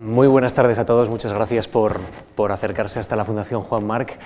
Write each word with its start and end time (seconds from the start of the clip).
Muy 0.00 0.28
buenas 0.28 0.54
tardes 0.54 0.78
a 0.78 0.86
todos, 0.86 1.10
muchas 1.10 1.32
gracias 1.32 1.66
por, 1.66 1.98
por, 2.36 2.52
acercarse 2.52 3.00
hasta 3.00 3.16
la 3.16 3.24
Fundación 3.24 3.62
Juan 3.62 3.84
Marc. 3.84 4.16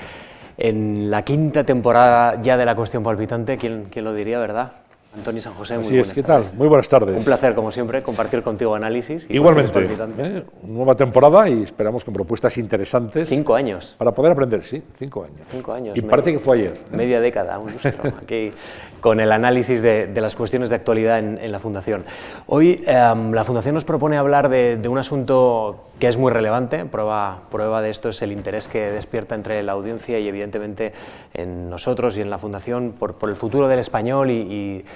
En 0.59 1.11
la 1.11 1.23
quinta 1.23 1.65
temporada 1.65 2.43
ya 2.43 2.59
de 2.59 2.67
La 2.67 2.77
Cuestión 2.77 3.03
Palpitante, 3.03 3.57
¿quién, 3.57 3.87
quién 3.91 4.05
lo 4.05 4.13
diría, 4.13 4.39
verdad? 4.39 4.73
Antonio 5.15 5.43
San 5.43 5.53
José, 5.55 5.77
muy 5.77 5.87
Así 5.87 5.99
es, 5.99 6.13
¿qué 6.15 6.23
tal? 6.23 6.45
Muy 6.57 6.69
buenas 6.69 6.89
tardes. 6.89 7.19
Un 7.19 7.25
placer, 7.25 7.55
como 7.55 7.71
siempre, 7.71 8.03
compartir 8.03 8.43
contigo 8.43 8.75
análisis. 8.75 9.27
Y 9.29 9.35
Igualmente, 9.35 9.87
¿eh? 10.19 10.43
nueva 10.63 10.95
temporada 10.95 11.51
y 11.51 11.65
esperamos 11.65 12.03
con 12.03 12.15
propuestas 12.15 12.57
interesantes. 12.57 13.29
Cinco 13.29 13.55
años. 13.55 13.95
Para 13.99 14.13
poder 14.13 14.33
aprender, 14.33 14.65
sí, 14.65 14.83
cinco 14.95 15.25
años. 15.25 15.47
Cinco 15.51 15.73
años. 15.75 15.99
Y 15.99 16.01
parece 16.01 16.33
que 16.33 16.39
fue 16.39 16.57
ayer. 16.57 16.73
¿eh? 16.73 16.97
Media 16.97 17.21
década, 17.21 17.59
un 17.59 17.73
lustro, 17.73 17.93
aquí 18.23 18.53
con 19.03 19.21
el 19.21 19.33
análisis 19.33 19.83
de, 19.83 20.09
las 20.15 20.35
cuestiones 20.35 20.71
de 20.71 20.77
actualidad 20.77 21.19
en, 21.19 21.53
la 21.53 21.59
Fundación. 21.59 22.05
Hoy 22.47 22.83
em, 22.87 23.33
la 23.33 23.45
Fundación 23.45 23.75
nos 23.75 23.85
propone 23.85 24.17
hablar 24.17 24.49
de, 24.49 24.77
de 24.77 24.89
un 24.89 24.97
asunto 24.97 25.89
que 26.03 26.09
es 26.09 26.17
muy 26.17 26.33
relevante. 26.33 26.85
Prueba, 26.85 27.43
prueba 27.49 27.81
de 27.81 27.89
esto 27.89 28.09
es 28.09 28.23
el 28.23 28.33
interés 28.33 28.67
que 28.67 28.91
despierta 28.91 29.37
entre 29.37 29.63
la 29.63 29.71
audiencia 29.71 30.19
y 30.19 30.27
evidentemente 30.27 30.93
en 31.33 31.71
nosotros 31.71 32.17
y 32.17 32.21
en 32.21 32.29
la 32.29 32.39
Fundación 32.39 32.93
por, 32.99 33.15
por 33.15 33.29
el 33.29 33.37
futuro 33.37 33.69
del 33.69 33.79
español 33.79 34.31
y, 34.31 34.35
y, 34.35 34.85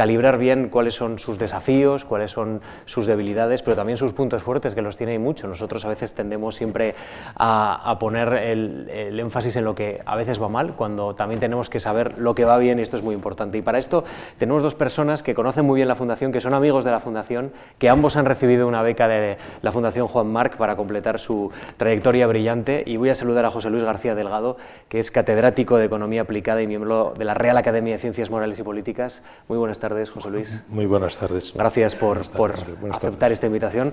calibrar 0.00 0.38
bien 0.38 0.70
cuáles 0.70 0.94
son 0.94 1.18
sus 1.18 1.38
desafíos, 1.38 2.06
cuáles 2.06 2.30
son 2.30 2.62
sus 2.86 3.04
debilidades, 3.04 3.60
pero 3.60 3.76
también 3.76 3.98
sus 3.98 4.14
puntos 4.14 4.42
fuertes, 4.42 4.74
que 4.74 4.80
los 4.80 4.96
tiene 4.96 5.12
y 5.12 5.18
mucho. 5.18 5.46
Nosotros 5.46 5.84
a 5.84 5.90
veces 5.90 6.14
tendemos 6.14 6.54
siempre 6.54 6.94
a, 7.36 7.98
poner 8.00 8.32
el, 8.32 8.88
el, 8.88 9.20
énfasis 9.20 9.56
en 9.56 9.64
lo 9.64 9.74
que 9.74 10.00
a 10.06 10.16
veces 10.16 10.40
va 10.40 10.48
mal, 10.48 10.74
cuando 10.74 11.14
también 11.14 11.38
tenemos 11.38 11.68
que 11.68 11.80
saber 11.80 12.18
lo 12.18 12.34
que 12.34 12.46
va 12.46 12.56
bien 12.56 12.78
y 12.78 12.82
esto 12.82 12.96
es 12.96 13.02
muy 13.02 13.14
importante. 13.14 13.58
Y 13.58 13.60
para 13.60 13.76
esto 13.76 14.02
tenemos 14.38 14.62
dos 14.62 14.74
personas 14.74 15.22
que 15.22 15.34
conocen 15.34 15.66
muy 15.66 15.76
bien 15.76 15.86
la 15.86 15.96
Fundación, 15.96 16.32
que 16.32 16.40
son 16.40 16.54
amigos 16.54 16.86
de 16.86 16.92
la 16.92 17.00
Fundación, 17.00 17.52
que 17.76 17.90
ambos 17.90 18.16
han 18.16 18.24
recibido 18.24 18.66
una 18.66 18.80
beca 18.80 19.06
de 19.06 19.36
la 19.60 19.70
Fundación 19.70 20.08
Juan 20.08 20.32
Marc 20.32 20.56
para 20.56 20.76
completar 20.76 21.18
su 21.18 21.52
trayectoria 21.76 22.26
brillante 22.26 22.84
y 22.86 22.96
voy 22.96 23.10
a 23.10 23.14
saludar 23.14 23.44
a 23.44 23.50
José 23.50 23.68
Luis 23.68 23.84
García 23.84 24.14
Delgado, 24.14 24.56
que 24.88 24.98
es 24.98 25.10
catedrático 25.10 25.76
de 25.76 25.84
Economía 25.84 26.22
Aplicada 26.22 26.62
y 26.62 26.66
miembro 26.66 27.12
de 27.18 27.26
la 27.26 27.34
Real 27.34 27.58
Academia 27.58 27.92
de 27.92 27.98
Ciencias 27.98 28.30
Morales 28.30 28.58
y 28.58 28.62
Políticas. 28.62 29.22
Muy 29.46 29.58
buenas 29.58 29.78
tardes, 29.78 29.89
José 30.12 30.30
Luis. 30.30 30.62
Muy 30.68 30.86
buenas 30.86 31.18
tardes. 31.18 31.52
Gracias 31.54 31.96
por, 31.96 32.30
por 32.30 32.54
aceptar 32.90 33.32
esta 33.32 33.46
invitación. 33.46 33.92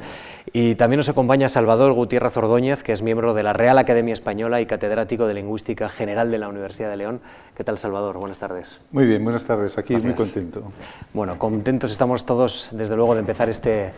Y 0.53 0.76
también 0.76 0.98
nos 0.98 1.09
acompaña 1.09 1.50
Salvador 1.50 1.94
Gutiérrez 1.94 2.38
Ordóñez, 2.38 2.84
que 2.84 2.92
es 2.92 3.02
miembro 3.02 3.34
de 3.34 3.44
la 3.44 3.53
Real 3.53 3.78
Academia 3.78 4.14
Española 4.14 4.62
y 4.62 4.66
catedrático 4.66 5.28
de 5.28 5.34
Lingüística 5.34 5.90
General 5.90 6.30
de 6.30 6.38
la 6.38 6.50
Universidad 6.50 6.90
de 6.90 6.98
León. 6.98 7.22
¿Qué 7.56 7.64
tal, 7.64 7.78
Salvador? 7.78 8.18
Buenas 8.18 8.40
tardes. 8.40 8.80
Muy 8.92 9.06
bien, 9.06 9.23
buenas 9.23 9.45
tardes. 9.45 9.78
Aquí 9.78 9.94
Gracias. 9.94 10.16
muy 10.16 10.25
contento. 10.25 10.72
Bueno, 11.14 11.40
contentos 11.40 11.92
estamos 11.92 12.25
todos, 12.25 12.70
desde 12.72 12.95
luego, 12.95 13.16
de 13.16 13.22
empezar 13.22 13.50
este 13.50 13.92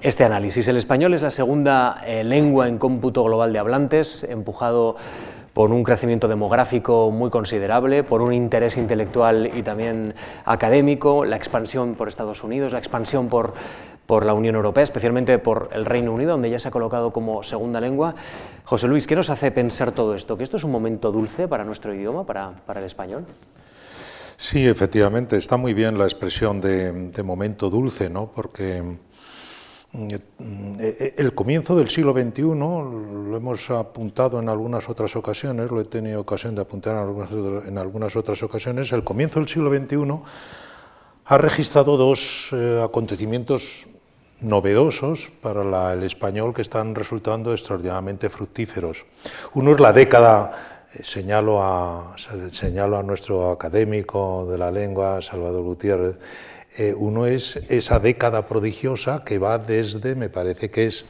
este 0.00 0.24
análisis. 0.24 0.66
El 0.66 0.76
español 0.76 1.14
es 1.14 1.22
la 1.22 1.30
segunda 1.30 2.02
eh, 2.04 2.24
lengua 2.24 2.66
en 2.66 2.78
cómputo 2.78 3.22
global 3.22 3.52
de 3.52 3.60
hablantes, 3.60 4.24
empujado 4.24 4.96
por 5.54 5.70
un 5.70 5.84
crecimiento 5.84 6.28
demográfico 6.28 7.10
muy 7.10 7.30
considerable, 7.30 8.04
por 8.04 8.22
un 8.22 8.32
interés 8.32 8.76
intelectual 8.76 9.50
y 9.54 9.62
también 9.62 10.14
académico, 10.44 11.24
la 11.24 11.36
expansión 11.36 11.94
por 11.94 12.08
Estados 12.08 12.42
Unidos, 12.42 12.72
la 12.72 12.78
expansión 12.78 13.28
por, 13.28 13.52
por 14.06 14.24
la 14.24 14.32
Unión 14.34 14.54
Europea, 14.54 14.82
especialmente 14.82 15.38
por 15.38 15.68
el 15.72 15.84
Reino 15.84 16.12
Unido, 16.12 16.32
donde 16.32 16.50
ya 16.50 16.58
se 16.58 16.68
ha 16.68 16.70
colocado 16.70 17.12
como 17.12 17.42
segunda 17.42 17.80
lengua. 17.80 18.14
José 18.64 18.88
Luis, 18.88 19.06
¿qué 19.06 19.14
nos 19.14 19.28
hace 19.28 19.50
pensar 19.50 19.92
todo 19.92 20.14
esto? 20.14 20.38
¿Que 20.38 20.44
esto 20.44 20.56
es 20.56 20.64
un 20.64 20.72
momento 20.72 21.12
dulce 21.12 21.48
para 21.48 21.64
nuestro 21.64 21.94
idioma, 21.94 22.24
para, 22.24 22.52
para 22.66 22.80
el 22.80 22.86
español? 22.86 23.26
Sí, 24.38 24.66
efectivamente, 24.66 25.36
está 25.36 25.56
muy 25.56 25.74
bien 25.74 25.98
la 25.98 26.04
expresión 26.04 26.60
de, 26.60 27.10
de 27.10 27.22
momento 27.22 27.70
dulce, 27.70 28.10
¿no? 28.10 28.32
porque 28.32 28.82
el 29.92 31.34
comienzo 31.34 31.76
del 31.76 31.90
siglo 31.90 32.12
XXI, 32.12 32.42
lo 32.42 33.36
hemos 33.36 33.70
apuntado 33.70 34.40
en 34.40 34.48
algunas 34.48 34.88
otras 34.88 35.14
ocasiones, 35.16 35.70
lo 35.70 35.80
he 35.80 35.84
tenido 35.84 36.20
ocasión 36.20 36.54
de 36.54 36.62
apuntar 36.62 37.06
en 37.66 37.76
algunas, 37.76 38.16
otras 38.16 38.42
ocasiones, 38.42 38.90
el 38.92 39.04
comienzo 39.04 39.38
del 39.38 39.48
siglo 39.48 39.70
XXI 39.70 40.22
ha 41.24 41.38
registrado 41.38 41.96
dos 41.96 42.48
eh, 42.52 42.80
acontecimientos 42.82 43.86
novedosos 44.40 45.30
para 45.40 45.92
el 45.92 46.02
español 46.02 46.54
que 46.54 46.62
están 46.62 46.94
resultando 46.94 47.52
extraordinariamente 47.52 48.28
fructíferos. 48.30 49.04
Uno 49.54 49.72
es 49.72 49.80
la 49.80 49.92
década, 49.92 50.50
señalo, 51.02 51.62
a, 51.62 52.16
señalo 52.50 52.98
a 52.98 53.02
nuestro 53.02 53.50
académico 53.50 54.46
de 54.50 54.58
la 54.58 54.70
lengua, 54.70 55.22
Salvador 55.22 55.62
Gutiérrez, 55.62 56.16
eh, 56.76 56.94
uno 56.96 57.26
es 57.26 57.56
esa 57.68 57.98
década 57.98 58.46
prodigiosa 58.46 59.24
que 59.24 59.38
va 59.38 59.58
desde, 59.58 60.14
me 60.14 60.30
parece 60.30 60.70
que 60.70 60.86
es 60.86 61.04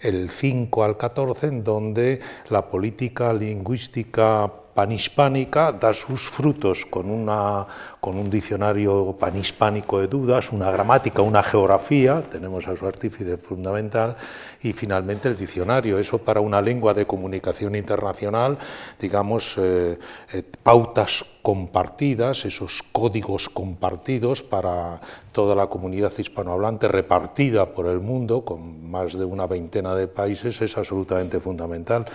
el 0.00 0.30
5 0.30 0.84
al 0.84 0.96
14, 0.96 1.46
en 1.48 1.64
donde 1.64 2.20
la 2.48 2.70
política 2.70 3.32
lingüística 3.32 4.52
panhispánica 4.80 5.76
da 5.76 5.92
sus 5.92 6.24
frutos 6.24 6.88
con, 6.88 7.10
una, 7.10 7.66
con 8.00 8.16
un 8.16 8.30
diccionario 8.30 9.14
panhispánico 9.20 10.00
de 10.00 10.08
dudas, 10.08 10.52
una 10.52 10.70
gramática, 10.70 11.20
una 11.20 11.42
geografía, 11.42 12.22
tenemos 12.22 12.66
a 12.66 12.74
su 12.74 12.86
artífice 12.86 13.36
fundamental, 13.36 14.16
y 14.62 14.72
finalmente 14.72 15.28
el 15.28 15.36
diccionario. 15.36 15.98
Eso 15.98 16.16
para 16.16 16.40
una 16.40 16.62
lengua 16.62 16.94
de 16.94 17.06
comunicación 17.06 17.74
internacional, 17.74 18.56
digamos, 18.98 19.58
eh, 19.58 19.98
eh, 20.32 20.42
pautas 20.62 21.26
compartidas, 21.42 22.46
esos 22.46 22.82
códigos 22.90 23.50
compartidos 23.50 24.42
para 24.42 24.98
toda 25.32 25.54
la 25.54 25.66
comunidad 25.66 26.12
hispanohablante 26.16 26.88
repartida 26.88 27.74
por 27.74 27.84
el 27.84 28.00
mundo, 28.00 28.46
con 28.46 28.90
más 28.90 29.12
de 29.12 29.26
una 29.26 29.46
veintena 29.46 29.94
de 29.94 30.08
países, 30.08 30.62
es 30.62 30.78
absolutamente 30.78 31.38
fundamental. 31.38 32.06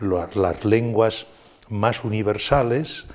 Las 0.00 0.64
lenguas 0.64 1.26
más 1.70 2.04
universales 2.04 3.06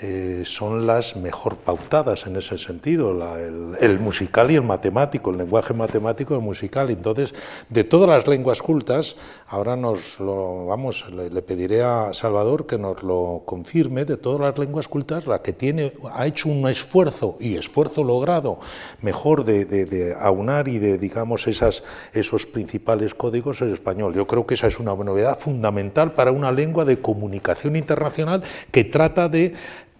eh, 0.00 0.44
son 0.44 0.86
las 0.86 1.16
mejor 1.16 1.56
pautadas 1.56 2.26
en 2.26 2.36
ese 2.36 2.56
sentido, 2.56 3.10
el, 3.36 3.98
musical 3.98 4.48
y 4.50 4.54
el 4.54 4.62
matemático, 4.62 5.30
el 5.30 5.38
lenguaje 5.38 5.74
matemático 5.74 6.34
y 6.34 6.36
el 6.36 6.42
musical. 6.42 6.90
Entonces, 6.90 7.34
de 7.68 7.82
todas 7.82 8.08
las 8.08 8.28
lenguas 8.28 8.62
cultas, 8.62 9.16
ahora 9.48 9.74
nos 9.74 10.20
lo, 10.20 10.66
vamos, 10.66 11.04
le, 11.10 11.42
pediré 11.42 11.82
a 11.82 12.12
Salvador 12.12 12.66
que 12.66 12.78
nos 12.78 13.02
lo 13.02 13.42
confirme, 13.44 14.04
de 14.04 14.16
todas 14.16 14.40
las 14.40 14.58
lenguas 14.58 14.86
cultas, 14.86 15.26
la 15.26 15.42
que 15.42 15.52
tiene, 15.52 15.92
ha 16.14 16.28
hecho 16.28 16.48
un 16.48 16.68
esfuerzo, 16.68 17.36
y 17.40 17.56
esfuerzo 17.56 18.04
logrado, 18.04 18.60
mejor 19.02 19.44
de, 19.44 20.14
aunar 20.20 20.68
y 20.68 20.78
de, 20.78 20.98
digamos, 20.98 21.48
esas, 21.48 21.82
esos 22.12 22.46
principales 22.46 23.14
códigos 23.14 23.62
es 23.62 23.72
español. 23.72 24.14
Yo 24.14 24.28
creo 24.28 24.46
que 24.46 24.54
esa 24.54 24.68
es 24.68 24.78
una 24.78 24.94
novedad 24.94 25.38
fundamental 25.38 26.12
para 26.12 26.30
una 26.30 26.52
lengua 26.52 26.84
de 26.84 27.00
comunicación 27.00 27.74
internacional 27.74 28.44
que 28.70 28.84
trata 28.84 29.28
de 29.28 29.54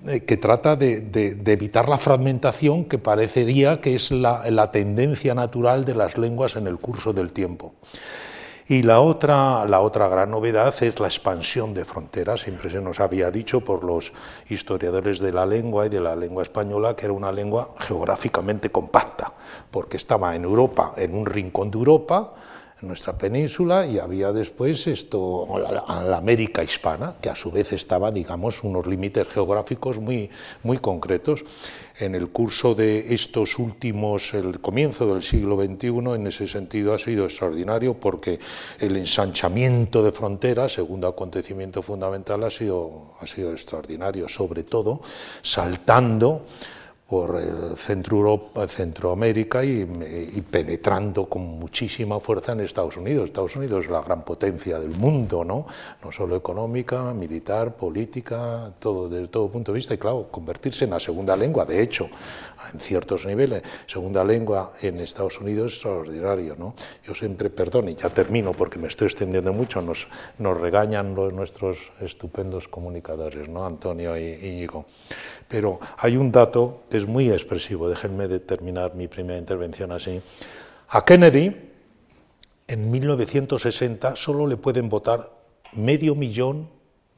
que 0.04 0.36
trata 0.36 0.76
de, 0.76 1.36
evitar 1.46 1.88
la 1.88 1.98
fragmentación 1.98 2.84
que 2.84 2.98
parecería 2.98 3.80
que 3.80 3.94
es 3.94 4.10
la, 4.10 4.70
tendencia 4.70 5.34
natural 5.34 5.84
de 5.84 5.94
las 5.94 6.16
lenguas 6.16 6.56
en 6.56 6.66
el 6.66 6.78
curso 6.78 7.12
del 7.12 7.32
tiempo. 7.32 7.74
Y 8.70 8.82
la 8.82 9.00
otra, 9.00 9.64
la 9.64 9.80
otra 9.80 10.08
gran 10.08 10.30
novedad 10.30 10.74
es 10.82 11.00
la 11.00 11.06
expansión 11.06 11.72
de 11.72 11.86
fronteras. 11.86 12.42
Siempre 12.42 12.70
se 12.70 12.82
nos 12.82 13.00
había 13.00 13.30
dicho 13.30 13.62
por 13.62 13.82
los 13.82 14.12
historiadores 14.50 15.20
de 15.20 15.32
la 15.32 15.46
lengua 15.46 15.86
y 15.86 15.88
de 15.88 16.00
la 16.00 16.14
lengua 16.14 16.42
española 16.42 16.94
que 16.94 17.06
era 17.06 17.14
una 17.14 17.32
lengua 17.32 17.74
geográficamente 17.80 18.70
compacta, 18.70 19.32
porque 19.70 19.96
estaba 19.96 20.36
en 20.36 20.44
Europa, 20.44 20.92
en 20.98 21.14
un 21.14 21.24
rincón 21.24 21.70
de 21.70 21.78
Europa, 21.78 22.34
nuestra 22.82 23.16
península 23.18 23.86
y 23.86 23.98
había 23.98 24.32
después 24.32 24.86
esto, 24.86 25.46
la, 25.58 26.02
la, 26.02 26.16
América 26.16 26.62
hispana, 26.62 27.16
que 27.20 27.28
a 27.28 27.34
su 27.34 27.50
vez 27.50 27.72
estaba, 27.72 28.10
digamos, 28.10 28.62
unos 28.62 28.86
límites 28.86 29.26
geográficos 29.28 29.98
muy, 29.98 30.30
muy 30.62 30.78
concretos. 30.78 31.44
En 31.98 32.14
el 32.14 32.28
curso 32.28 32.76
de 32.76 33.12
estos 33.12 33.58
últimos, 33.58 34.32
el 34.34 34.60
comienzo 34.60 35.12
del 35.12 35.22
siglo 35.22 35.60
XXI, 35.60 35.88
en 36.14 36.26
ese 36.28 36.46
sentido 36.46 36.94
ha 36.94 36.98
sido 36.98 37.24
extraordinario 37.24 37.94
porque 37.94 38.38
el 38.78 38.96
ensanchamiento 38.96 40.02
de 40.02 40.12
fronteras, 40.12 40.74
segundo 40.74 41.08
acontecimiento 41.08 41.82
fundamental, 41.82 42.44
ha 42.44 42.50
sido, 42.50 43.14
ha 43.20 43.26
sido 43.26 43.50
extraordinario, 43.52 44.28
sobre 44.28 44.62
todo 44.62 45.00
saltando 45.42 46.44
por 47.08 47.40
centro 47.78 48.18
Europa, 48.18 48.68
Centroamérica 48.68 49.64
y, 49.64 49.80
y, 50.34 50.42
penetrando 50.42 51.24
con 51.26 51.40
muchísima 51.58 52.20
fuerza 52.20 52.52
en 52.52 52.60
Estados 52.60 52.98
Unidos. 52.98 53.24
Estados 53.24 53.56
Unidos 53.56 53.86
es 53.86 53.90
la 53.90 54.02
gran 54.02 54.26
potencia 54.26 54.78
del 54.78 54.90
mundo, 54.90 55.42
¿no? 55.42 55.64
No 56.04 56.12
solo 56.12 56.36
económica, 56.36 57.14
militar, 57.14 57.76
política, 57.76 58.70
todo 58.78 59.08
desde 59.08 59.28
todo 59.28 59.48
punto 59.50 59.72
de 59.72 59.76
vista. 59.76 59.94
Y 59.94 59.98
claro, 59.98 60.28
convertirse 60.30 60.84
en 60.84 60.90
la 60.90 61.00
segunda 61.00 61.34
lengua, 61.34 61.64
de 61.64 61.82
hecho, 61.82 62.10
en 62.74 62.78
ciertos 62.78 63.24
niveles, 63.24 63.62
segunda 63.86 64.22
lengua 64.22 64.72
en 64.82 65.00
Estados 65.00 65.40
Unidos 65.40 65.68
es 65.68 65.72
extraordinario, 65.78 66.56
¿no? 66.58 66.74
Yo 67.06 67.14
siempre, 67.14 67.48
perdón, 67.48 67.88
y 67.88 67.94
ya 67.94 68.10
termino 68.10 68.52
porque 68.52 68.78
me 68.78 68.88
estoy 68.88 69.06
extendiendo 69.06 69.54
mucho, 69.54 69.80
nos, 69.80 70.08
nos 70.36 70.60
regañan 70.60 71.14
los, 71.14 71.32
nuestros 71.32 71.78
estupendos 72.02 72.68
comunicadores, 72.68 73.48
¿no? 73.48 73.64
Antonio 73.64 74.14
y 74.18 74.38
Íñigo. 74.42 74.84
Pero 75.48 75.80
hay 75.96 76.16
un 76.16 76.30
dato 76.30 76.84
que 76.90 76.98
es 76.98 77.06
muy 77.06 77.30
expresivo, 77.30 77.88
déjenme 77.88 78.28
terminar 78.40 78.94
mi 78.94 79.08
primera 79.08 79.38
intervención 79.38 79.92
así. 79.92 80.20
A 80.90 81.04
Kennedy 81.04 81.54
en 82.66 82.90
1960 82.90 84.14
solo 84.16 84.46
le 84.46 84.58
pueden 84.58 84.88
votar 84.88 85.20
medio 85.72 86.14
millón 86.14 86.68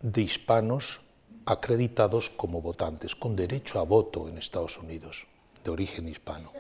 de 0.01 0.23
hispanos 0.23 1.01
acreditados 1.45 2.31
como 2.31 2.63
votantes, 2.63 3.17
con 3.17 3.35
derecho 3.35 3.81
a 3.81 3.85
voto 3.85 4.29
en 4.29 4.39
Estados 4.39 4.79
Unidos, 4.79 5.27
de 5.65 5.71
origen 5.71 6.09
hispano. 6.09 6.53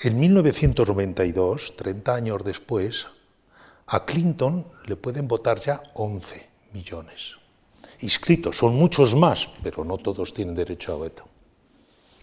En 0.00 0.20
1992, 0.20 1.74
30 1.76 2.14
años 2.14 2.44
después, 2.44 3.08
a 3.88 4.04
Clinton 4.04 4.66
le 4.86 4.94
pueden 4.94 5.26
votar 5.26 5.58
ya 5.58 5.82
11 5.94 6.48
millones. 6.72 7.37
Inscritos, 8.00 8.56
son 8.56 8.74
muchos 8.74 9.16
más, 9.16 9.48
pero 9.62 9.84
no 9.84 9.98
todos 9.98 10.32
tienen 10.32 10.54
derecho 10.54 10.92
a 10.92 10.96
voto. 10.96 11.24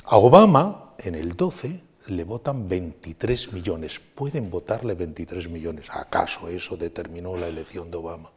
A 0.06 0.18
Obama, 0.18 0.94
en 1.00 1.16
el 1.16 1.34
12, 1.34 1.82
le 2.08 2.24
votan 2.24 2.68
23 2.70 3.54
millones. 3.54 4.00
Pueden 4.14 4.50
votarle 4.50 4.94
23 4.94 5.50
millones. 5.50 5.88
¿Acaso 5.90 6.48
eso 6.48 6.78
determinó 6.78 7.36
la 7.36 7.48
elección 7.48 7.90
de 7.90 7.98
Obama? 7.98 8.32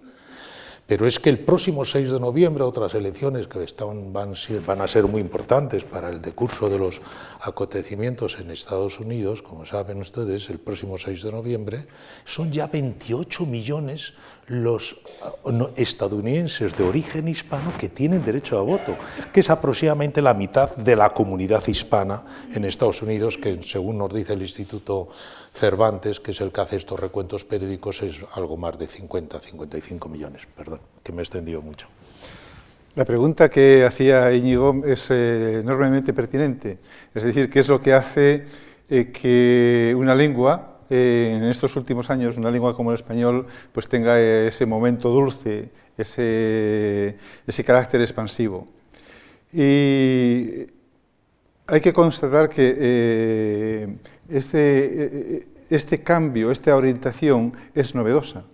Pero 0.88 1.06
es 1.06 1.18
que 1.18 1.28
el 1.28 1.38
próximo 1.40 1.84
6 1.84 2.12
de 2.12 2.18
noviembre, 2.18 2.64
otras 2.64 2.94
elecciones 2.94 3.46
que 3.46 3.62
están, 3.62 4.10
van, 4.10 4.32
van, 4.64 4.80
a 4.80 4.88
ser 4.88 5.04
muy 5.04 5.20
importantes 5.20 5.84
para 5.84 6.08
el 6.08 6.22
decurso 6.22 6.70
de 6.70 6.78
los 6.78 7.02
acontecimientos 7.42 8.40
en 8.40 8.50
Estados 8.50 8.98
Unidos, 8.98 9.42
como 9.42 9.66
saben 9.66 10.00
ustedes, 10.00 10.48
el 10.48 10.58
próximo 10.58 10.96
6 10.96 11.24
de 11.24 11.32
noviembre, 11.32 11.86
son 12.24 12.50
ya 12.50 12.68
28 12.68 13.44
millones 13.44 14.14
los 14.48 15.00
estadounidenses 15.76 16.76
de 16.76 16.84
origen 16.84 17.28
hispano 17.28 17.72
que 17.78 17.88
tienen 17.88 18.24
derecho 18.24 18.58
a 18.58 18.62
voto, 18.62 18.96
que 19.32 19.40
es 19.40 19.50
aproximadamente 19.50 20.22
la 20.22 20.34
mitad 20.34 20.74
de 20.76 20.96
la 20.96 21.10
comunidad 21.10 21.66
hispana 21.66 22.24
en 22.54 22.64
Estados 22.64 23.02
Unidos, 23.02 23.36
que 23.36 23.62
según 23.62 23.98
nos 23.98 24.12
dice 24.12 24.32
el 24.32 24.42
Instituto 24.42 25.08
Cervantes, 25.52 26.20
que 26.20 26.30
es 26.30 26.40
el 26.40 26.50
que 26.50 26.60
hace 26.62 26.76
estos 26.76 26.98
recuentos 26.98 27.44
periódicos, 27.44 28.02
es 28.02 28.20
algo 28.34 28.56
más 28.56 28.78
de 28.78 28.86
50, 28.86 29.38
55 29.38 30.08
millones. 30.08 30.48
Perdón, 30.56 30.80
que 31.02 31.12
me 31.12 31.18
he 31.18 31.22
extendido 31.22 31.60
mucho. 31.60 31.88
La 32.94 33.04
pregunta 33.04 33.48
que 33.48 33.84
hacía 33.84 34.32
Íñigo 34.32 34.82
es 34.84 35.10
eh, 35.10 35.60
enormemente 35.60 36.12
pertinente. 36.12 36.78
Es 37.14 37.22
decir, 37.22 37.50
¿qué 37.50 37.60
es 37.60 37.68
lo 37.68 37.80
que 37.80 37.92
hace 37.92 38.46
eh, 38.88 39.12
que 39.12 39.94
una 39.96 40.14
lengua 40.14 40.77
eh, 40.90 41.32
en 41.34 41.44
estos 41.44 41.76
últimos 41.76 42.10
años 42.10 42.36
una 42.36 42.50
lengua 42.50 42.74
como 42.74 42.90
el 42.90 42.94
español 42.94 43.46
pues 43.72 43.88
tenga 43.88 44.18
ese 44.20 44.66
momento 44.66 45.10
dulce, 45.10 45.70
ese, 45.96 47.16
carácter 47.64 48.00
expansivo. 48.00 48.66
Y 49.52 50.66
hay 51.66 51.80
que 51.82 51.92
constatar 51.92 52.48
que 52.48 52.74
eh, 52.78 53.96
este, 54.28 55.36
eh, 55.38 55.46
este 55.70 56.02
cambio, 56.02 56.50
esta 56.50 56.74
orientación 56.76 57.52
es 57.74 57.94
novedosa. 57.94 58.44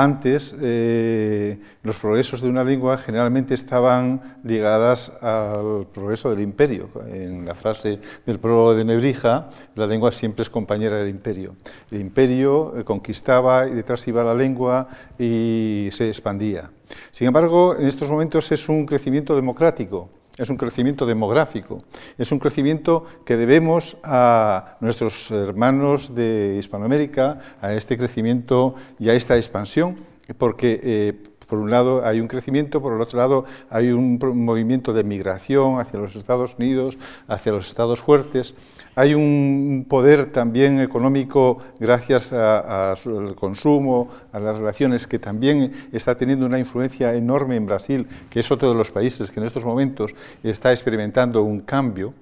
Antes, 0.00 0.56
eh, 0.58 1.58
los 1.82 1.98
progresos 1.98 2.40
de 2.40 2.48
una 2.48 2.64
lengua 2.64 2.96
generalmente 2.96 3.52
estaban 3.52 4.38
ligadas 4.42 5.12
al 5.20 5.88
progreso 5.92 6.30
del 6.30 6.40
imperio. 6.40 6.88
En 7.06 7.44
la 7.44 7.54
frase 7.54 8.00
del 8.24 8.38
prólogo 8.38 8.74
de 8.74 8.86
Nebrija, 8.86 9.50
la 9.74 9.86
lengua 9.86 10.10
siempre 10.10 10.40
es 10.42 10.48
compañera 10.48 10.96
del 10.96 11.10
imperio. 11.10 11.54
El 11.90 12.00
imperio 12.00 12.78
eh, 12.78 12.82
conquistaba 12.82 13.68
y 13.68 13.74
detrás 13.74 14.08
iba 14.08 14.24
la 14.24 14.32
lengua 14.34 14.88
y 15.18 15.90
se 15.92 16.08
expandía. 16.08 16.70
Sin 17.12 17.26
embargo, 17.26 17.76
en 17.76 17.86
estos 17.86 18.08
momentos 18.08 18.50
es 18.52 18.70
un 18.70 18.86
crecimiento 18.86 19.36
democrático 19.36 20.08
es 20.40 20.48
un 20.48 20.56
crecimiento 20.56 21.04
demográfico, 21.04 21.84
es 22.16 22.32
un 22.32 22.38
crecimiento 22.38 23.04
que 23.26 23.36
debemos 23.36 23.98
a 24.02 24.78
nuestros 24.80 25.30
hermanos 25.30 26.14
de 26.14 26.56
Hispanoamérica, 26.58 27.38
a 27.60 27.74
este 27.74 27.98
crecimiento 27.98 28.74
y 28.98 29.10
a 29.10 29.14
esta 29.14 29.36
expansión, 29.36 29.96
porque 30.38 30.80
eh, 30.82 31.12
por 31.46 31.58
un 31.58 31.70
lado 31.70 32.06
hay 32.06 32.20
un 32.20 32.28
crecimiento, 32.28 32.80
por 32.80 32.94
el 32.94 33.00
otro 33.02 33.18
llado 33.18 33.44
hay 33.68 33.90
un 33.90 34.18
movimiento 34.34 34.94
de 34.94 35.04
migración 35.04 35.78
hacia 35.78 36.00
los 36.00 36.16
Estados 36.16 36.54
Unidos, 36.58 36.96
hacia 37.28 37.52
los 37.52 37.68
estados 37.68 38.00
fuertes. 38.00 38.54
Hay 39.00 39.14
un 39.14 39.86
poder 39.88 40.26
también 40.26 40.78
económico 40.78 41.56
gracias 41.78 42.34
al 42.34 43.34
consumo, 43.34 44.10
a 44.30 44.38
las 44.38 44.58
relaciones, 44.58 45.06
que 45.06 45.18
también 45.18 45.72
está 45.90 46.18
teniendo 46.18 46.44
una 46.44 46.58
influencia 46.58 47.14
enorme 47.14 47.56
en 47.56 47.64
Brasil, 47.64 48.06
que 48.28 48.40
es 48.40 48.50
otro 48.50 48.68
de 48.68 48.74
los 48.74 48.90
países 48.90 49.30
que 49.30 49.40
en 49.40 49.46
estos 49.46 49.64
momentos 49.64 50.14
está 50.42 50.70
experimentando 50.70 51.42
un 51.42 51.60
cambio. 51.60 52.12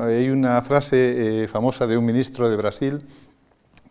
Hay 0.00 0.30
una 0.30 0.62
frase 0.62 1.42
eh, 1.42 1.48
famosa 1.48 1.86
de 1.86 1.98
un 1.98 2.06
ministro 2.06 2.48
de 2.48 2.56
Brasil 2.56 3.02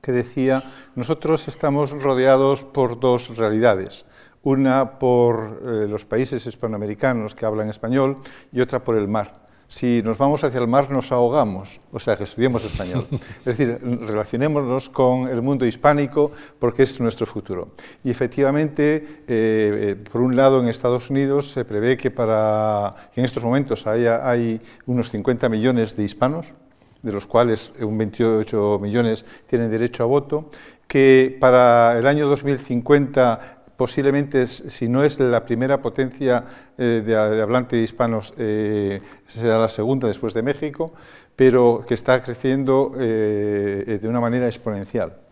que 0.02 0.12
decía, 0.12 0.64
nosotros 0.96 1.48
estamos 1.48 1.92
rodeados 1.92 2.64
por 2.64 3.00
dos 3.00 3.38
realidades, 3.38 4.04
una 4.42 4.98
por 4.98 5.62
eh, 5.64 5.88
los 5.88 6.06
países 6.06 6.44
hispanoamericanos 6.44 7.36
que 7.36 7.46
hablan 7.46 7.70
español 7.70 8.18
y 8.52 8.62
otra 8.62 8.84
por 8.84 8.98
el 8.98 9.08
mar 9.08 9.46
si 9.68 10.02
nos 10.02 10.18
vamos 10.18 10.44
hacia 10.44 10.60
el 10.60 10.68
mar 10.68 10.90
nos 10.90 11.12
ahogamos, 11.12 11.82
o 11.92 12.00
sea, 12.00 12.16
que 12.16 12.24
estudiemos 12.24 12.64
español. 12.64 13.06
Es 13.46 13.58
decir, 13.58 13.80
relacionémonos 13.82 14.90
con 14.90 15.28
el 15.28 15.42
mundo 15.42 15.66
hispánico 15.66 16.32
porque 16.60 16.84
es 16.84 17.00
nuestro 17.00 17.26
futuro. 17.26 17.70
Y 18.04 18.10
efectivamente, 18.10 18.96
eh, 18.96 19.26
eh, 19.28 19.96
por 20.12 20.22
un 20.22 20.36
lado, 20.36 20.62
en 20.62 20.70
Estados 20.70 21.10
Unidos 21.10 21.52
se 21.52 21.66
prevé 21.66 21.98
que, 21.98 22.12
para, 22.12 22.96
en 23.16 23.26
estos 23.26 23.44
momentos 23.44 23.88
haya, 23.88 24.28
hay 24.30 24.62
unos 24.86 25.10
50 25.10 25.50
millones 25.50 25.96
de 25.96 26.04
hispanos, 26.04 26.54
de 27.02 27.12
los 27.12 27.28
cuales 27.28 27.72
un 27.80 27.98
28 27.98 28.80
millones 28.82 29.26
tienen 29.46 29.70
derecho 29.70 30.04
a 30.04 30.06
voto, 30.06 30.50
que 30.88 31.38
para 31.40 31.98
el 32.00 32.08
año 32.08 32.28
2050 32.28 33.57
posiblemente, 33.78 34.48
si 34.48 34.90
no 34.90 35.04
es 35.04 35.20
la 35.20 35.46
primera 35.46 35.82
potencia 35.82 36.44
eh, 36.78 37.04
de, 37.06 37.14
de, 37.14 37.42
hablante 37.42 37.78
hispanos, 37.78 38.34
eh, 38.38 39.02
será 39.28 39.60
la 39.60 39.70
segunda 39.70 40.08
después 40.08 40.34
de 40.34 40.42
México, 40.42 40.94
pero 41.36 41.86
que 41.88 41.94
está 41.94 42.22
creciendo 42.22 42.94
eh, 43.00 44.00
de 44.02 44.08
una 44.08 44.20
manera 44.20 44.48
exponencial 44.48 45.27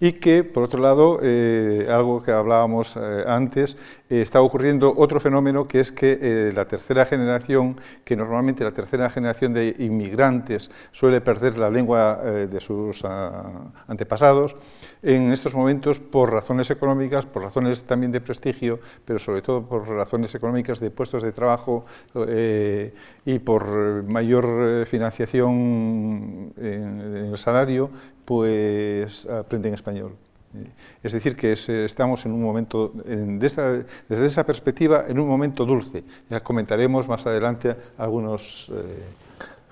y 0.00 0.12
que, 0.12 0.44
por 0.44 0.62
otro 0.62 0.80
lado, 0.80 1.20
eh, 1.22 1.86
algo 1.90 2.22
que 2.22 2.32
hablábamos 2.32 2.96
eh, 2.96 3.24
antes, 3.26 3.76
eh, 4.08 4.22
está 4.22 4.40
ocurriendo 4.40 4.94
otro 4.96 5.20
fenómeno 5.20 5.68
que 5.68 5.80
es 5.80 5.92
que 5.92 6.52
la 6.54 6.66
tercera 6.66 7.04
generación, 7.04 7.76
que 8.02 8.16
normalmente 8.16 8.64
la 8.64 8.72
tercera 8.72 9.10
generación 9.10 9.52
de 9.52 9.76
inmigrantes 9.78 10.70
suele 10.90 11.20
perder 11.20 11.58
la 11.58 11.68
lengua 11.68 12.16
de 12.16 12.60
sus 12.60 13.04
ah, 13.04 13.70
antepasados, 13.86 14.56
en 15.02 15.32
estos 15.32 15.54
momentos, 15.54 16.00
por 16.00 16.32
razones 16.32 16.70
económicas, 16.70 17.26
por 17.26 17.42
razones 17.42 17.84
también 17.84 18.10
de 18.10 18.20
prestigio, 18.20 18.80
pero 19.04 19.18
sobre 19.18 19.42
todo 19.42 19.66
por 19.66 19.86
razones 19.86 20.34
económicas 20.34 20.80
de 20.80 20.90
puestos 20.90 21.22
de 21.22 21.32
trabajo 21.32 21.84
y 23.24 23.38
por 23.38 24.02
mayor 24.04 24.86
financiación 24.86 26.52
en 26.56 27.30
el 27.30 27.38
salario, 27.38 27.90
pues 28.30 29.26
aprenden 29.26 29.74
español. 29.74 30.12
Eh, 30.54 30.64
es 31.02 31.10
decir, 31.10 31.34
que 31.34 31.50
estamos 31.50 32.24
en 32.26 32.30
un 32.30 32.40
momento, 32.40 32.92
desde 32.94 34.24
esa 34.24 34.46
perspectiva, 34.46 35.06
en 35.08 35.18
un 35.18 35.26
momento 35.26 35.66
dulce. 35.66 36.04
Ya 36.28 36.38
comentaremos 36.38 37.08
más 37.08 37.26
adelante 37.26 37.74
algunos... 37.98 38.70
Eh, 38.72 39.02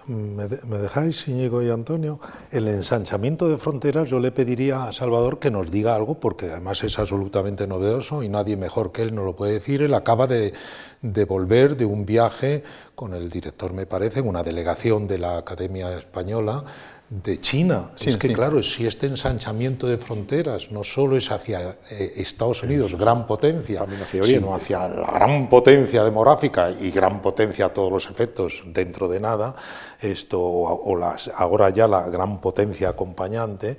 ¿Me, 0.09 0.49
dejáis, 0.49 1.29
Íñigo 1.29 1.63
y 1.63 1.69
Antonio? 1.69 2.19
El 2.51 2.67
ensanchamiento 2.67 3.47
de 3.47 3.59
fronteras 3.59 4.09
yo 4.09 4.19
le 4.19 4.33
pediría 4.33 4.85
a 4.85 4.93
Salvador 4.95 5.39
que 5.39 5.51
nos 5.51 5.71
diga 5.71 5.95
algo, 5.95 6.19
porque 6.19 6.47
además 6.47 6.83
es 6.83 6.99
absolutamente 6.99 7.67
novedoso 7.67 8.23
y 8.23 8.31
nadie 8.31 8.57
mejor 8.57 8.91
que 8.91 9.03
él 9.03 9.15
nos 9.15 9.27
lo 9.27 9.37
puede 9.37 9.53
decir. 9.53 9.83
Él 9.83 9.93
acaba 9.93 10.27
de, 10.27 10.55
de 11.03 11.25
volver 11.27 11.77
de 11.77 11.85
un 11.85 12.07
viaje 12.07 12.63
con 12.95 13.13
el 13.13 13.29
director, 13.29 13.75
me 13.75 13.85
parece, 13.85 14.23
una 14.23 14.43
delegación 14.43 15.07
de 15.07 15.19
la 15.19 15.37
Academia 15.37 15.99
Española, 15.99 16.65
de 17.11 17.41
China. 17.41 17.91
es 18.05 18.17
que, 18.17 18.33
claro, 18.33 18.63
si 18.63 18.87
este 18.87 19.07
ensanchamiento 19.07 19.87
de 19.87 19.97
fronteras 19.97 20.71
no 20.71 20.85
solo 20.85 21.17
es 21.17 21.31
hacia 21.31 21.79
eh, 21.91 22.13
Estados 22.17 22.63
Unidos, 22.63 22.97
gran 22.97 23.27
potencia, 23.27 23.85
sino 24.23 24.55
hacia 24.55 24.89
la 24.89 25.11
gran 25.13 25.49
potencia 25.49 26.05
demográfica 26.05 26.71
y 26.71 26.91
gran 26.91 27.23
potencia 27.23 27.67
a 27.67 27.69
todos 27.71 27.91
los 27.91 28.11
efectos 28.11 28.63
dentro 28.67 29.09
de 29.09 29.21
nada, 29.21 29.55
esto, 30.01 30.41
o 30.41 30.97
las, 30.97 31.29
ahora 31.35 31.71
ya 31.71 31.89
la 31.89 32.09
gran 32.09 32.41
potencia 32.41 32.91
acompañante, 32.91 33.77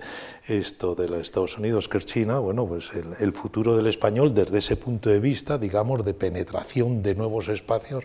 esto 0.48 0.96
de 0.96 1.08
los 1.08 1.20
Estados 1.20 1.58
Unidos, 1.58 1.88
que 1.88 1.98
es 1.98 2.06
China, 2.06 2.40
bueno, 2.40 2.66
pues 2.66 2.92
el, 3.20 3.34
futuro 3.34 3.78
del 3.78 3.88
español 3.88 4.34
desde 4.34 4.58
ese 4.58 4.76
punto 4.76 5.10
de 5.10 5.20
vista, 5.20 5.58
digamos, 5.58 6.04
de 6.04 6.14
penetración 6.14 7.02
de 7.02 7.16
nuevos 7.16 7.48
espacios, 7.48 8.04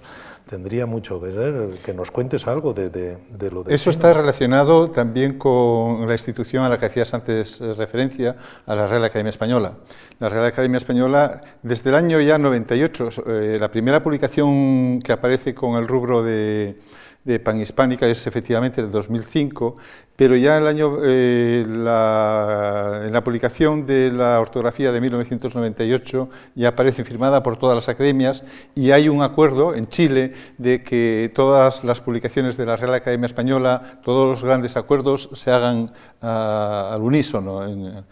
tendría 0.48 0.86
mucho 0.86 1.20
que 1.20 1.28
ver. 1.28 1.68
Que 1.84 1.94
nos 1.94 2.10
cuentes 2.10 2.46
algo 2.46 2.72
de, 2.72 2.90
de, 2.90 3.50
lo 3.50 3.64
de 3.64 3.74
Eso 3.74 3.90
está 3.90 4.12
relacionado 4.12 4.90
también 4.90 5.38
con 5.38 6.06
la 6.06 6.12
institución 6.12 6.64
a 6.64 6.68
la 6.68 6.78
que 6.78 6.86
hacías 6.86 7.14
antes 7.14 7.60
referencia, 7.60 8.36
a 8.66 8.74
la 8.74 8.86
Real 8.86 9.04
Academia 9.04 9.30
Española. 9.30 9.74
La 10.20 10.28
Real 10.28 10.46
Academia 10.46 10.78
Española, 10.78 11.40
desde 11.62 11.90
el 11.90 11.96
año 11.96 12.20
ya 12.20 12.38
98, 12.38 13.08
eh, 13.26 13.58
la 13.60 13.70
primera 13.70 14.02
publicación 14.02 15.00
que 15.02 15.12
aparece 15.12 15.54
con 15.54 15.76
el 15.76 15.88
rubro 15.88 16.22
de 16.22 16.78
de 17.24 17.40
Panhispánica 17.40 18.06
es 18.06 18.26
efectivamente 18.26 18.80
el 18.80 18.90
2005, 18.90 19.76
pero 20.16 20.36
ya 20.36 20.58
el 20.58 20.66
año, 20.68 20.98
eh, 21.02 21.66
la, 21.68 23.02
en 23.04 23.12
la 23.12 23.24
publicación 23.24 23.84
de 23.84 24.12
la 24.12 24.40
ortografía 24.40 24.92
de 24.92 25.00
1998 25.00 26.28
ya 26.54 26.68
aparece 26.68 27.04
firmada 27.04 27.42
por 27.42 27.56
todas 27.56 27.74
las 27.74 27.88
academias 27.88 28.44
y 28.76 28.92
hay 28.92 29.08
un 29.08 29.22
acuerdo 29.22 29.74
en 29.74 29.88
Chile 29.88 30.32
de 30.56 30.84
que 30.84 31.32
todas 31.34 31.82
las 31.82 32.00
publicaciones 32.00 32.56
de 32.56 32.64
la 32.64 32.76
Real 32.76 32.94
Academia 32.94 33.26
Española, 33.26 33.98
todos 34.04 34.28
los 34.28 34.44
grandes 34.44 34.76
acuerdos 34.76 35.30
se 35.32 35.50
hagan 35.50 35.86
ah, 36.22 36.92
al 36.94 37.02
unísono, 37.02 37.66
eh, 37.66 38.04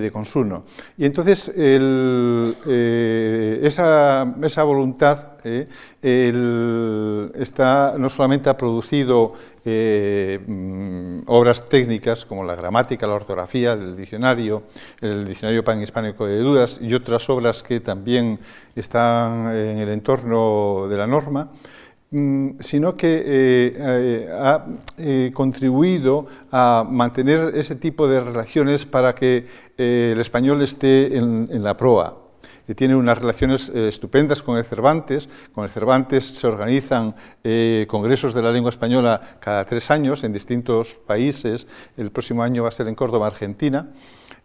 de 0.00 0.10
consuno. 0.10 0.64
Y 0.98 1.06
entonces 1.06 1.50
eh, 1.56 2.52
esa, 3.62 4.34
esa, 4.42 4.62
voluntad 4.62 5.38
está, 6.02 7.94
no 7.98 8.10
solamente 8.10 8.50
ha 8.50 8.58
producido 8.58 9.32
eh, 9.68 10.38
mm, 10.46 11.22
obras 11.26 11.68
técnicas 11.68 12.24
como 12.24 12.44
la 12.44 12.54
gramática, 12.54 13.06
la 13.08 13.14
ortografía, 13.14 13.72
el 13.72 13.96
diccionario, 13.96 14.62
el 15.00 15.26
diccionario 15.26 15.64
pan-hispánico 15.64 16.24
de 16.24 16.38
dudas 16.38 16.78
y 16.80 16.94
otras 16.94 17.28
obras 17.28 17.64
que 17.64 17.80
también 17.80 18.38
están 18.76 19.48
en 19.48 19.78
el 19.78 19.88
entorno 19.88 20.86
de 20.88 20.96
la 20.96 21.08
norma, 21.08 21.50
mm, 22.12 22.60
sino 22.60 22.96
que 22.96 23.24
eh, 23.26 23.76
eh, 23.76 24.28
ha 24.32 24.64
contribuido 25.34 26.26
a 26.52 26.86
mantener 26.88 27.52
ese 27.56 27.74
tipo 27.74 28.06
de 28.06 28.20
relaciones 28.20 28.86
para 28.86 29.16
que 29.16 29.46
el 29.76 30.20
español 30.20 30.62
esté 30.62 31.18
en 31.18 31.62
la 31.64 31.76
proa 31.76 32.25
tiene 32.74 32.96
unas 32.96 33.18
relaciones 33.18 33.68
eh, 33.68 33.88
estupendas 33.88 34.42
con 34.42 34.56
el 34.58 34.64
Cervantes. 34.64 35.28
Con 35.52 35.64
el 35.64 35.70
Cervantes 35.70 36.24
se 36.24 36.46
organizan 36.46 37.14
eh, 37.44 37.86
congresos 37.88 38.34
de 38.34 38.42
la 38.42 38.50
lengua 38.52 38.70
española 38.70 39.38
cada 39.40 39.64
tres 39.64 39.90
años 39.90 40.24
en 40.24 40.32
distintos 40.32 40.98
países. 41.06 41.66
El 41.96 42.10
próximo 42.10 42.42
año 42.42 42.64
va 42.64 42.70
a 42.70 42.72
ser 42.72 42.88
en 42.88 42.94
Córdoba, 42.94 43.28
Argentina. 43.28 43.88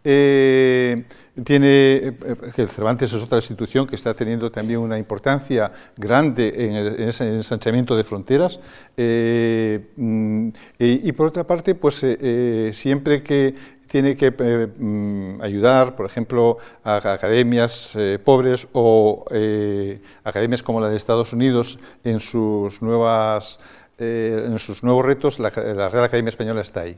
Eh, 0.04 1.04
tiene, 1.44 2.16
el 2.56 2.68
Cervantes 2.68 3.12
es 3.12 3.22
otra 3.22 3.38
institución 3.38 3.86
que 3.86 3.94
está 3.94 4.14
teniendo 4.14 4.50
también 4.50 4.80
una 4.80 4.98
importancia 4.98 5.70
grande 5.96 6.52
en, 6.56 7.08
ese 7.08 7.36
ensanchamiento 7.36 7.96
de 7.96 8.02
fronteras. 8.02 8.58
Mm, 8.96 10.48
y, 10.78 11.08
y, 11.08 11.12
por 11.12 11.28
otra 11.28 11.44
parte, 11.44 11.76
pues 11.76 12.04
siempre 12.72 13.22
que 13.22 13.54
tiene 13.92 14.16
que 14.16 14.32
eh, 14.38 14.68
mm, 14.78 15.42
ayudar, 15.42 15.94
por 15.94 16.06
ejemplo, 16.06 16.56
a 16.82 16.96
academias 16.96 17.92
eh, 17.94 18.18
pobres 18.18 18.66
o 18.72 19.26
eh, 19.30 20.00
academias 20.24 20.62
como 20.62 20.80
la 20.80 20.88
de 20.88 20.96
Estados 20.96 21.34
Unidos 21.34 21.78
en 22.02 22.18
sus, 22.18 22.80
nuevas, 22.80 23.60
en 23.98 24.58
sus 24.58 24.82
nuevos 24.82 25.04
retos, 25.04 25.38
la, 25.38 25.50
Real 25.50 26.04
Academia 26.04 26.30
Española 26.30 26.62
está 26.62 26.80
ahí. 26.80 26.96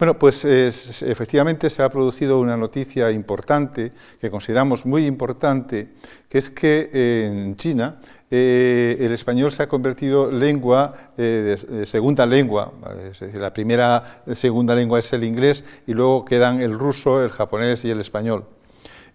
Bueno, 0.00 0.18
pues 0.18 0.44
efectivamente 0.44 1.70
se 1.70 1.84
ha 1.84 1.88
producido 1.88 2.40
una 2.40 2.56
noticia 2.56 3.12
importante, 3.12 3.92
que 4.20 4.28
consideramos 4.28 4.84
muy 4.84 5.06
importante, 5.06 5.90
que 6.28 6.38
es 6.38 6.50
que 6.50 6.90
en 6.92 7.56
China 7.56 8.00
eh, 8.28 8.96
el 9.00 9.12
español 9.12 9.52
se 9.52 9.62
ha 9.62 9.68
convertido 9.68 10.30
lengua, 10.30 11.12
eh, 11.16 11.56
de, 11.68 11.86
segunda 11.86 12.26
lengua, 12.26 12.72
es 13.12 13.20
decir, 13.20 13.40
la 13.40 13.52
primera 13.52 14.22
segunda 14.32 14.74
lengua 14.74 14.98
es 14.98 15.12
el 15.12 15.22
inglés 15.22 15.62
y 15.86 15.94
luego 15.94 16.24
quedan 16.24 16.60
el 16.60 16.76
ruso, 16.76 17.22
el 17.22 17.30
japonés 17.30 17.84
y 17.84 17.90
el 17.90 18.00
español. 18.00 18.44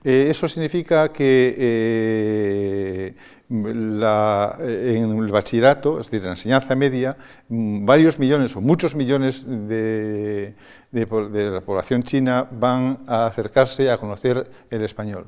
Eh, 0.03 0.27
eso 0.29 0.47
significa 0.47 1.11
que 1.11 3.13
en 3.51 5.19
el 5.19 5.31
bachillerato, 5.31 5.99
es 5.99 6.07
decir, 6.07 6.19
en 6.19 6.25
la 6.25 6.31
enseñanza 6.31 6.73
media, 6.75 7.17
mm, 7.49 7.85
varios 7.85 8.17
millones 8.17 8.55
o 8.55 8.61
muchos 8.61 8.95
millones 8.95 9.45
de, 9.45 10.55
la 10.91 11.61
población 11.61 12.03
china 12.03 12.47
van 12.49 12.99
a 13.07 13.25
acercarse 13.25 13.91
a 13.91 13.97
conocer 13.97 14.49
el 14.69 14.83
español. 14.83 15.27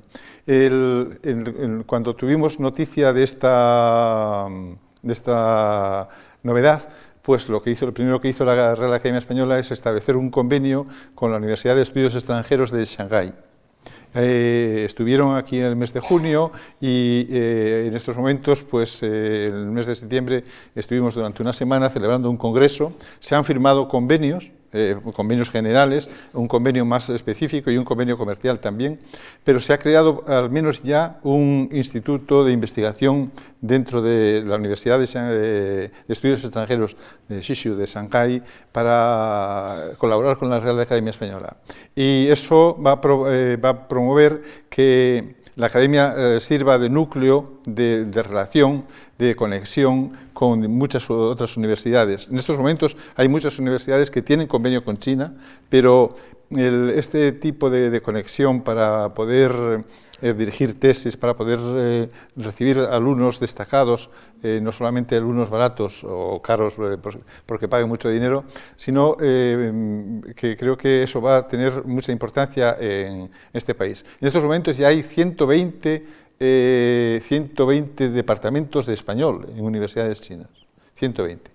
cuando 1.85 2.15
tuvimos 2.15 2.59
noticia 2.59 3.13
de 3.13 3.23
esta, 3.23 4.47
de 5.01 5.13
esta 5.13 6.07
novedad, 6.43 6.89
pues 7.21 7.49
lo 7.49 7.61
que 7.61 7.71
hizo, 7.71 7.85
lo 7.85 7.93
primero 7.93 8.19
que 8.19 8.29
hizo 8.29 8.45
la 8.45 8.75
Real 8.75 8.93
Academia 8.93 9.19
Española 9.19 9.59
es 9.59 9.71
establecer 9.71 10.15
un 10.17 10.29
convenio 10.29 10.87
con 11.15 11.31
la 11.31 11.37
Universidad 11.37 11.75
de 11.75 11.81
Estudios 11.81 12.15
Extranjeros 12.15 12.71
de 12.71 12.85
Shanghái 12.85 13.33
eh, 14.15 14.83
estuvieron 14.85 15.35
aquí 15.35 15.57
en 15.57 15.65
el 15.65 15.75
mes 15.75 15.93
de 15.93 15.99
junio 15.99 16.51
y 16.79 17.27
eh, 17.29 17.85
en 17.87 17.95
estos 17.95 18.15
momentos, 18.15 18.63
pues 18.63 19.01
eh, 19.03 19.47
en 19.47 19.55
el 19.55 19.65
mes 19.67 19.85
de 19.85 19.95
septiembre, 19.95 20.43
estuvimos 20.75 21.15
durante 21.15 21.41
una 21.41 21.53
semana 21.53 21.89
celebrando 21.89 22.29
un 22.29 22.37
congreso. 22.37 22.93
Se 23.19 23.35
han 23.35 23.45
firmado 23.45 23.87
convenios 23.87 24.51
eh, 24.73 24.97
convenios 25.13 25.49
generales, 25.49 26.09
un 26.33 26.47
convenio 26.47 26.85
más 26.85 27.09
específico 27.09 27.71
y 27.71 27.77
un 27.77 27.85
convenio 27.85 28.17
comercial 28.17 28.59
también, 28.59 28.99
pero 29.43 29.59
se 29.59 29.73
ha 29.73 29.77
creado 29.77 30.23
al 30.27 30.49
menos 30.49 30.83
ya 30.83 31.19
un 31.23 31.69
instituto 31.71 32.43
de 32.43 32.51
investigación 32.51 33.31
dentro 33.61 34.01
de 34.01 34.43
la 34.45 34.55
Universidad 34.55 34.99
de, 34.99 35.91
Estudios 36.07 36.41
Extranjeros 36.43 36.95
de 37.27 37.41
Shishu, 37.41 37.75
de 37.75 37.85
Shanghai, 37.85 38.41
para 38.71 39.91
colaborar 39.97 40.37
con 40.37 40.49
la 40.49 40.59
Real 40.59 40.79
Academia 40.79 41.11
Española. 41.11 41.57
Y 41.95 42.27
eso 42.27 42.77
va 42.81 42.93
a, 42.93 43.01
eh, 43.31 43.57
va 43.57 43.69
a 43.69 43.87
promover 43.87 44.41
que 44.69 45.42
la 45.55 45.67
academia 45.67 46.13
eh, 46.17 46.39
sirva 46.39 46.77
de 46.77 46.89
núcleo 46.89 47.59
de, 47.65 48.05
relación, 48.23 48.85
de 49.17 49.35
conexión 49.35 50.13
con 50.33 50.59
muchas 50.71 51.09
otras 51.09 51.57
universidades. 51.57 52.27
En 52.29 52.37
estos 52.37 52.57
momentos 52.57 52.97
hay 53.15 53.27
muchas 53.27 53.59
universidades 53.59 54.09
que 54.09 54.21
tienen 54.21 54.47
convenio 54.47 54.83
con 54.83 54.97
China, 54.97 55.35
pero 55.69 56.15
este 56.49 57.31
tipo 57.31 57.71
de 57.71 57.99
conexión 58.01 58.61
para 58.61 59.13
poder 59.15 59.83
eh, 60.21 60.33
dirigir 60.33 60.79
tesis, 60.79 61.17
para 61.17 61.35
poder 61.35 61.59
eh, 61.59 62.09
recibir 62.35 62.77
alumnos 62.79 63.39
destacados, 63.39 64.09
eh, 64.43 64.59
no 64.61 64.71
solamente 64.71 65.17
alumnos 65.17 65.49
baratos 65.49 66.03
o 66.03 66.41
caros 66.41 66.75
porque 67.45 67.67
paguen 67.67 67.89
mucho 67.89 68.09
dinero, 68.09 68.45
sino 68.77 69.17
que 69.17 70.55
creo 70.57 70.77
que 70.77 71.03
eso 71.03 71.19
va 71.19 71.37
a 71.37 71.47
tener 71.47 71.83
mucha 71.85 72.11
importancia 72.11 72.75
en 72.79 73.31
este 73.51 73.73
país. 73.73 74.05
En 74.21 74.27
estos 74.27 74.43
momentos 74.43 74.77
ya 74.77 74.89
hay 74.89 75.01
120, 75.01 76.05
120 76.39 78.09
departamentos 78.09 78.85
de 78.85 78.93
español 78.93 79.47
en 79.55 79.65
universidades 79.65 80.21
chinas, 80.21 80.49
120. 80.95 81.51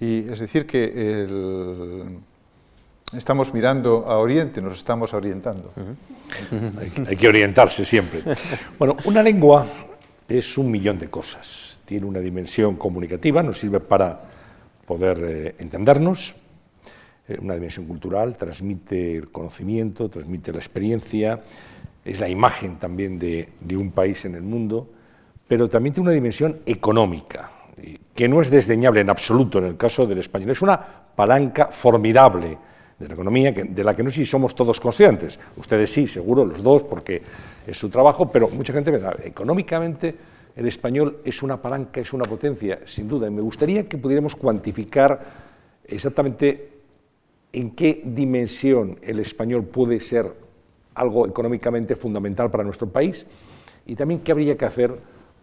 Y 0.00 0.28
es 0.30 0.40
decir 0.40 0.66
que 0.66 0.84
el, 1.24 2.20
estamos 3.16 3.52
mirando 3.54 4.06
a 4.06 4.18
Oriente, 4.18 4.60
nos 4.60 4.78
estamos 4.78 5.14
orientando. 5.14 5.72
hay, 7.06 7.16
que 7.16 7.28
orientarse 7.28 7.84
siempre. 7.84 8.22
Bueno, 8.78 8.96
una 9.04 9.22
lengua 9.22 9.66
es 10.28 10.58
un 10.58 10.70
millón 10.70 10.98
de 10.98 11.08
cosas. 11.08 11.78
Tiene 11.84 12.06
una 12.06 12.20
dimensión 12.20 12.76
comunicativa, 12.76 13.42
nos 13.42 13.58
sirve 13.58 13.80
para 13.80 14.20
poder 14.86 15.24
eh, 15.24 15.54
entendernos, 15.58 16.34
eh, 17.28 17.38
una 17.40 17.54
dimensión 17.54 17.86
cultural, 17.86 18.36
transmite 18.36 19.16
el 19.16 19.30
conocimiento, 19.30 20.08
transmite 20.08 20.52
la 20.52 20.58
experiencia, 20.58 21.40
es 22.04 22.20
la 22.20 22.28
imagen 22.28 22.76
también 22.76 23.18
de, 23.18 23.48
de 23.60 23.76
un 23.76 23.90
país 23.92 24.24
en 24.24 24.34
el 24.34 24.42
mundo, 24.42 24.88
pero 25.46 25.68
también 25.68 25.94
tiene 25.94 26.08
una 26.08 26.14
dimensión 26.14 26.60
económica, 26.66 27.52
que 28.14 28.28
no 28.28 28.42
es 28.42 28.50
desdeñable 28.50 29.00
en 29.00 29.08
absoluto 29.08 29.58
en 29.58 29.64
el 29.64 29.76
caso 29.76 30.06
del 30.06 30.18
español. 30.18 30.50
Es 30.50 30.62
una 30.62 30.78
palanca 30.78 31.68
formidable 31.68 32.58
de 32.98 33.08
la 33.08 33.14
economía, 33.14 33.52
de 33.52 33.84
la 33.84 33.94
que 33.94 34.02
no 34.02 34.10
sé 34.10 34.16
si 34.16 34.26
somos 34.26 34.54
todos 34.54 34.80
conscientes. 34.80 35.38
Ustedes 35.56 35.92
sí, 35.92 36.08
seguro, 36.08 36.44
los 36.44 36.62
dos, 36.62 36.82
porque 36.82 37.22
es 37.66 37.78
su 37.78 37.88
trabajo, 37.88 38.30
pero 38.30 38.48
mucha 38.48 38.72
gente 38.72 38.90
ve, 38.90 39.00
económicamente 39.24 40.14
el 40.56 40.66
español 40.66 41.18
es 41.24 41.42
una 41.42 41.62
palanca, 41.62 42.00
es 42.00 42.12
una 42.12 42.24
potencia, 42.24 42.80
sin 42.86 43.06
duda. 43.06 43.28
Y 43.28 43.30
me 43.30 43.42
gustaría 43.42 43.88
que 43.88 43.96
pudiéramos 43.98 44.34
cuantificar 44.34 45.20
exactamente 45.84 46.70
en 47.52 47.70
qué 47.70 48.02
dimensión 48.04 48.98
el 49.02 49.20
español 49.20 49.64
puede 49.64 50.00
ser 50.00 50.32
algo 50.94 51.26
económicamente 51.26 51.94
fundamental 51.94 52.50
para 52.50 52.64
nuestro 52.64 52.88
país 52.88 53.24
y 53.86 53.94
también 53.94 54.20
qué 54.20 54.32
habría 54.32 54.56
que 54.56 54.64
hacer 54.64 54.92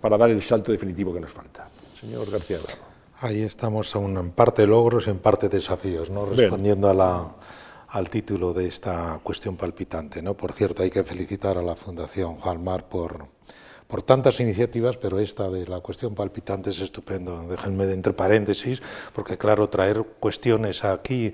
para 0.02 0.18
dar 0.18 0.30
el 0.30 0.42
salto 0.42 0.72
definitivo 0.72 1.14
que 1.14 1.22
nos 1.22 1.32
falta. 1.32 1.70
Señor 2.00 2.30
García 2.30 2.58
Ahí 3.20 3.44
estamos 3.44 3.96
en 3.96 4.32
parte 4.32 4.68
logros 4.68 5.08
y 5.08 5.10
en 5.10 5.20
parte 5.20 5.48
desafíos, 5.48 6.10
¿no? 6.10 6.26
respondiendo 6.26 6.90
al 7.88 8.10
título 8.10 8.54
de 8.54 8.68
esta 8.68 9.20
cuestión 9.24 9.56
palpitante. 9.56 10.22
¿no? 10.22 10.34
Por 10.34 10.52
cierto, 10.52 10.84
hay 10.84 10.90
que 10.90 11.04
felicitar 11.04 11.58
a 11.58 11.62
la 11.62 11.78
Fundación 11.78 12.36
Juan 12.36 12.62
Mar 12.62 12.90
por, 12.90 13.28
por 13.88 14.04
tantas 14.04 14.42
iniciativas, 14.42 14.98
pero 14.98 15.20
esta 15.20 15.50
de 15.50 15.66
la 15.66 15.80
cuestión 15.80 16.14
palpitante 16.14 16.72
es 16.72 16.82
estupendo. 16.82 17.48
Déjenme 17.48 17.86
de 17.86 17.94
entre 17.94 18.12
paréntesis, 18.12 18.82
porque 19.14 19.38
claro, 19.38 19.70
traer 19.70 20.04
cuestiones 20.20 20.84
aquí 20.84 21.32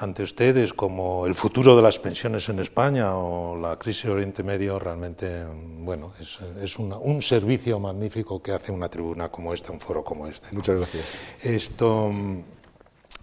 ante 0.00 0.22
ustedes 0.22 0.72
como 0.72 1.26
el 1.26 1.34
futuro 1.34 1.76
de 1.76 1.82
las 1.82 1.98
pensiones 1.98 2.48
en 2.48 2.58
España 2.58 3.16
o 3.16 3.56
la 3.56 3.78
crisis 3.78 4.04
de 4.04 4.10
Oriente 4.10 4.42
Medio, 4.42 4.78
realmente 4.78 5.44
bueno, 5.78 6.12
es, 6.18 6.38
es 6.62 6.78
un 6.78 7.22
servicio 7.22 7.78
magnífico 7.78 8.42
que 8.42 8.52
hace 8.52 8.72
una 8.72 8.88
tribuna 8.88 9.30
como 9.30 9.54
esta, 9.54 9.72
un 9.72 9.80
foro 9.80 10.02
como 10.02 10.26
este. 10.26 10.48
Muchas 10.52 10.76
gracias. 10.76 11.04
Esto, 11.42 12.10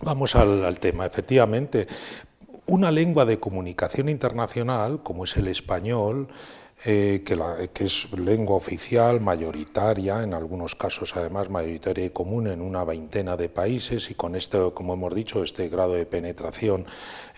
Vamos 0.02 0.36
al, 0.36 0.64
al 0.64 0.80
tema. 0.80 1.06
Efectivamente, 1.06 1.88
una 2.68 2.92
lengua 2.92 3.26
de 3.26 3.40
comunicación 3.40 4.10
internacional, 4.10 5.02
como 5.02 5.24
es 5.24 5.36
el 5.38 5.48
español, 5.48 6.28
eh, 6.86 7.24
que, 7.26 7.86
es 7.86 8.08
lengua 8.12 8.56
oficial, 8.56 9.20
mayoritaria, 9.20 10.22
en 10.22 10.36
algunos 10.36 10.76
casos 10.76 11.16
además 11.16 11.50
mayoritaria 11.50 12.06
y 12.06 12.10
común 12.12 12.46
en 12.46 12.62
una 12.62 12.84
veintena 12.84 13.36
de 13.36 13.50
países 13.50 14.12
y 14.12 14.14
con 14.14 14.36
este, 14.36 14.60
como 14.76 14.94
hemos 14.94 15.16
dicho, 15.16 15.42
este 15.42 15.70
grado 15.70 15.94
de 15.94 16.06
penetración 16.06 16.86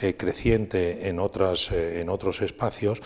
eh, 0.02 0.18
creciente 0.18 1.08
en, 1.08 1.20
otras, 1.20 1.72
eh, 1.72 2.02
en 2.02 2.10
otros 2.10 2.42
espacios, 2.42 3.02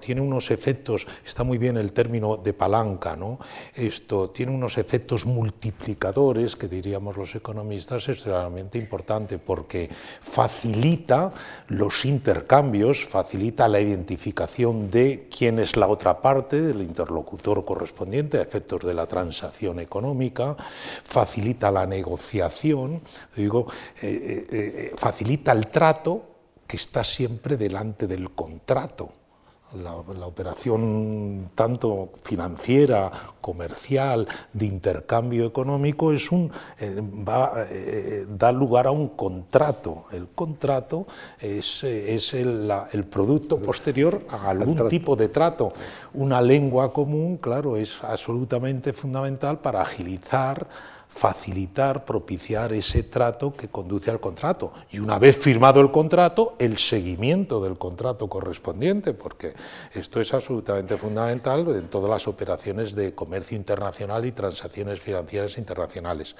tiene 0.00 0.22
unos 0.22 0.50
efectos, 0.50 1.06
está 1.26 1.44
muy 1.44 1.58
bien 1.58 1.76
el 1.76 1.92
término 1.92 2.38
de 2.38 2.54
palanca, 2.54 3.14
¿no? 3.14 3.38
esto 3.74 4.30
tiene 4.30 4.52
unos 4.52 4.78
efectos 4.78 5.26
multiplicadores 5.26 6.56
que 6.56 6.68
diríamos 6.68 7.18
los 7.18 7.34
economistas 7.34 8.08
extremadamente 8.08 8.78
importante 8.78 9.38
porque 9.38 9.90
facilita 10.22 11.30
los 11.68 12.06
intercambios, 12.06 13.04
facilita 13.04 13.68
la 13.68 13.80
identificación 13.80 14.90
de 14.90 15.28
quienes 15.30 15.65
la 15.74 15.88
otra 15.88 16.20
parte 16.20 16.60
del 16.62 16.82
interlocutor 16.82 17.64
correspondiente 17.64 18.38
a 18.38 18.42
efectos 18.42 18.84
de 18.84 18.94
la 18.94 19.06
transacción 19.06 19.80
económica, 19.80 20.56
facilita 21.02 21.70
la 21.72 21.86
negociación, 21.86 23.00
digo, 23.34 23.66
eh, 24.02 24.06
eh, 24.06 24.46
eh, 24.50 24.92
facilita 24.96 25.50
el 25.50 25.66
trato 25.68 26.22
que 26.66 26.76
está 26.76 27.02
siempre 27.02 27.56
delante 27.56 28.06
del 28.06 28.30
contrato 28.30 29.25
la, 29.74 30.26
operación 30.26 31.50
tanto 31.54 32.10
financiera, 32.22 33.10
comercial, 33.40 34.26
de 34.52 34.66
intercambio 34.66 35.44
económico, 35.46 36.12
es 36.12 36.30
un, 36.30 36.50
eh, 36.78 37.00
va, 37.00 37.66
eh, 37.70 38.26
da 38.28 38.52
lugar 38.52 38.86
a 38.86 38.90
un 38.90 39.08
contrato. 39.08 40.04
El 40.12 40.28
contrato 40.28 41.06
es, 41.40 41.84
es 41.84 42.34
el, 42.34 42.72
el, 42.92 43.04
producto 43.04 43.60
posterior 43.60 44.26
a 44.30 44.50
algún 44.50 44.88
tipo 44.88 45.16
de 45.16 45.28
trato. 45.28 45.72
Una 46.14 46.40
lengua 46.40 46.92
común, 46.92 47.36
claro, 47.38 47.76
es 47.76 48.02
absolutamente 48.02 48.92
fundamental 48.92 49.58
para 49.58 49.82
agilizar 49.82 50.66
facilitar, 51.08 52.04
propiciar 52.04 52.72
ese 52.72 53.02
trato 53.02 53.54
que 53.54 53.68
conduce 53.68 54.10
al 54.10 54.20
contrato. 54.20 54.72
Y 54.90 54.98
una 54.98 55.18
vez 55.18 55.36
firmado 55.36 55.80
el 55.80 55.90
contrato, 55.90 56.56
el 56.58 56.76
seguimiento 56.78 57.62
del 57.62 57.78
contrato 57.78 58.28
correspondiente, 58.28 59.14
porque 59.14 59.54
esto 59.94 60.20
es 60.20 60.34
absolutamente 60.34 60.98
fundamental 60.98 61.66
en 61.68 61.88
todas 61.88 62.10
las 62.10 62.28
operaciones 62.28 62.94
de 62.94 63.14
comercio 63.14 63.56
internacional 63.56 64.26
y 64.26 64.32
transacciones 64.32 65.00
financieras 65.00 65.56
internacionales. 65.58 66.36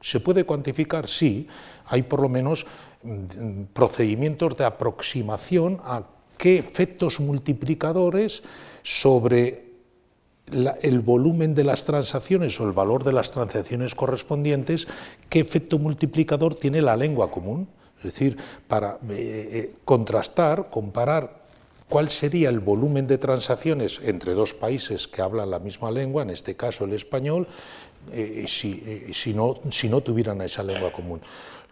¿Se 0.00 0.20
puede 0.20 0.44
cuantificar? 0.44 1.08
Sí, 1.08 1.46
hay 1.86 2.02
por 2.02 2.20
lo 2.20 2.28
menos 2.28 2.66
mm, 3.02 3.64
procedimientos 3.72 4.56
de 4.56 4.64
aproximación 4.64 5.80
a 5.84 6.02
qué 6.36 6.58
efectos 6.58 7.20
multiplicadores 7.20 8.42
sobre 8.82 9.71
el 10.52 11.00
volumen 11.00 11.54
de 11.54 11.64
las 11.64 11.84
transacciones 11.84 12.60
o 12.60 12.66
el 12.66 12.72
valor 12.72 13.04
de 13.04 13.12
las 13.12 13.30
transacciones 13.30 13.94
correspondientes, 13.94 14.86
qué 15.28 15.40
efecto 15.40 15.78
multiplicador 15.78 16.54
tiene 16.54 16.82
la 16.82 16.96
lengua 16.96 17.30
común. 17.30 17.68
Es 17.98 18.04
decir, 18.14 18.36
para 18.66 18.98
eh, 19.10 19.48
eh, 19.52 19.72
contrastar, 19.84 20.70
comparar 20.70 21.42
cuál 21.88 22.10
sería 22.10 22.48
el 22.48 22.58
volumen 22.58 23.06
de 23.06 23.18
transacciones 23.18 24.00
entre 24.02 24.34
dos 24.34 24.54
países 24.54 25.06
que 25.06 25.22
hablan 25.22 25.50
la 25.50 25.60
misma 25.60 25.90
lengua, 25.90 26.22
en 26.22 26.30
este 26.30 26.56
caso 26.56 26.84
el 26.84 26.94
español, 26.94 27.46
eh, 28.10 28.46
si, 28.48 29.32
no, 29.32 29.60
si 29.70 29.88
no 29.88 30.00
tuvieran 30.00 30.40
esa 30.40 30.64
lengua 30.64 30.90
común. 30.90 31.20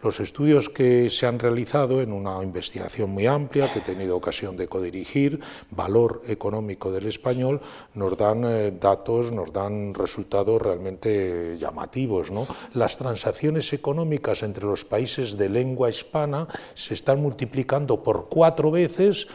Los 0.03 0.19
estudios 0.19 0.69
que 0.69 1.09
se 1.11 1.27
han 1.27 1.37
realizado 1.37 2.01
en 2.01 2.11
una 2.11 2.41
investigación 2.41 3.11
muy 3.11 3.27
amplia 3.27 3.71
que 3.71 3.79
he 3.79 3.81
tenido 3.83 4.17
ocasión 4.17 4.57
de 4.57 4.67
codirigir, 4.67 5.39
valor 5.69 6.23
económico 6.27 6.91
del 6.91 7.05
español, 7.05 7.61
nos 7.93 8.17
dan 8.17 8.43
eh, 8.45 8.71
datos, 8.71 9.31
nos 9.31 9.53
dan 9.53 9.93
resultados 9.93 10.59
realmente 10.59 11.55
llamativos. 11.59 12.31
¿no? 12.31 12.47
Las 12.73 12.97
transacciones 12.97 13.73
económicas 13.73 14.41
entre 14.41 14.65
los 14.65 14.85
países 14.85 15.37
de 15.37 15.49
lengua 15.49 15.89
hispana 15.89 16.47
se 16.73 16.95
están 16.95 17.21
multiplicando 17.21 18.01
por 18.01 18.27
cuatro 18.27 18.71
veces 18.71 19.27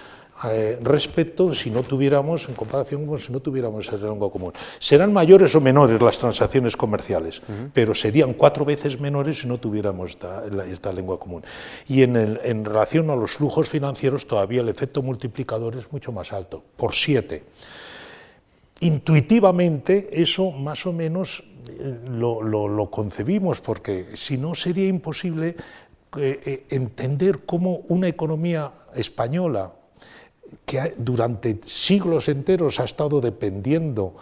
eh, 0.44 0.78
respecto 0.82 1.54
si 1.54 1.70
no 1.70 1.82
tuviéramos, 1.82 2.48
en 2.48 2.54
comparación 2.54 3.06
con 3.06 3.18
si 3.18 3.32
no 3.32 3.40
tuviéramos 3.40 3.86
esa 3.88 3.96
lengua 3.96 4.30
común. 4.30 4.52
Serán 4.78 5.12
mayores 5.12 5.54
o 5.54 5.60
menores 5.60 6.00
las 6.00 6.18
transacciones 6.18 6.76
comerciales, 6.76 7.40
pero 7.72 7.94
serían 7.94 8.34
cuatro 8.34 8.64
veces 8.64 9.00
menores 9.00 9.40
si 9.40 9.46
no 9.46 9.58
tuviéramos 9.58 10.10
esta, 10.10 10.92
lengua 10.92 11.18
común. 11.18 11.42
Y 11.88 12.02
en, 12.02 12.16
en, 12.16 12.64
relación 12.64 13.10
a 13.10 13.16
los 13.16 13.32
flujos 13.32 13.68
financieros, 13.68 14.26
todavía 14.26 14.60
el 14.60 14.68
efecto 14.68 15.02
multiplicador 15.02 15.76
es 15.76 15.90
mucho 15.90 16.12
más 16.12 16.32
alto, 16.32 16.62
por 16.76 16.94
siete. 16.94 17.44
Intuitivamente, 18.80 20.08
eso 20.20 20.50
más 20.50 20.84
o 20.84 20.92
menos 20.92 21.42
eh, 21.68 21.98
lo, 22.10 22.42
lo, 22.42 22.90
concebimos, 22.90 23.60
porque 23.60 24.16
si 24.16 24.36
no 24.36 24.54
sería 24.54 24.86
imposible 24.86 25.56
eh, 26.18 26.66
entender 26.68 27.46
cómo 27.46 27.84
una 27.88 28.08
economía 28.08 28.72
española, 28.94 29.72
que 30.64 30.94
durante 30.98 31.58
siglos 31.64 32.28
enteros 32.28 32.80
ha 32.80 32.84
estado 32.84 33.20
dependiendo 33.20 34.14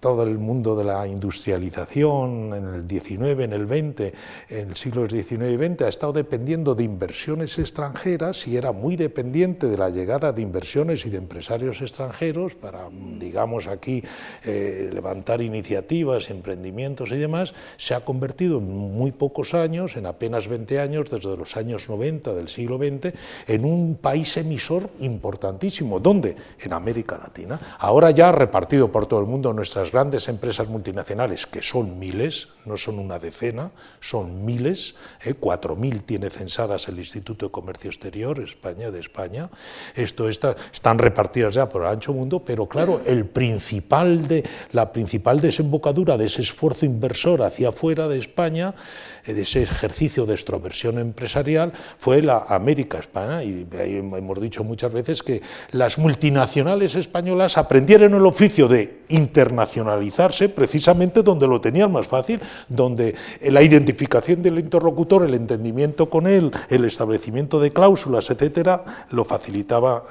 todo 0.00 0.24
el 0.24 0.38
mundo 0.38 0.74
de 0.74 0.84
la 0.84 1.06
industrialización 1.06 2.54
en 2.54 2.74
el 2.74 2.86
19, 2.88 3.44
en 3.44 3.52
el 3.52 3.66
20, 3.66 4.12
en 4.48 4.68
el 4.70 4.76
siglo 4.76 5.08
XIX 5.08 5.50
y 5.50 5.56
XX, 5.56 5.82
ha 5.82 5.88
estado 5.88 6.12
dependiendo 6.12 6.74
de 6.74 6.82
inversiones 6.82 7.58
extranjeras 7.58 8.48
y 8.48 8.56
era 8.56 8.72
muy 8.72 8.96
dependiente 8.96 9.68
de 9.68 9.78
la 9.78 9.90
llegada 9.90 10.32
de 10.32 10.42
inversiones 10.42 11.06
y 11.06 11.10
de 11.10 11.18
empresarios 11.18 11.80
extranjeros 11.82 12.54
para, 12.54 12.88
digamos, 12.90 13.68
aquí 13.68 14.02
eh, 14.44 14.90
levantar 14.92 15.40
iniciativas, 15.40 16.30
emprendimientos 16.30 17.12
y 17.12 17.16
demás, 17.16 17.54
se 17.76 17.94
ha 17.94 18.04
convertido 18.04 18.58
en 18.58 18.68
muy 18.68 19.12
pocos 19.12 19.54
años, 19.54 19.96
en 19.96 20.06
apenas 20.06 20.48
20 20.48 20.80
años, 20.80 21.10
desde 21.10 21.36
los 21.36 21.56
años 21.56 21.88
90 21.88 22.34
del 22.34 22.48
siglo 22.48 22.78
XX, 22.78 23.14
en 23.46 23.64
un 23.64 23.96
país 23.96 24.36
emisor 24.36 24.90
importantísimo. 24.98 26.00
¿Dónde? 26.00 26.34
En 26.60 26.72
América 26.72 27.18
Latina. 27.22 27.60
Ahora 27.78 28.10
ya 28.10 28.32
repartido 28.32 28.90
por 28.90 29.06
todo 29.06 29.20
el 29.20 29.26
mundo 29.26 29.43
nuestras 29.52 29.92
grandes 29.92 30.28
empresas 30.28 30.68
multinacionales, 30.68 31.46
que 31.46 31.62
son 31.62 31.98
miles, 31.98 32.48
no 32.64 32.76
son 32.76 32.98
una 32.98 33.18
decena, 33.18 33.70
son 34.00 34.44
miles, 34.44 34.94
¿eh? 35.24 35.34
4.000 35.38 36.02
tiene 36.04 36.30
censadas 36.30 36.88
el 36.88 36.98
Instituto 36.98 37.46
de 37.46 37.52
Comercio 37.52 37.90
Exterior, 37.90 38.40
España, 38.40 38.90
de 38.90 39.00
España, 39.00 39.50
esto 39.94 40.28
está, 40.28 40.56
están 40.72 40.98
repartidas 40.98 41.54
ya 41.54 41.68
por 41.68 41.82
el 41.82 41.88
ancho 41.88 42.12
mundo, 42.12 42.44
pero 42.44 42.68
claro, 42.68 43.02
el 43.04 43.26
principal 43.26 44.26
de, 44.28 44.42
la 44.72 44.92
principal 44.92 45.40
desembocadura 45.40 46.16
de 46.16 46.26
ese 46.26 46.42
esfuerzo 46.42 46.86
inversor 46.86 47.42
hacia 47.42 47.68
afuera 47.68 48.08
de 48.08 48.18
España, 48.18 48.74
eh, 48.74 49.13
de 49.32 49.42
ese 49.42 49.62
ejercicio 49.62 50.26
de 50.26 50.34
extroversión 50.34 50.98
empresarial, 50.98 51.72
fue 51.98 52.22
la 52.22 52.44
América 52.48 52.98
España, 52.98 53.42
y 53.42 53.66
hemos 53.72 54.40
dicho 54.40 54.64
muchas 54.64 54.92
veces 54.92 55.22
que 55.22 55.40
las 55.72 55.98
multinacionales 55.98 56.94
españolas 56.94 57.56
aprendieron 57.56 58.14
el 58.14 58.26
oficio 58.26 58.68
de 58.68 59.04
internacionalizarse 59.08 60.48
precisamente 60.48 61.22
donde 61.22 61.46
lo 61.46 61.60
tenían 61.60 61.92
más 61.92 62.06
fácil, 62.06 62.40
donde 62.68 63.14
la 63.42 63.62
identificación 63.62 64.42
del 64.42 64.58
interlocutor, 64.58 65.24
el 65.24 65.34
entendimiento 65.34 66.08
con 66.10 66.26
él, 66.26 66.50
el 66.68 66.84
establecimiento 66.84 67.60
de 67.60 67.72
cláusulas, 67.72 68.30
etcétera, 68.30 69.06
lo 69.10 69.24
facilitaba 69.24 70.04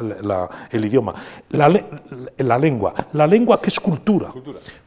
el 0.71 0.85
idioma. 0.85 1.13
La, 1.49 1.69
lengua, 2.57 2.93
la 3.13 3.27
lengua 3.27 3.61
que 3.61 3.69
es 3.69 3.79
cultura, 3.79 4.29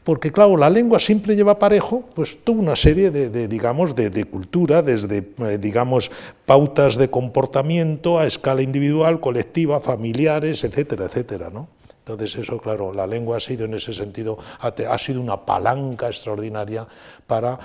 porque 0.05 0.31
claro, 0.31 0.57
la 0.57 0.71
lengua 0.71 0.99
siempre 0.99 1.35
lleva 1.35 1.59
parejo 1.59 2.05
pues 2.15 2.39
toda 2.45 2.59
una 2.59 2.77
serie 2.77 3.11
de, 3.11 3.49
digamos, 3.49 3.95
de, 3.95 4.15
cultura, 4.24 4.83
desde, 4.83 5.33
eh, 5.38 5.59
digamos, 5.59 6.11
pautas 6.46 6.96
de 6.96 7.11
comportamiento 7.11 8.18
a 8.18 8.26
escala 8.26 8.62
individual, 8.62 9.20
colectiva, 9.20 9.81
familiares, 9.81 10.64
etcétera, 10.64 11.07
etcétera, 11.07 11.50
¿no? 11.50 11.68
Entonces 11.98 12.37
eso, 12.37 12.59
claro, 12.61 12.92
la 12.92 13.07
lengua 13.07 13.38
ha 13.38 13.40
sido 13.40 13.64
en 13.64 13.74
ese 13.74 13.92
sentido, 13.92 14.38
ha 14.61 14.98
sido 14.98 15.20
una 15.20 15.44
palanca 15.44 16.07
extraordinaria 16.07 16.87
para, 17.26 17.59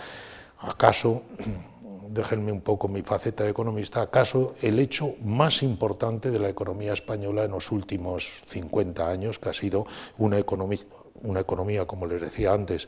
acaso, 0.59 1.21
déjenme 2.09 2.51
un 2.51 2.61
poco 2.61 2.87
mi 2.87 3.03
faceta 3.03 3.43
de 3.43 3.51
economista, 3.51 4.01
acaso 4.01 4.55
el 4.61 4.79
hecho 4.79 5.13
más 5.23 5.61
importante 5.61 6.31
de 6.31 6.39
la 6.39 6.49
economía 6.49 6.93
española 6.93 7.43
en 7.43 7.51
los 7.51 7.71
últimos 7.71 8.41
50 8.47 9.07
años, 9.07 9.37
que 9.37 9.49
ha 9.49 9.53
sido 9.53 9.85
una 10.17 10.39
economía 10.39 10.79
una 11.24 11.41
economía, 11.41 11.86
como 11.86 12.06
les 12.08 12.21
decía 12.21 12.54
antes, 12.54 12.88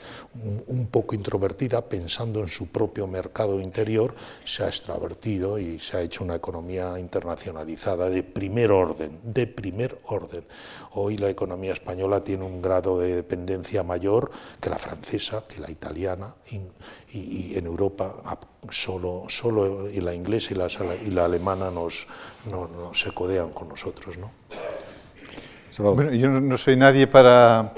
un, 0.67 0.87
poco 0.87 1.15
introvertida, 1.15 1.81
pensando 1.81 2.39
en 2.39 2.47
su 2.47 2.71
propio 2.71 3.07
mercado 3.07 3.59
interior, 3.59 4.15
se 4.43 4.63
ha 4.63 4.67
extravertido 4.67 5.57
y 5.59 5.79
se 5.79 5.97
ha 5.97 6.01
hecho 6.01 6.23
una 6.23 6.35
economía 6.35 6.97
internacionalizada 6.99 8.09
de 8.09 8.23
primer 8.23 8.71
orden, 8.71 9.19
de 9.23 9.47
primer 9.47 9.99
orden. 10.05 10.45
Hoy 10.93 11.17
la 11.17 11.29
economía 11.29 11.73
española 11.73 12.23
tiene 12.23 12.45
un 12.45 12.61
grado 12.61 12.99
de 12.99 13.15
dependencia 13.15 13.83
mayor 13.83 14.31
que 14.59 14.69
la 14.69 14.77
francesa, 14.77 15.45
que 15.47 15.59
la 15.59 15.69
italiana, 15.69 16.35
y, 16.51 17.57
en 17.57 17.65
Europa 17.67 18.39
solo, 18.71 19.25
solo 19.27 19.89
y 19.89 20.01
la 20.01 20.13
inglesa 20.15 20.53
y 20.53 20.55
la, 20.57 20.67
y 21.05 21.11
la 21.11 21.25
alemana 21.25 21.69
nos, 21.69 22.07
no, 22.49 22.93
se 22.93 23.11
codean 23.11 23.49
con 23.49 23.69
nosotros. 23.69 24.17
¿no? 24.17 24.31
Bueno, 25.77 26.11
yo 26.13 26.29
no 26.29 26.57
soy 26.57 26.75
nadie 26.75 27.07
para 27.07 27.73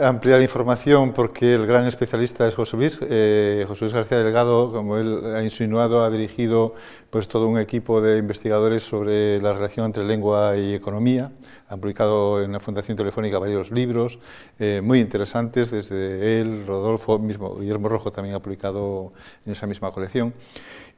ampliar 0.00 0.40
información 0.42 1.12
porque 1.12 1.54
el 1.54 1.66
gran 1.66 1.86
especialista 1.86 2.46
es 2.46 2.54
José 2.54 2.76
Luis. 2.76 2.98
Eh, 3.02 3.64
José 3.66 3.84
Luis 3.84 3.94
García 3.94 4.18
Delgado, 4.18 4.72
como 4.72 4.98
él 4.98 5.34
ha 5.34 5.42
insinuado, 5.42 6.04
ha 6.04 6.10
dirigido 6.10 6.74
pues, 7.10 7.28
todo 7.28 7.48
un 7.48 7.58
equipo 7.58 8.00
de 8.00 8.18
investigadores 8.18 8.82
sobre 8.82 9.40
la 9.40 9.52
relación 9.52 9.86
entre 9.86 10.04
lengua 10.04 10.56
y 10.56 10.74
economía. 10.74 11.32
Ha 11.68 11.76
publicado 11.76 12.42
en 12.42 12.52
la 12.52 12.60
Fundación 12.60 12.96
Telefónica 12.96 13.38
varios 13.38 13.70
libros 13.70 14.18
eh, 14.58 14.80
muy 14.82 15.00
interesantes, 15.00 15.70
desde 15.70 16.40
él, 16.40 16.64
Rodolfo, 16.66 17.18
mismo 17.18 17.56
Guillermo 17.56 17.88
Rojo 17.88 18.10
también 18.12 18.34
ha 18.34 18.40
publicado 18.40 19.12
en 19.46 19.52
esa 19.52 19.66
misma 19.66 19.90
colección. 19.90 20.34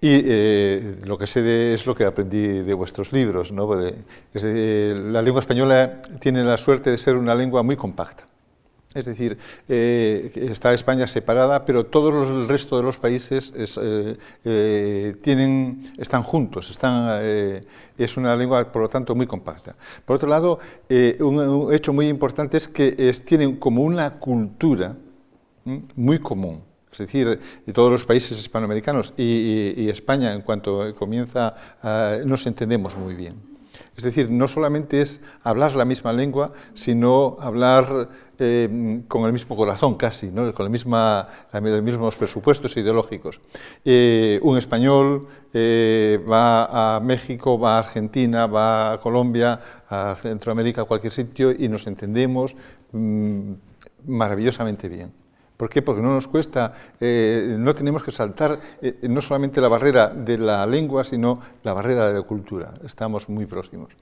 Y 0.00 0.22
eh, 0.24 0.96
lo 1.05 1.18
que 1.18 1.26
sé 1.26 1.42
de, 1.42 1.74
es 1.74 1.87
lo 1.87 1.94
que 1.94 2.05
aprendí 2.05 2.62
de 2.62 2.74
vuestros 2.74 3.12
libros. 3.12 3.53
¿no? 3.53 3.70
la 3.74 5.22
lengua 5.22 5.40
española 5.40 6.00
tiene 6.20 6.42
la 6.42 6.57
suerte 6.57 6.90
de 6.90 6.98
ser 6.98 7.16
una 7.16 7.35
lengua 7.35 7.62
muy 7.62 7.76
compacta. 7.76 8.24
Es 8.92 9.07
decir, 9.07 9.38
eh, 9.68 10.33
está 10.50 10.74
España 10.74 11.07
separada, 11.07 11.64
pero 11.64 11.87
todos 11.87 12.29
el 12.29 12.48
resto 12.48 12.76
de 12.76 12.83
los 12.83 12.98
países 12.98 13.53
eh, 13.57 14.16
eh, 14.44 15.16
tienen, 15.22 15.85
están 15.96 16.24
juntos, 16.24 16.70
están, 16.72 17.22
es 17.96 18.16
una 18.16 18.35
lengua, 18.35 18.72
por 18.72 18.83
lo 18.83 18.88
tanto, 18.88 19.14
muy 19.14 19.29
compacta. 19.29 19.76
Por 20.05 20.16
otro 20.16 20.29
lado, 20.29 20.59
un, 21.20 21.72
hecho 21.72 21.92
muy 21.92 22.09
importante 22.09 22.57
es 22.57 22.66
que 22.66 23.12
tienen 23.24 23.57
como 23.57 23.85
una 23.85 24.18
cultura 24.18 24.96
muy 25.94 26.18
común. 26.18 26.62
Es 26.90 26.98
decir, 26.98 27.38
de 27.64 27.72
todos 27.72 27.92
los 27.92 28.05
países 28.05 28.37
hispanoamericanos 28.40 29.14
y, 29.16 29.88
España, 29.88 30.33
en 30.33 30.42
cuanto 30.42 30.92
comienza, 30.96 31.55
nos 32.26 32.44
entendemos 32.44 32.96
muy 32.96 33.14
bien. 33.14 33.50
Es 34.01 34.05
decir, 34.05 34.31
no 34.31 34.49
solamente 34.49 35.03
es 35.03 35.21
hablar 35.43 35.77
la 35.77 35.85
misma 35.85 36.15
lengua, 36.15 36.55
sino 36.73 37.37
hablar 37.39 38.09
eh, 38.39 39.03
con 39.09 39.27
el 39.27 39.33
mismo 39.35 39.55
corazón 39.55 39.97
casi, 39.97 40.29
¿no? 40.29 40.51
con 40.55 40.73
los 40.73 41.83
mismos 41.83 42.17
presupuestos 42.17 42.75
ideológicos. 42.79 43.43
Eh, 43.85 44.41
un 44.43 44.57
español 44.57 45.29
eh, 45.53 46.19
va 46.27 46.97
a 46.97 47.01
México, 47.01 47.59
va 47.59 47.77
a 47.77 47.81
Argentina, 47.81 48.47
va 48.47 48.93
a 48.93 49.01
Colombia, 49.03 49.61
a 49.91 50.15
Centroamérica, 50.15 50.81
a 50.81 50.85
cualquier 50.87 51.13
sitio 51.13 51.51
y 51.51 51.69
nos 51.69 51.87
entendemos 51.87 52.57
mm, 52.93 53.53
maravillosamente 54.07 54.89
bien. 54.89 55.20
¿Por 55.61 55.68
qué? 55.68 55.83
Porque 55.83 56.01
no 56.01 56.14
nos 56.14 56.27
cuesta, 56.27 56.73
eh, 56.99 57.55
no 57.59 57.75
tenemos 57.75 58.03
que 58.03 58.11
saltar 58.11 58.59
eh, 58.81 58.96
no 59.11 59.20
solamente 59.20 59.61
la 59.61 59.68
barrera 59.68 60.09
de 60.09 60.38
la 60.38 60.64
lengua, 60.64 61.05
sino 61.05 61.38
la 61.62 61.75
barrera 61.75 62.09
de 62.09 62.14
la 62.14 62.23
cultura. 62.23 62.73
Estamos 62.83 63.29
muy 63.29 63.44
próximos. 63.44 63.92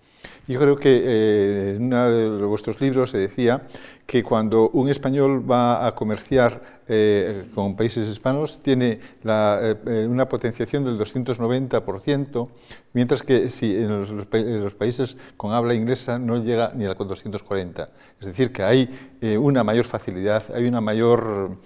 Yo 0.46 0.60
creo 0.60 0.76
que 0.76 1.02
eh, 1.04 1.74
en 1.74 1.86
uno 1.86 2.10
de 2.10 2.46
vuestros 2.46 2.80
libros 2.80 3.10
se 3.10 3.18
decía 3.18 3.66
que 4.06 4.22
cuando 4.22 4.70
un 4.70 4.88
español 4.88 5.50
va 5.50 5.84
a 5.84 5.96
comerciar 5.96 6.77
eh, 6.88 7.46
con 7.54 7.76
países 7.76 8.08
hispanos 8.08 8.60
tiene 8.60 9.00
eh, 9.24 10.06
una 10.08 10.28
potenciación 10.28 10.84
del 10.84 10.98
290%, 10.98 12.48
mientras 12.92 13.22
que 13.22 13.50
si 13.50 13.76
en 13.76 14.16
los, 14.16 14.74
países 14.74 15.16
con 15.36 15.52
habla 15.52 15.74
inglesa 15.74 16.18
no 16.18 16.42
llega 16.42 16.72
ni 16.74 16.86
al 16.86 16.96
240. 16.96 17.86
Es 18.20 18.26
decir, 18.26 18.52
que 18.52 18.62
hay 18.62 19.10
una 19.38 19.64
mayor 19.64 19.84
facilidad, 19.84 20.42
hay 20.54 20.66
una 20.66 20.80
mayor 20.80 21.58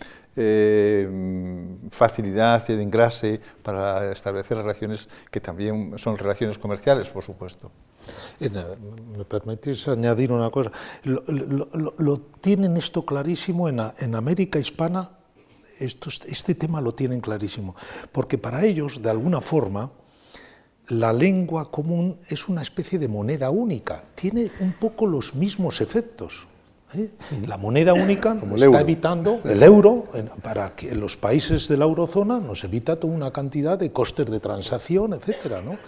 facilidad 1.91 2.71
en 2.71 2.81
engrase 2.81 3.41
para 3.63 4.13
establecer 4.13 4.57
relaciones 4.57 5.09
que 5.31 5.41
también 5.41 5.99
son 5.99 6.17
relaciones 6.17 6.59
comerciales, 6.59 7.11
por 7.11 7.23
supuesto. 7.23 7.71
Eh, 8.41 8.51
¿Me 9.17 9.25
permitís 9.25 9.87
añadir 9.89 10.33
una 10.33 10.51
cosa? 10.51 10.71
Lo, 11.05 12.21
tienen 12.41 12.77
esto 12.77 13.05
clarísimo 13.05 13.69
en 13.69 14.15
América 14.15 14.59
Hispana, 14.59 15.11
este 15.79 16.55
tema 16.55 16.81
lo 16.81 16.95
tienen 16.95 17.21
clarísimo, 17.21 17.75
porque 18.13 18.39
para 18.39 18.65
ellos, 18.65 19.03
de 19.03 19.11
alguna 19.11 19.41
forma, 19.41 19.91
la 20.89 21.13
lengua 21.13 21.71
común 21.71 22.19
es 22.29 22.49
una 22.49 22.63
especie 22.63 22.99
de 22.99 23.09
moneda 23.09 23.51
única, 23.51 24.05
tiene 24.15 24.51
un 24.61 24.73
poco 24.73 25.07
los 25.07 25.35
mismos 25.35 25.81
efectos. 25.81 26.47
¿Eh? 26.95 27.11
La 27.47 27.59
moneda 27.59 27.95
única 27.95 28.37
está 28.57 28.81
evitando, 28.81 29.41
el 29.45 29.63
euro, 29.63 30.07
para 30.43 30.75
que 30.75 30.95
los 30.95 31.17
países 31.17 31.69
de 31.69 31.77
la 31.77 31.85
eurozona 31.85 32.39
nos 32.41 32.65
evita 32.65 32.97
toda 32.97 33.13
una 33.13 33.33
cantidad 33.33 33.79
de 33.79 33.93
costes 33.93 34.31
de 34.31 34.41
transacción, 34.41 35.13
etcétera, 35.13 35.63
¿no? 35.63 35.79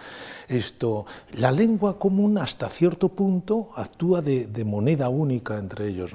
Esto, 0.48 1.06
la 1.38 1.50
lengua 1.50 1.98
común 1.98 2.36
hasta 2.38 2.68
cierto 2.68 3.08
punto 3.08 3.70
actúa 3.76 4.20
de, 4.20 4.64
moneda 4.64 5.08
única 5.08 5.58
entre 5.58 5.88
ellos. 5.88 6.12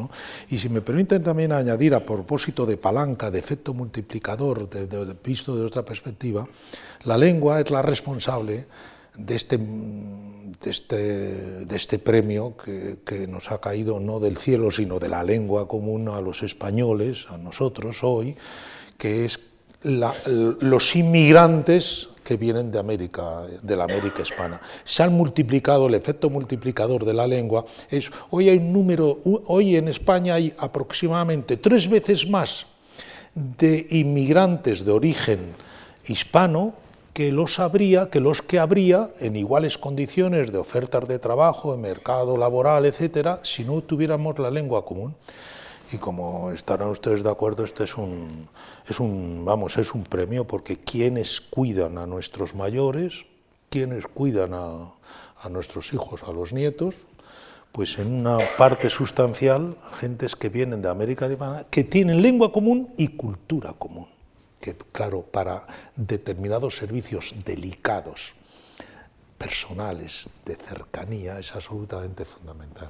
Y 0.49 0.59
si 0.59 0.69
me 0.69 0.81
permiten 0.81 1.23
también 1.23 1.51
añadir 1.51 1.95
a 1.95 2.05
propósito 2.05 2.65
de 2.65 2.77
palanca, 2.77 3.31
de 3.31 3.39
efecto 3.39 3.73
multiplicador, 3.73 4.69
de, 4.69 5.15
visto 5.23 5.55
de 5.55 5.65
otra 5.65 5.83
perspectiva, 5.83 6.47
la 7.03 7.17
lengua 7.17 7.59
es 7.61 7.71
la 7.71 7.81
responsable 7.81 8.67
de 9.15 9.35
este, 9.35 9.57
de 9.57 10.69
este, 10.69 10.95
de 11.65 11.75
este 11.75 11.99
premio 11.99 12.55
que, 12.57 12.97
que, 13.05 13.27
nos 13.27 13.51
ha 13.51 13.59
caído 13.59 13.99
no 13.99 14.19
del 14.19 14.37
cielo, 14.37 14.71
sino 14.71 14.99
de 14.99 15.09
la 15.09 15.23
lengua 15.23 15.67
común 15.67 16.09
a 16.09 16.21
los 16.21 16.43
españoles, 16.43 17.25
a 17.29 17.37
nosotros 17.37 18.03
hoy, 18.03 18.35
que 18.97 19.25
es 19.25 19.39
los 19.83 20.95
inmigrantes 20.95 22.09
que 22.23 22.35
vienen 22.37 22.71
de 22.71 22.79
América, 22.79 23.43
de 23.63 23.75
la 23.75 23.85
América 23.85 24.21
hispana. 24.21 24.59
Se 24.83 25.03
han 25.03 25.13
multiplicado, 25.13 25.87
el 25.87 25.95
efecto 25.95 26.29
multiplicador 26.29 27.05
de 27.05 27.13
la 27.13 27.25
lengua 27.25 27.65
es, 27.89 28.11
hoy 28.29 28.49
hay 28.49 28.57
un 28.57 28.73
número, 28.73 29.19
hoy 29.23 29.77
en 29.77 29.87
España 29.87 30.35
hay 30.35 30.53
aproximadamente 30.57 31.57
tres 31.57 31.89
veces 31.89 32.27
más 32.29 32.67
de 33.33 33.85
inmigrantes 33.89 34.83
de 34.83 34.91
origen 34.91 35.39
hispano 36.05 36.73
que 37.19 37.33
los 37.33 37.59
habría, 37.59 38.09
que 38.09 38.21
los 38.21 38.41
que 38.41 38.59
habría 38.59 39.09
en 39.19 39.35
iguales 39.35 39.77
condiciones 39.77 40.53
de 40.53 40.57
ofertas 40.57 41.05
de 41.05 41.19
trabajo, 41.19 41.73
de 41.73 41.77
mercado 41.77 42.37
laboral, 42.37 42.85
etcétera, 42.85 43.41
si 43.43 43.65
no 43.65 43.81
tuviéramos 43.81 44.39
la 44.39 44.49
lengua 44.49 44.85
común. 44.85 45.17
Y 45.91 45.97
como 45.97 46.51
estarán 46.51 46.87
ustedes 46.87 47.21
de 47.21 47.29
acuerdo, 47.29 47.65
este 47.65 47.83
es 47.83 47.97
un, 47.97 48.47
es 48.87 49.01
un, 49.01 49.43
vamos, 49.43 49.75
es 49.75 49.93
un 49.93 50.03
premio 50.03 50.47
porque 50.47 50.77
quienes 50.77 51.41
cuidan 51.41 51.97
a 51.97 52.07
nuestros 52.07 52.55
mayores, 52.55 53.25
quienes 53.69 54.07
cuidan 54.07 54.53
a, 54.53 54.93
a 55.41 55.49
nuestros 55.49 55.91
hijos, 55.91 56.23
a 56.23 56.31
los 56.31 56.53
nietos, 56.53 57.05
pues 57.73 57.99
en 57.99 58.13
una 58.13 58.37
parte 58.57 58.89
sustancial, 58.89 59.75
gentes 59.99 60.37
que 60.37 60.47
vienen 60.47 60.81
de 60.81 60.87
América 60.87 61.27
Latina, 61.27 61.65
que 61.69 61.83
tienen 61.83 62.21
lengua 62.21 62.53
común 62.53 62.93
y 62.95 63.09
cultura 63.09 63.73
común, 63.73 64.07
que 64.59 64.75
claro, 64.91 65.21
para 65.21 65.65
determinados 65.95 66.75
servicios 66.75 67.33
delicados 67.45 68.35
personales, 69.39 70.29
de 70.45 70.55
cercanía, 70.55 71.39
es 71.39 71.55
absolutamente 71.55 72.25
fundamental. 72.25 72.89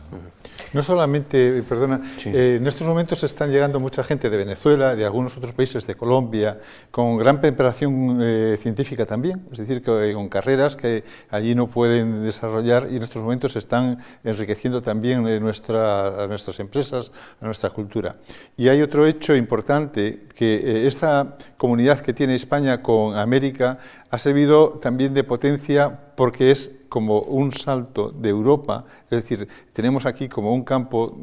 No 0.74 0.82
solamente, 0.82 1.62
perdona, 1.62 2.02
eh, 2.26 2.58
en 2.60 2.66
estos 2.66 2.88
momentos 2.88 3.24
están 3.24 3.52
llegando 3.52 3.80
mucha 3.80 4.04
gente 4.04 4.32
de 4.32 4.38
Venezuela, 4.38 4.96
de 4.96 5.06
algunos 5.06 5.38
otros 5.38 5.54
países, 5.54 5.86
de 5.86 5.94
Colombia, 5.94 6.60
con 6.90 7.18
gran 7.18 7.40
preparación 7.40 8.18
eh, 8.20 8.58
científica 8.60 9.06
también, 9.06 9.48
es 9.52 9.60
decir, 9.60 9.84
que, 9.84 10.12
con 10.14 10.28
carreras 10.28 10.76
que 10.76 11.04
allí 11.30 11.54
no 11.54 11.68
pueden 11.68 12.24
desarrollar 12.24 12.88
y 12.90 12.98
en 12.98 13.04
estos 13.04 13.22
momentos 13.22 13.56
están 13.56 14.04
enriqueciendo 14.24 14.82
también 14.82 15.28
eh, 15.28 15.40
nuestra, 15.40 16.24
a 16.24 16.28
nuestras 16.28 16.60
empresas, 16.60 17.12
a 17.40 17.46
nuestra 17.46 17.70
cultura. 17.70 18.16
Y 18.58 18.70
hay 18.70 18.82
otro 18.82 19.06
hecho 19.06 19.36
importante, 19.36 20.26
que 20.36 20.88
esta 20.88 21.38
comunidad 21.60 22.00
que 22.00 22.14
tiene 22.14 22.36
España 22.36 22.82
con 22.82 23.18
América 23.18 23.80
ha 24.10 24.18
servido 24.18 24.80
también 24.82 25.14
de 25.14 25.26
potencia 25.26 26.14
porque 26.16 26.52
es 26.52 26.72
como 26.88 27.20
un 27.20 27.52
salto 27.52 28.12
de 28.12 28.30
Europa, 28.30 28.86
es 29.12 29.22
decir, 29.22 29.46
tenemos 29.74 30.06
aquí 30.06 30.30
como 30.30 30.54
un 30.54 30.64
campo 30.64 31.18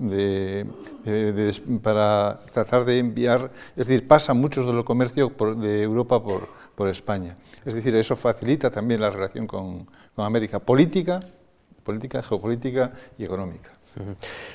para 1.82 2.38
tratar 2.52 2.84
de 2.84 2.98
enviar, 2.98 3.50
es 3.74 3.86
decir, 3.86 4.06
pasa 4.06 4.34
muchos 4.34 4.66
de 4.66 4.74
los 4.74 4.84
comercios 4.84 5.32
de 5.56 5.82
Europa 5.82 6.22
por, 6.22 6.88
España. 6.88 7.34
Es 7.64 7.74
decir, 7.74 7.96
eso 7.96 8.14
facilita 8.14 8.70
también 8.70 9.00
la 9.00 9.10
relación 9.10 9.46
con, 9.46 9.88
América, 10.18 10.58
política, 10.60 11.18
política, 11.82 12.22
geopolítica 12.22 12.92
y 13.16 13.24
económica. 13.24 13.75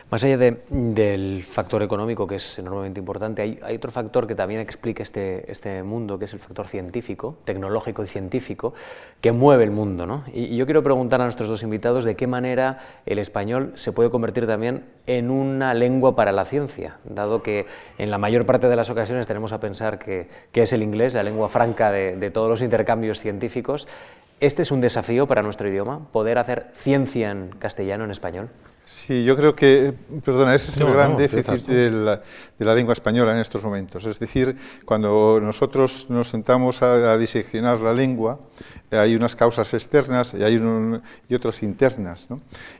Más 0.10 0.24
allá 0.24 0.38
del 0.38 1.44
factor 1.44 1.82
económico, 1.82 2.28
que 2.28 2.36
es 2.36 2.60
enormemente 2.60 3.00
importante, 3.00 3.42
hay, 3.42 3.76
otro 3.76 3.92
factor 3.92 4.28
que 4.28 4.36
también 4.36 4.62
explica 4.62 5.02
este, 5.02 5.52
este, 5.52 5.82
mundo, 5.84 6.20
que 6.20 6.26
es 6.26 6.34
el 6.34 6.40
factor 6.40 6.68
científico, 6.68 7.38
tecnológico 7.44 8.04
y 8.04 8.08
científico, 8.08 8.74
que 9.20 9.32
mueve 9.32 9.64
el 9.64 9.72
mundo. 9.72 10.06
¿no? 10.06 10.24
Y, 10.32 10.56
yo 10.56 10.66
quiero 10.66 10.84
preguntar 10.84 11.22
a 11.22 11.24
nuestros 11.24 11.50
dos 11.50 11.64
invitados 11.64 12.06
de 12.06 12.16
qué 12.16 12.28
manera 12.28 12.80
el 13.06 13.20
español 13.20 13.72
se 13.76 13.92
puede 13.92 14.10
convertir 14.10 14.46
también 14.46 14.86
en 15.08 15.32
una 15.32 15.74
lengua 15.74 16.16
para 16.16 16.32
la 16.32 16.46
ciencia, 16.46 16.98
dado 17.04 17.42
que 17.42 17.66
en 17.98 18.12
la 18.12 18.18
mayor 18.18 18.46
parte 18.46 18.68
de 18.68 18.76
las 18.76 18.90
ocasiones 18.90 19.26
tenemos 19.26 19.54
a 19.54 19.60
pensar 19.60 19.98
que, 19.98 20.30
es 20.54 20.74
el 20.74 20.84
inglés, 20.84 21.16
la 21.16 21.24
lengua 21.24 21.50
franca 21.50 21.92
de, 21.92 22.16
de 22.16 22.30
todos 22.30 22.48
los 22.48 22.62
intercambios 22.62 23.20
científicos. 23.20 23.88
¿Este 24.40 24.62
es 24.62 24.72
un 24.72 24.82
desafío 24.82 25.28
para 25.28 25.42
nuestro 25.42 25.68
idioma, 25.68 26.08
poder 26.12 26.38
hacer 26.38 26.72
ciencia 26.74 27.32
en 27.32 27.50
castellano, 27.60 28.04
en 28.04 28.12
español? 28.12 28.50
Sí, 28.84 29.24
yo 29.24 29.38
creo 29.38 29.56
que, 29.56 29.94
perdona, 30.26 30.54
ese 30.54 30.72
es 30.72 30.82
el 30.82 30.92
gran 30.92 31.16
déficit 31.16 31.66
de 31.66 31.90
la, 31.92 32.76
lengua 32.76 32.92
española 32.92 33.32
en 33.32 33.40
estos 33.40 33.64
momentos. 33.64 34.06
Es 34.06 34.20
decir, 34.20 34.58
cuando 34.84 35.40
nosotros 35.42 36.08
nos 36.10 36.30
sentamos 36.30 36.82
a, 36.82 37.18
diseccionar 37.18 37.80
la 37.80 37.94
lengua, 37.94 38.40
hay 38.92 39.16
unas 39.16 39.36
causas 39.38 39.74
externas 39.74 40.34
y 40.34 40.44
hay 40.44 40.62
y 41.30 41.36
otras 41.36 41.64
internas. 41.64 42.28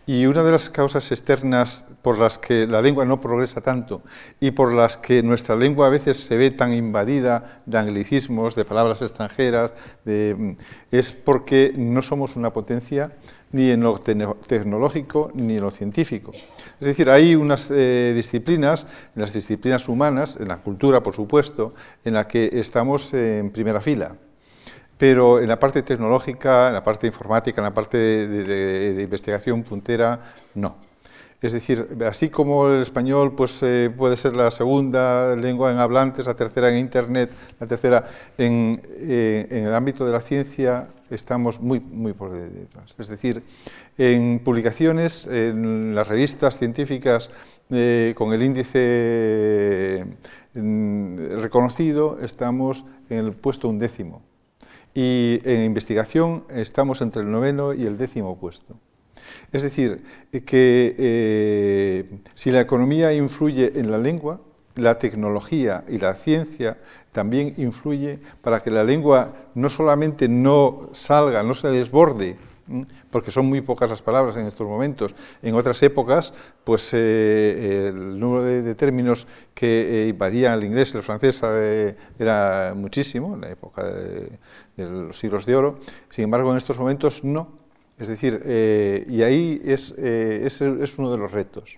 Y 0.06 0.26
una 0.26 0.44
de 0.44 0.52
las 0.52 0.70
causas 0.70 1.10
externas 1.12 1.86
por 2.02 2.20
las 2.20 2.38
que 2.38 2.68
la 2.68 2.82
lengua 2.82 3.06
no 3.06 3.22
progresa 3.22 3.62
tanto 3.62 4.02
y 4.42 4.52
por 4.52 4.74
las 4.74 4.98
que 4.98 5.24
nuestra 5.24 5.56
lengua 5.56 5.88
a 5.88 5.90
veces 5.90 6.18
se 6.18 6.36
ve 6.36 6.52
tan 6.52 6.74
invadida 6.74 7.62
de 7.66 7.78
anglicismos, 7.78 8.56
de 8.56 8.66
palabras 8.66 9.02
extranjeras, 9.02 9.72
es 10.06 11.12
porque 11.14 11.74
no 11.76 12.02
somos 12.02 12.36
una 12.36 12.52
potencia 12.52 13.14
ni 13.52 13.70
en 13.70 13.82
lo 13.82 14.00
tecnológico 14.00 15.32
ni 15.34 15.58
en 15.58 15.62
lo 15.62 15.72
científico. 15.72 16.32
Es 16.32 16.88
decir, 16.88 17.10
hay 17.10 17.36
unas 17.36 17.72
eh, 17.72 18.14
disciplinas, 18.16 18.88
en 19.16 19.22
las 19.22 19.34
disciplinas 19.34 19.88
humanas, 19.88 20.38
en 20.40 20.48
la 20.48 20.58
cultura, 20.58 21.04
por 21.04 21.16
supuesto, 21.16 21.74
en 22.04 22.14
la 22.14 22.28
que 22.28 22.50
estamos 22.54 23.14
en 23.14 23.52
primera 23.52 23.82
fila. 23.82 24.16
Pero 24.98 25.40
en 25.40 25.48
la 25.48 25.60
parte 25.60 25.82
tecnológica, 25.82 26.68
en 26.68 26.76
la 26.76 26.84
parte 26.84 27.08
informática, 27.08 27.60
en 27.62 27.66
la 27.66 27.74
parte 27.74 27.98
de, 27.98 29.02
investigación 29.02 29.64
puntera, 29.64 30.20
no. 30.54 30.76
Es 31.42 31.54
decir, 31.54 31.88
así 32.08 32.30
como 32.30 32.68
el 32.68 32.84
español 32.84 33.34
pues, 33.34 33.64
eh, 33.64 33.92
puede 33.96 34.16
ser 34.16 34.36
la 34.36 34.52
segunda 34.52 35.36
lengua 35.36 35.72
en 35.72 35.80
hablantes, 35.80 36.28
la 36.28 36.36
tercera 36.36 36.70
en 36.70 36.78
Internet, 36.78 37.32
la 37.60 37.66
tercera 37.66 38.06
en, 38.38 38.80
eh, 38.86 39.48
en 39.50 39.66
el 39.66 39.74
ámbito 39.74 40.06
de 40.06 40.12
la 40.12 40.22
ciencia, 40.22 40.88
estamos 41.12 41.60
muy, 41.60 41.80
muy 41.80 42.14
por 42.14 42.32
detrás. 42.32 42.96
Es 42.98 43.08
decir, 43.08 43.44
en 43.98 44.40
publicaciones, 44.40 45.28
en 45.28 45.94
las 45.94 46.08
revistas 46.08 46.58
científicas 46.58 47.30
eh, 47.70 48.14
con 48.18 48.34
el 48.34 48.44
índice 48.44 50.06
mm, 50.54 51.40
reconocido, 51.42 52.20
estamos 52.22 52.86
en 53.10 53.26
el 53.26 53.34
puesto 53.34 53.70
undécimo. 53.70 54.22
Y 54.94 55.40
en 55.46 55.64
investigación 55.64 56.44
estamos 56.50 57.02
entre 57.02 57.22
el 57.22 57.32
noveno 57.32 57.74
y 57.74 57.86
el 57.86 57.98
décimo 57.98 58.38
puesto. 58.38 58.76
Es 59.52 59.64
decir, 59.64 60.04
que 60.32 60.96
eh, 60.98 62.20
si 62.36 62.52
la 62.52 62.62
economía 62.62 63.14
influye 63.14 63.80
en 63.80 63.92
la 63.92 63.98
lengua, 63.98 64.42
la 64.76 64.98
tecnología 64.98 65.84
y 65.88 65.98
la 65.98 66.14
ciencia 66.14 66.78
también 67.12 67.54
influye 67.58 68.20
para 68.42 68.62
que 68.62 68.72
la 68.72 68.84
lengua 68.84 69.34
no 69.56 69.70
solamente 69.70 70.28
no 70.28 70.90
salga, 70.94 71.44
no 71.44 71.54
se 71.54 71.68
desborde, 71.68 72.38
porque 73.10 73.32
son 73.32 73.48
muy 73.48 73.62
pocas 73.62 73.90
las 73.90 74.02
palabras 74.02 74.36
en 74.38 74.48
estos 74.48 74.68
momentos. 74.68 75.14
En 75.42 75.56
otras 75.56 75.82
épocas, 75.84 76.34
pues 76.64 76.92
eh, 76.94 77.90
el 77.90 78.20
número 78.20 78.44
de, 78.44 78.76
términos 78.76 79.28
que 79.54 80.06
eh, 80.06 80.08
invadían 80.08 80.58
el 80.58 80.66
inglés 80.66 80.94
y 80.94 80.98
el 80.98 81.04
francés 81.04 81.42
eh, 81.44 81.96
era 82.18 82.74
muchísimo, 82.76 83.36
en 83.36 83.42
la 83.42 83.50
época 83.50 83.84
de, 83.84 84.38
los 84.78 85.18
siglos 85.18 85.46
de 85.46 85.56
oro. 85.56 85.80
Sin 86.10 86.24
embargo, 86.26 86.52
en 86.52 86.58
estos 86.58 86.78
momentos 86.78 87.24
no. 87.24 87.60
Es 88.00 88.08
decir, 88.08 88.42
y 89.08 89.22
ahí 89.22 89.62
es, 89.64 89.92
es 89.92 90.98
uno 90.98 91.12
de 91.12 91.20
los 91.20 91.32
retos. 91.32 91.78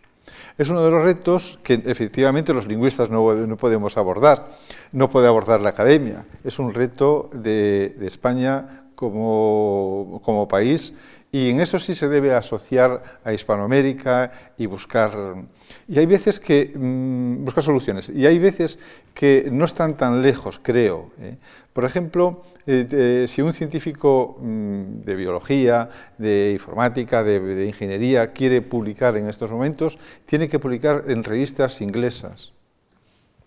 Es 0.57 0.69
uno 0.69 0.83
de 0.83 0.91
los 0.91 1.03
retos 1.03 1.59
que 1.63 1.81
efectivamente 1.85 2.53
los 2.53 2.67
lingüistas 2.67 3.09
no, 3.09 3.57
podemos 3.57 3.97
abordar, 3.97 4.49
no 4.91 5.09
puede 5.09 5.27
abordar 5.27 5.61
la 5.61 5.69
academia. 5.69 6.25
Es 6.43 6.59
un 6.59 6.73
reto 6.73 7.29
de, 7.33 7.95
España 8.01 8.85
como, 8.95 10.47
país 10.49 10.93
y 11.31 11.49
en 11.49 11.59
eso 11.59 11.79
sí 11.79 11.95
se 11.95 12.07
debe 12.07 12.33
asociar 12.33 13.19
a 13.23 13.33
Hispanoamérica 13.33 14.31
y 14.57 14.67
buscar... 14.67 15.11
Y 15.87 15.97
hay 15.97 16.05
veces 16.05 16.39
que 16.39 16.71
mm, 16.75 17.43
buscar 17.43 17.63
soluciones 17.63 18.09
y 18.09 18.27
hay 18.27 18.37
veces 18.37 18.77
que 19.15 19.49
no 19.51 19.65
están 19.65 19.97
tan 19.97 20.21
lejos, 20.21 20.59
creo. 20.61 21.09
¿eh? 21.19 21.37
Por 21.73 21.85
ejemplo, 21.85 22.43
eh, 22.65 23.25
si 23.27 23.41
un 23.41 23.53
científico 23.53 24.37
mm, 24.39 25.01
de 25.01 25.15
biología, 25.15 25.89
de 26.17 26.51
informática, 26.53 27.23
de, 27.23 27.65
ingeniería 27.65 28.27
quiere 28.27 28.61
publicar 28.61 29.17
en 29.17 29.29
estos 29.29 29.51
momentos, 29.51 29.99
tiene 30.25 30.47
que 30.47 30.59
publicar 30.59 31.03
en 31.07 31.23
revistas 31.23 31.81
inglesas. 31.81 32.53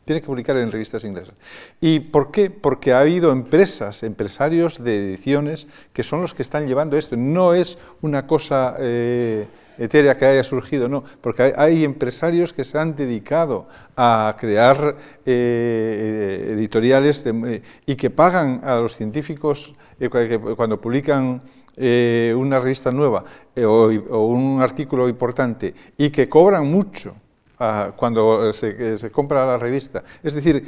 Tiene 0.04 0.20
que 0.20 0.26
publicar 0.26 0.56
en 0.56 0.70
revistas 0.70 1.04
inglesas. 1.04 1.34
¿Y 1.80 1.98
por 1.98 2.30
qué? 2.30 2.50
Porque 2.50 2.92
ha 2.92 3.00
habido 3.00 3.32
empresas, 3.32 4.02
empresarios 4.02 4.82
de 4.82 5.08
ediciones 5.08 5.66
que 5.92 6.04
son 6.04 6.20
los 6.20 6.32
que 6.32 6.42
están 6.42 6.68
llevando 6.68 6.96
esto. 6.96 7.16
No 7.16 7.54
es 7.54 7.78
una 8.02 8.26
cosa... 8.26 8.76
Eh, 8.78 9.46
etérea 9.78 10.16
que 10.16 10.24
haya 10.24 10.42
surgido, 10.42 10.88
no, 10.88 11.04
porque 11.20 11.54
hay, 11.56 11.84
empresarios 11.84 12.52
que 12.52 12.64
se 12.64 12.78
han 12.78 12.96
dedicado 12.96 13.68
a 13.96 14.36
crear 14.38 14.96
eh, 15.24 16.52
editoriales 16.52 17.24
eh, 17.26 17.62
y 17.84 17.96
que 17.96 18.10
pagan 18.10 18.60
a 18.64 18.76
los 18.76 18.96
científicos 18.96 19.74
eh, 20.00 20.08
cuando 20.56 20.80
publican 20.80 21.42
una 21.78 22.58
revista 22.58 22.90
nueva 22.90 23.22
o, 23.58 24.26
un 24.28 24.62
artículo 24.62 25.10
importante 25.10 25.74
y 25.98 26.08
que 26.08 26.26
cobran 26.26 26.66
mucho 26.66 27.14
ah, 27.58 27.92
cuando 27.94 28.50
se, 28.54 29.10
compra 29.12 29.44
la 29.44 29.58
revista. 29.58 30.02
Es 30.22 30.32
decir, 30.32 30.66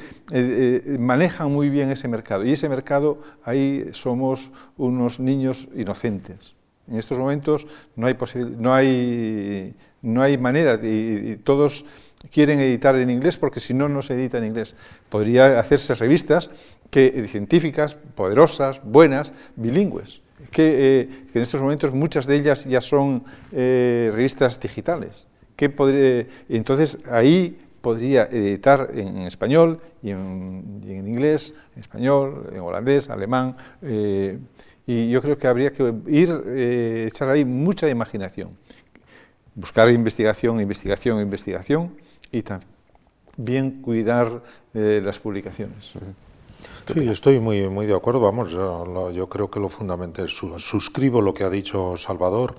manejan 0.99 1.51
muy 1.51 1.71
bien 1.71 1.90
ese 1.90 2.09
mercado 2.09 2.44
y 2.44 2.53
ese 2.53 2.68
mercado 2.68 3.23
ahí 3.42 3.88
somos 3.92 4.51
unos 4.77 5.18
niños 5.18 5.68
inocentes. 5.75 6.58
En 6.88 6.96
estos 6.96 7.18
momentos 7.18 7.66
no 7.96 8.07
hay, 8.07 8.16
no 8.57 8.74
hay, 8.74 9.74
no 10.03 10.22
hay 10.22 10.38
manera 10.38 10.79
y, 10.83 11.37
todos 11.44 11.85
quieren 12.31 12.61
editar 12.61 12.96
en 12.96 13.11
inglés 13.11 13.37
porque 13.37 13.61
si 13.61 13.74
no, 13.74 13.88
no 13.88 14.03
se 14.03 14.14
edita 14.14 14.38
en 14.38 14.44
inglés. 14.44 14.74
Podría 15.09 15.59
hacerse 15.59 15.94
revistas 15.94 16.51
que, 16.90 17.27
científicas, 17.29 17.96
poderosas, 18.14 18.81
buenas, 18.83 19.33
bilingües, 19.57 20.22
que, 20.51 21.01
eh, 21.01 21.09
en 21.35 21.42
estos 21.42 21.61
momentos 21.61 21.92
muchas 21.92 22.27
de 22.27 22.37
ellas 22.37 22.64
ya 22.64 22.81
son 22.81 23.24
eh, 23.53 24.11
revistas 24.14 24.61
digitales. 24.61 25.27
Que 25.57 25.74
entonces 26.48 26.98
ahí 27.11 27.59
podría 27.81 28.24
editar 28.24 28.90
en 28.94 29.22
español 29.22 29.81
y 30.03 30.11
en, 30.11 31.05
inglés, 31.07 31.53
en 31.74 31.81
español, 31.81 32.51
en 32.53 32.61
holandés, 32.61 33.09
alemán. 33.11 33.57
Eh, 33.83 34.38
y 34.88 35.11
yo 35.11 35.20
creo 35.20 35.37
que 35.37 35.46
habría 35.46 35.70
que 35.70 35.92
ir, 36.07 36.42
eh, 36.46 37.09
echar 37.09 37.29
ahí 37.29 37.44
mucha 37.44 37.90
imaginación, 37.90 38.57
buscar 39.55 39.90
investigación, 39.90 40.62
investigación, 40.62 41.20
investigación 41.20 41.94
y 42.33 42.42
también 42.42 43.83
cuidar 43.83 44.42
eh, 44.72 45.03
las 45.05 45.18
publicaciones. 45.18 45.92
Sí, 46.90 47.07
estoy 47.07 47.38
muy, 47.38 47.68
muy 47.68 47.85
de 47.85 47.94
acuerdo. 47.94 48.20
Vamos, 48.20 48.51
yo, 48.51 49.29
creo 49.29 49.51
que 49.51 49.61
lo 49.61 49.68
fundamental, 49.68 50.31
suscribo 50.31 51.20
lo 51.20 51.35
que 51.35 51.44
ha 51.44 51.51
dicho 51.51 51.98
Salvador 51.98 52.57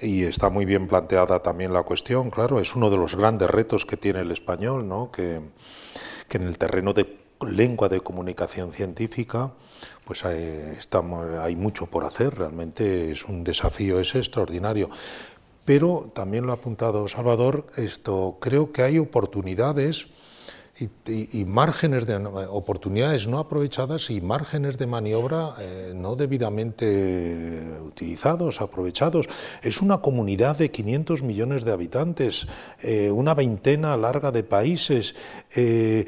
y 0.00 0.22
está 0.22 0.50
muy 0.50 0.66
bien 0.66 0.86
planteada 0.86 1.42
también 1.42 1.72
la 1.72 1.82
cuestión. 1.82 2.30
Claro, 2.30 2.60
es 2.60 2.76
uno 2.76 2.88
de 2.88 2.98
los 2.98 3.16
grandes 3.16 3.50
retos 3.50 3.84
que 3.84 3.96
tiene 3.96 4.20
el 4.20 4.30
español, 4.30 4.86
¿no? 4.86 5.10
que, 5.10 5.40
que 6.28 6.36
en 6.36 6.44
el 6.44 6.56
terreno 6.56 6.92
de 6.92 7.18
lengua 7.40 7.88
de 7.88 8.00
comunicación 8.00 8.72
científica 8.72 9.52
pues 10.04 10.24
hay, 10.24 10.74
estamos, 10.78 11.26
hay 11.38 11.56
mucho 11.56 11.86
por 11.86 12.04
hacer, 12.04 12.34
realmente 12.34 13.10
es 13.10 13.24
un 13.24 13.44
desafío, 13.44 14.00
es 14.00 14.14
extraordinario. 14.14 14.90
Pero 15.64 16.10
también 16.14 16.46
lo 16.46 16.52
ha 16.52 16.56
apuntado 16.56 17.08
Salvador, 17.08 17.66
esto 17.76 18.36
creo 18.40 18.70
que 18.70 18.82
hay 18.82 18.98
oportunidades 18.98 20.08
y, 20.76 21.44
márgenes 21.44 22.06
de 22.06 22.16
oportunidades 22.16 23.28
no 23.28 23.38
aprovechadas 23.38 24.10
y 24.10 24.20
márgenes 24.20 24.76
de 24.76 24.86
maniobra 24.86 25.54
eh, 25.60 25.92
no 25.94 26.16
debidamente 26.16 27.78
utilizados, 27.80 28.60
aprovechados. 28.60 29.28
Es 29.62 29.80
una 29.80 29.98
comunidad 29.98 30.58
de 30.58 30.70
500 30.70 31.22
millones 31.22 31.64
de 31.64 31.72
habitantes, 31.72 32.46
eh, 32.82 33.10
una 33.10 33.34
veintena 33.34 33.96
larga 33.96 34.32
de 34.32 34.42
países. 34.42 35.14
Eh, 35.54 36.04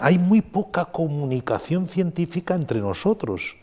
hay 0.00 0.18
muy 0.18 0.42
poca 0.42 0.86
comunicación 0.86 1.86
científica 1.86 2.54
entre 2.54 2.80
nosotros. 2.80 3.56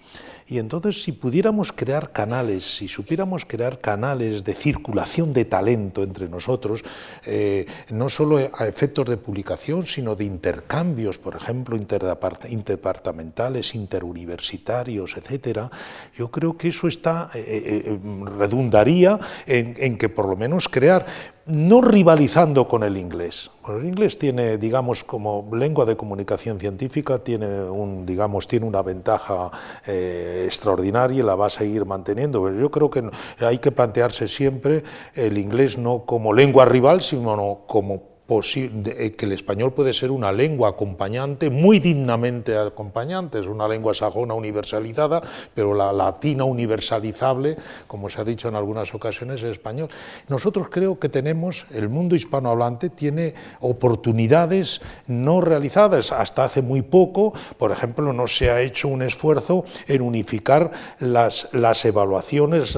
Y 0.50 0.60
entonces 0.60 1.04
si 1.04 1.12
pudiéramos 1.12 1.74
crear 1.74 2.14
canales, 2.14 2.78
si 2.78 2.88
supiéramos 2.88 3.44
crear 3.44 3.82
canales 3.82 4.46
de 4.46 4.54
circulación 4.54 5.34
de 5.34 5.44
talento 5.44 6.04
entre 6.04 6.30
nosotros, 6.30 6.86
eh, 7.26 7.66
no 7.90 8.08
solo 8.08 8.38
a 8.38 8.66
efectos 8.66 9.08
de 9.08 9.18
publicación, 9.18 9.86
sino 9.86 10.16
de 10.16 10.24
intercambios, 10.24 11.18
por 11.18 11.36
ejemplo, 11.36 11.76
interdepartamentales, 11.76 13.76
interuniversitarios, 13.76 15.18
etcétera, 15.18 15.70
yo 16.16 16.32
creo 16.32 16.58
que 16.58 16.70
eso 16.70 16.88
está, 16.88 17.30
eh, 17.36 17.84
eh, 17.86 18.00
redundaría 18.38 19.20
en, 19.46 19.76
en 19.78 19.98
que 19.98 20.08
por 20.08 20.30
lo 20.30 20.38
menos 20.38 20.70
crear 20.70 21.06
no 21.48 21.82
rivalizando 21.82 22.68
con 22.68 22.84
el 22.84 22.98
inglés. 22.98 23.50
el 23.68 23.86
inglés 23.86 24.20
tiene, 24.20 24.58
digamos, 24.58 25.04
como 25.04 25.48
lengua 25.54 25.86
de 25.86 25.96
comunicación 25.96 26.60
científica, 26.60 27.20
tiene, 27.20 27.64
un, 27.64 28.06
digamos, 28.06 28.48
tiene 28.48 28.66
una 28.66 28.82
ventaja 28.82 29.50
eh, 29.86 30.44
extraordinaria 30.46 31.20
y 31.20 31.24
la 31.24 31.36
va 31.36 31.48
a 31.48 31.50
seguir 31.50 31.86
manteniendo. 31.86 32.44
Pero 32.44 32.60
yo 32.60 32.72
creo 32.72 32.90
que 32.90 33.10
hay 33.40 33.60
que 33.60 33.72
plantearse 33.72 34.28
siempre 34.28 34.84
el 35.16 35.38
inglés 35.38 35.78
no 35.78 36.06
como 36.06 36.34
lengua 36.34 36.66
rival, 36.66 37.02
sino 37.02 37.62
como 37.68 38.17
eh, 38.30 39.16
que 39.18 39.26
el 39.26 39.32
español 39.32 39.74
puede 39.74 39.94
ser 39.94 40.12
una 40.12 40.32
lengua 40.32 40.70
acompañante, 40.70 41.50
muy 41.50 41.80
dignamente 41.80 42.58
acompañante, 42.58 43.40
es 43.40 43.48
una 43.48 43.68
lengua 43.68 43.94
sajona 43.94 44.34
universalizada, 44.34 45.22
pero 45.54 45.74
la 45.74 45.94
latina 45.94 46.44
universalizable, 46.44 47.58
como 47.88 48.10
se 48.10 48.22
ha 48.22 48.24
dicho 48.24 48.50
en 48.50 48.56
algunas 48.56 48.94
ocasiones, 48.94 49.44
es 49.44 49.52
español. 49.52 49.90
Nosotros 50.28 50.68
creo 50.70 51.00
que 51.00 51.10
tenemos, 51.10 51.66
el 51.72 51.90
mundo 51.90 52.16
hispanohablante 52.16 52.90
tiene 52.90 53.34
oportunidades 53.62 54.82
no 55.08 55.42
realizadas. 55.42 56.12
Hasta 56.12 56.44
hace 56.44 56.62
muy 56.62 56.82
poco, 56.82 57.34
por 57.58 57.72
ejemplo, 57.72 58.12
no 58.13 58.28
se 58.28 58.50
ha 58.50 58.62
hecho 58.62 58.88
un 58.88 59.02
esfuerzo 59.02 59.63
en 59.88 60.02
unificar 60.02 60.72
las, 61.00 61.50
las 61.54 61.86
evaluaciones, 61.86 62.78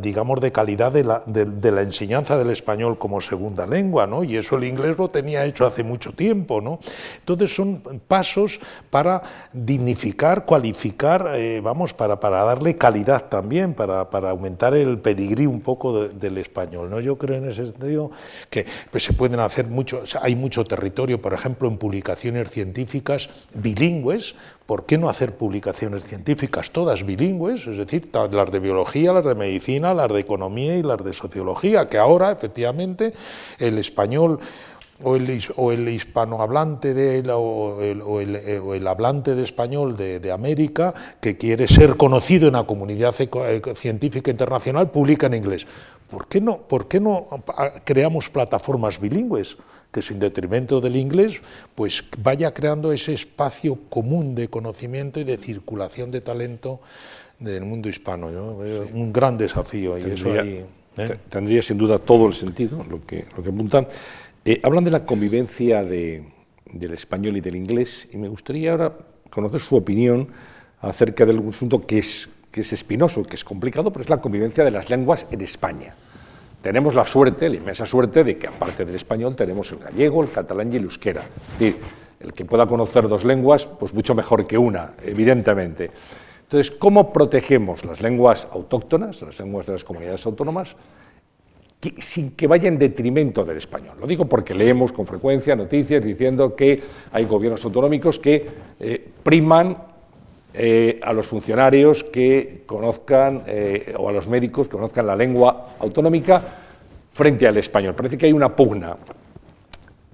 digamos, 0.00 0.40
de 0.40 0.52
calidad 0.52 0.92
de 0.92 1.04
la, 1.04 1.22
de 1.26 1.70
la 1.70 1.82
enseñanza 1.82 2.36
del 2.36 2.50
español 2.50 2.98
como 2.98 3.20
segunda 3.20 3.66
lengua, 3.66 4.06
¿no? 4.06 4.24
y 4.24 4.36
eso 4.36 4.56
el 4.56 4.64
inglés 4.64 4.87
lo 4.96 5.10
tenía 5.10 5.44
hecho 5.44 5.66
hace 5.66 5.84
mucho 5.84 6.12
tiempo. 6.12 6.60
¿no? 6.60 6.78
Entonces 7.18 7.54
son 7.54 7.82
pasos 8.06 8.60
para 8.90 9.22
dignificar, 9.52 10.44
cualificar, 10.44 11.32
eh, 11.34 11.60
vamos, 11.62 11.92
para, 11.92 12.20
para, 12.20 12.44
darle 12.44 12.76
calidad 12.76 13.28
también, 13.28 13.74
para, 13.74 14.08
para 14.08 14.30
aumentar 14.30 14.74
el 14.74 14.98
pedigrí 14.98 15.46
un 15.46 15.60
poco 15.60 16.08
del 16.08 16.38
español. 16.38 16.88
¿no? 16.90 17.00
Yo 17.00 17.18
creo 17.18 17.36
en 17.36 17.50
ese 17.50 17.66
sentido 17.66 18.10
que 18.50 18.66
pues, 18.90 19.04
se 19.04 19.12
pueden 19.12 19.40
hacer 19.40 19.66
mucho, 19.66 20.02
hay 20.22 20.36
mucho 20.36 20.64
territorio, 20.64 21.20
por 21.20 21.34
ejemplo, 21.34 21.68
en 21.68 21.76
publicaciones 21.76 22.50
científicas 22.50 23.28
bilingües, 23.54 24.34
¿por 24.66 24.84
qué 24.84 24.98
no 24.98 25.08
hacer 25.08 25.36
publicaciones 25.36 26.04
científicas 26.04 26.70
todas 26.70 27.04
bilingües? 27.04 27.66
Es 27.66 27.76
decir, 27.78 28.10
las 28.12 28.50
de 28.50 28.60
biología, 28.60 29.12
las 29.12 29.24
de 29.24 29.34
medicina, 29.34 29.94
las 29.94 30.12
de 30.12 30.20
economía 30.20 30.76
y 30.76 30.82
las 30.82 31.02
de 31.02 31.12
sociología, 31.12 31.88
que 31.88 31.98
ahora 31.98 32.30
efectivamente 32.32 33.12
el 33.58 33.78
español 33.78 34.40
o 35.02 35.16
el, 35.16 35.42
o 35.56 35.72
el 35.72 35.88
hispanohablante 35.88 36.94
de, 36.94 37.30
o, 37.30 37.80
el, 37.82 38.02
o, 38.02 38.20
el, 38.20 38.36
eh, 38.36 38.58
o 38.58 38.74
el 38.74 38.86
hablante 38.86 39.34
de 39.34 39.44
español 39.44 39.96
de, 39.96 40.20
de, 40.20 40.32
América 40.32 40.92
que 41.20 41.36
quiere 41.36 41.68
ser 41.68 41.96
conocido 41.96 42.48
en 42.48 42.54
la 42.54 42.64
comunidad 42.64 43.14
eh, 43.18 43.62
científica 43.74 44.30
internacional 44.30 44.90
publica 44.90 45.26
en 45.26 45.34
inglés. 45.34 45.66
¿Por 46.10 46.26
qué 46.26 46.40
no, 46.40 46.56
por 46.56 46.88
qué 46.88 47.00
no 47.00 47.26
creamos 47.84 48.28
plataformas 48.28 49.00
bilingües? 49.00 49.56
que 49.92 50.02
sin 50.02 50.18
detrimento 50.18 50.80
del 50.80 50.96
inglés, 50.96 51.40
pues 51.74 52.04
vaya 52.18 52.52
creando 52.52 52.92
ese 52.92 53.14
espacio 53.14 53.78
común 53.88 54.34
de 54.34 54.48
conocimiento 54.48 55.18
y 55.18 55.24
de 55.24 55.38
circulación 55.38 56.10
de 56.10 56.20
talento 56.20 56.80
del 57.38 57.64
mundo 57.64 57.88
hispano. 57.88 58.30
¿no? 58.30 58.58
Sí. 58.62 58.90
Un 58.92 59.12
gran 59.12 59.38
desafío. 59.38 59.94
Tendría, 59.94 60.14
y 60.14 60.18
eso 60.18 60.32
ahí, 60.32 60.66
¿eh? 60.98 61.18
tendría 61.30 61.62
sin 61.62 61.78
duda 61.78 61.98
todo 61.98 62.28
el 62.28 62.34
sentido 62.34 62.84
lo 62.88 63.04
que, 63.06 63.26
lo 63.36 63.42
que 63.42 63.48
apuntan. 63.48 63.88
Eh, 64.50 64.62
hablan 64.62 64.82
de 64.82 64.90
la 64.90 65.04
convivencia 65.04 65.84
de, 65.84 66.22
del 66.72 66.94
español 66.94 67.36
y 67.36 67.42
del 67.42 67.54
inglés 67.54 68.08
y 68.10 68.16
me 68.16 68.28
gustaría 68.28 68.70
ahora 68.70 68.94
conocer 69.28 69.60
su 69.60 69.76
opinión 69.76 70.26
acerca 70.80 71.26
del 71.26 71.46
asunto 71.46 71.86
que 71.86 71.98
es, 71.98 72.30
que 72.50 72.62
es 72.62 72.72
espinoso, 72.72 73.22
que 73.24 73.36
es 73.36 73.44
complicado, 73.44 73.92
pero 73.92 74.04
es 74.04 74.08
la 74.08 74.22
convivencia 74.22 74.64
de 74.64 74.70
las 74.70 74.88
lenguas 74.88 75.26
en 75.30 75.42
España. 75.42 75.92
Tenemos 76.62 76.94
la 76.94 77.06
suerte, 77.06 77.46
la 77.50 77.56
inmensa 77.56 77.84
suerte, 77.84 78.24
de 78.24 78.38
que 78.38 78.46
aparte 78.46 78.86
del 78.86 78.94
español 78.94 79.36
tenemos 79.36 79.70
el 79.70 79.80
gallego, 79.80 80.22
el 80.22 80.30
catalán 80.30 80.72
y 80.72 80.76
el 80.76 80.84
euskera. 80.84 81.20
Es 81.20 81.58
decir, 81.58 81.76
el 82.18 82.32
que 82.32 82.46
pueda 82.46 82.66
conocer 82.66 83.06
dos 83.06 83.26
lenguas, 83.26 83.66
pues 83.66 83.92
mucho 83.92 84.14
mejor 84.14 84.46
que 84.46 84.56
una, 84.56 84.92
evidentemente. 85.04 85.90
Entonces, 86.44 86.70
¿cómo 86.70 87.12
protegemos 87.12 87.84
las 87.84 88.00
lenguas 88.00 88.48
autóctonas, 88.50 89.20
las 89.20 89.38
lenguas 89.38 89.66
de 89.66 89.74
las 89.74 89.84
comunidades 89.84 90.24
autónomas, 90.24 90.74
que, 91.80 91.94
sin 91.98 92.32
que 92.32 92.46
vaya 92.46 92.68
en 92.68 92.78
detrimento 92.78 93.44
del 93.44 93.58
español. 93.58 93.96
Lo 94.00 94.06
digo 94.06 94.26
porque 94.26 94.54
leemos 94.54 94.92
con 94.92 95.06
frecuencia 95.06 95.54
noticias 95.54 96.02
diciendo 96.02 96.54
que 96.56 96.80
hay 97.12 97.24
gobiernos 97.24 97.64
autonómicos 97.64 98.18
que 98.18 98.46
eh, 98.80 99.08
priman 99.22 99.76
eh, 100.54 100.98
a 101.02 101.12
los 101.12 101.26
funcionarios 101.26 102.02
que 102.02 102.62
conozcan, 102.66 103.44
eh, 103.46 103.94
o 103.96 104.08
a 104.08 104.12
los 104.12 104.26
médicos 104.28 104.66
que 104.66 104.72
conozcan 104.72 105.06
la 105.06 105.14
lengua 105.14 105.74
autonómica 105.78 106.42
frente 107.12 107.46
al 107.46 107.56
español. 107.58 107.94
Parece 107.94 108.18
que 108.18 108.26
hay 108.26 108.32
una 108.32 108.54
pugna 108.54 108.96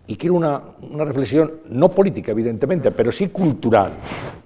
y 0.06 0.16
quiero 0.16 0.34
una, 0.34 0.60
una, 0.90 1.04
reflexión 1.04 1.50
no 1.70 1.90
política, 1.90 2.32
evidentemente, 2.32 2.90
pero 2.90 3.10
sí 3.10 3.28
cultural. 3.28 3.92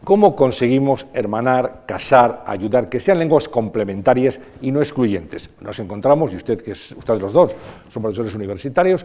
¿Cómo 0.04 0.36
conseguimos 0.36 1.06
hermanar, 1.12 1.82
casar, 1.84 2.44
ayudar, 2.46 2.88
que 2.88 3.00
sean 3.00 3.18
lenguas 3.18 3.48
complementarias 3.48 4.40
y 4.62 4.70
no 4.70 4.80
excluyentes? 4.80 5.50
Nos 5.60 5.78
encontramos, 5.80 6.32
y 6.32 6.36
usted, 6.36 6.62
que 6.62 6.72
es 6.72 6.92
ustedes 6.92 7.20
los 7.20 7.32
dos, 7.32 7.54
son 7.90 8.02
profesores 8.02 8.34
universitarios, 8.34 9.04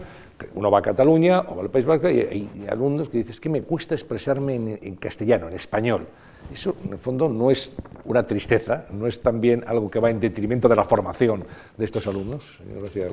uno 0.54 0.70
va 0.70 0.80
a 0.80 0.82
Cataluña 0.84 1.42
o 1.42 1.56
va 1.56 1.64
al 1.64 1.72
País 1.72 1.86
Vasco 1.86 2.10
y 2.10 2.20
hay 2.20 2.50
alumnos 2.70 3.10
que 3.10 3.18
dicen, 3.18 3.32
es 3.32 3.40
que 3.40 3.50
me 3.50 3.64
cuesta 3.64 3.96
expresarme 3.96 4.56
en, 4.56 4.80
en 4.82 4.96
castellano, 4.96 5.48
en 5.48 5.56
español. 5.56 6.06
Eso, 6.54 6.76
en 6.86 6.94
el 6.94 7.00
fondo, 7.00 7.30
no 7.30 7.50
es 7.50 7.74
una 8.06 8.28
tristeza, 8.28 8.86
no 8.92 9.08
es 9.08 9.22
también 9.22 9.64
algo 9.66 9.90
que 9.90 10.00
va 10.00 10.12
en 10.12 10.20
detrimento 10.20 10.70
de 10.70 10.76
la 10.76 10.84
formación 10.84 11.44
de 11.78 11.86
estos 11.86 12.06
alumnos, 12.06 12.58
señor 12.60 12.84
García 12.84 13.08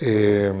eh, 0.00 0.52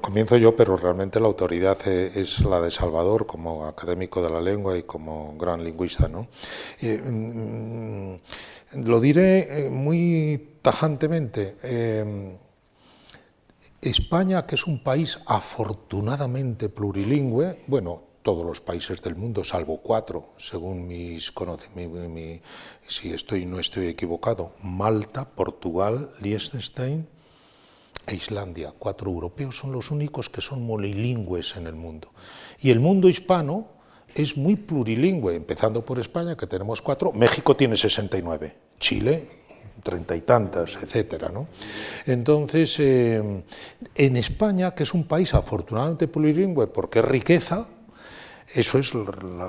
comienzo 0.00 0.36
yo, 0.36 0.56
pero 0.56 0.76
realmente 0.76 1.20
la 1.20 1.26
autoridad 1.26 1.78
es 1.86 2.40
la 2.40 2.60
de 2.60 2.70
Salvador 2.70 3.26
como 3.26 3.66
académico 3.66 4.22
de 4.22 4.30
la 4.30 4.40
lengua 4.40 4.76
y 4.76 4.82
como 4.82 5.36
gran 5.38 5.62
lingüista. 5.62 6.08
¿no? 6.08 6.26
Eh, 6.80 6.98
mm, 6.98 8.14
lo 8.84 9.00
diré 9.00 9.66
eh, 9.66 9.70
muy 9.70 10.58
tajantemente. 10.62 11.56
España, 13.80 14.46
que 14.46 14.54
es 14.54 14.66
un 14.66 14.82
país 14.82 15.18
afortunadamente 15.26 16.68
plurilingüe, 16.68 17.62
bueno, 17.66 18.02
todos 18.22 18.44
los 18.44 18.60
países 18.60 19.02
del 19.02 19.16
mundo, 19.16 19.42
salvo 19.42 19.80
cuatro, 19.82 20.34
según 20.36 20.86
mis 20.86 21.32
conocimientos, 21.32 22.08
si 22.86 23.12
estoy 23.12 23.44
no 23.44 23.58
estoy 23.58 23.88
equivocado, 23.88 24.52
Malta, 24.62 25.28
Portugal, 25.28 26.12
Liechtenstein, 26.20 27.08
e 28.06 28.14
Islandia, 28.14 28.72
cuatro 28.78 29.10
europeos, 29.10 29.56
son 29.56 29.72
los 29.72 29.90
únicos 29.90 30.28
que 30.28 30.40
son 30.40 30.66
monolingües 30.66 31.56
en 31.56 31.66
el 31.66 31.74
mundo. 31.74 32.10
Y 32.60 32.70
el 32.70 32.80
mundo 32.80 33.08
hispano 33.08 33.68
es 34.14 34.36
muy 34.36 34.56
plurilingüe, 34.56 35.34
empezando 35.34 35.84
por 35.84 35.98
España, 35.98 36.36
que 36.36 36.46
tenemos 36.46 36.82
cuatro, 36.82 37.12
México 37.12 37.56
tiene 37.56 37.76
69, 37.76 38.56
Chile 38.78 39.42
treinta 39.82 40.14
y 40.14 40.20
tantas, 40.20 40.76
etcétera. 40.76 41.30
¿no? 41.30 41.48
Entonces, 42.06 42.78
eh, 42.78 43.42
en 43.94 44.16
España, 44.16 44.74
que 44.74 44.84
es 44.84 44.94
un 44.94 45.04
país 45.04 45.34
afortunadamente 45.34 46.08
plurilingüe 46.08 46.68
porque 46.68 47.00
es 47.00 47.04
riqueza, 47.04 47.66
eso 48.54 48.78
es 48.78 48.92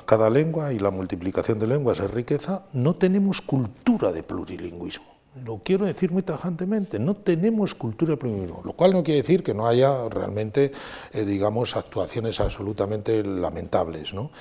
cada 0.06 0.30
lengua 0.30 0.74
y 0.74 0.80
la 0.80 0.90
multiplicación 0.90 1.60
de 1.60 1.68
lenguas 1.68 2.00
es 2.00 2.10
riqueza, 2.10 2.66
no 2.74 2.96
tenemos 2.96 3.42
cultura 3.42 4.12
de 4.12 4.24
plurilingüismo 4.24 5.13
lo 5.44 5.62
quiero 5.64 5.86
decir 5.86 6.12
muy 6.12 6.22
tajantemente, 6.22 7.00
no 7.00 7.16
tenemos 7.16 7.74
cultura 7.74 8.16
plurilingüe, 8.16 8.62
lo 8.64 8.74
cual 8.74 8.94
no 8.94 9.04
quiere 9.04 9.22
decir 9.22 9.44
que 9.44 9.54
no 9.54 9.68
haya 9.68 10.08
realmente, 10.10 10.72
eh, 11.12 11.26
digamos, 11.26 11.76
actuaciones 11.76 12.40
absolutamente 12.40 13.24
lamentables, 13.24 14.14
¿no? 14.14 14.32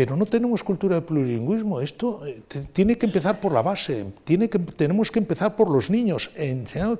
Pero 0.00 0.16
no 0.16 0.24
tenemos 0.24 0.64
cultura 0.64 0.94
de 0.94 1.02
plurilingüismo. 1.02 1.82
Esto 1.82 2.24
eh, 2.26 2.40
tiene 2.72 2.96
que 2.96 3.04
empezar 3.04 3.38
por 3.38 3.52
la 3.52 3.60
base, 3.60 4.06
tiene 4.24 4.48
que, 4.48 4.58
tenemos 4.58 5.10
que 5.10 5.18
empezar 5.18 5.54
por 5.54 5.68
los 5.68 5.90
niños, 5.90 6.30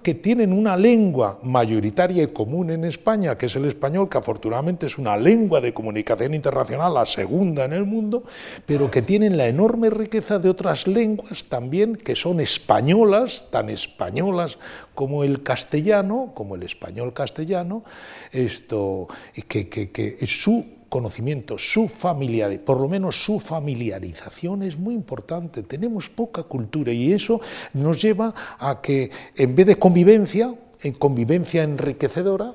que 0.03 0.15
tienen 0.17 0.53
una 0.53 0.77
lengua 0.77 1.39
mayoritaria 1.43 2.25
y 2.25 2.27
común 2.27 2.69
en 2.69 2.85
España, 2.85 3.39
que 3.39 3.47
es 3.47 3.57
el 3.57 3.65
español, 3.65 4.11
que 4.11 4.19
afortunadamente 4.19 4.87
es 4.87 4.99
una 4.99 5.17
lengua 5.17 5.63
de 5.63 5.73
comunicación 5.73 6.35
internacional, 6.35 6.93
la 6.93 7.07
segunda 7.07 7.65
en 7.65 7.73
el 7.73 7.87
mundo, 7.87 8.23
pero 8.67 8.91
que 8.91 9.01
tienen 9.01 9.39
la 9.39 9.49
enorme 9.49 9.89
riqueza 9.89 10.39
de 10.39 10.51
otras 10.51 10.87
lenguas 10.87 11.47
también, 11.47 11.97
que 11.97 12.15
son 12.15 12.39
españolas, 12.39 13.47
tan 13.51 13.71
españolas 13.71 14.59
como 14.95 15.25
el 15.25 15.43
castellano, 15.43 16.33
como 16.35 16.55
el 16.55 16.65
español 16.65 17.15
castellano, 17.15 17.83
esto, 18.31 19.09
que, 19.49 19.71
que, 19.71 19.91
que 19.91 20.27
su 20.27 20.80
conocimiento, 20.91 21.57
su 21.57 21.89
familiar, 21.89 22.61
por 22.61 22.79
lo 22.79 22.89
menos 22.89 23.25
su 23.25 23.41
familiarización 23.41 24.63
es 24.63 24.77
muy 24.77 24.95
importante. 24.95 25.63
Tenemos 25.63 26.11
poca 26.11 26.43
cultura 26.43 26.93
y 26.93 27.13
eso 27.15 27.41
nos 27.73 28.03
lleva 28.03 28.35
a 28.59 28.83
que 28.83 29.11
en 29.37 29.55
vez 29.55 29.67
de 29.67 29.77
convivencia, 29.77 30.55
en 30.83 30.93
convivencia 30.93 31.63
enriquecedora, 31.63 32.55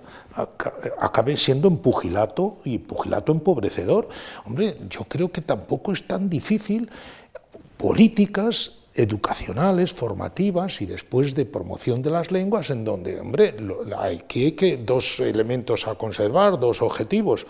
acabe 0.99 1.37
siendo 1.37 1.67
en 1.67 1.77
pugilato 1.77 2.57
y 2.65 2.77
pugilato 2.77 3.31
empobrecedor. 3.31 4.09
Hombre, 4.45 4.77
yo 4.89 5.05
creo 5.05 5.31
que 5.31 5.41
tampoco 5.41 5.93
es 5.93 6.05
tan 6.05 6.29
difícil 6.29 6.89
políticas 7.77 8.84
educacionales, 8.95 9.93
formativas 9.93 10.81
y 10.81 10.85
después 10.85 11.35
de 11.35 11.45
promoción 11.45 12.01
de 12.01 12.11
las 12.11 12.31
lenguas, 12.31 12.69
en 12.69 12.85
donde, 12.85 13.19
hombre, 13.19 13.55
hay 13.97 14.19
que, 14.27 14.55
que 14.55 14.77
dos 14.77 15.19
elementos 15.19 15.87
a 15.87 15.95
conservar, 15.95 16.59
dos 16.59 16.81
objetivos, 16.81 17.45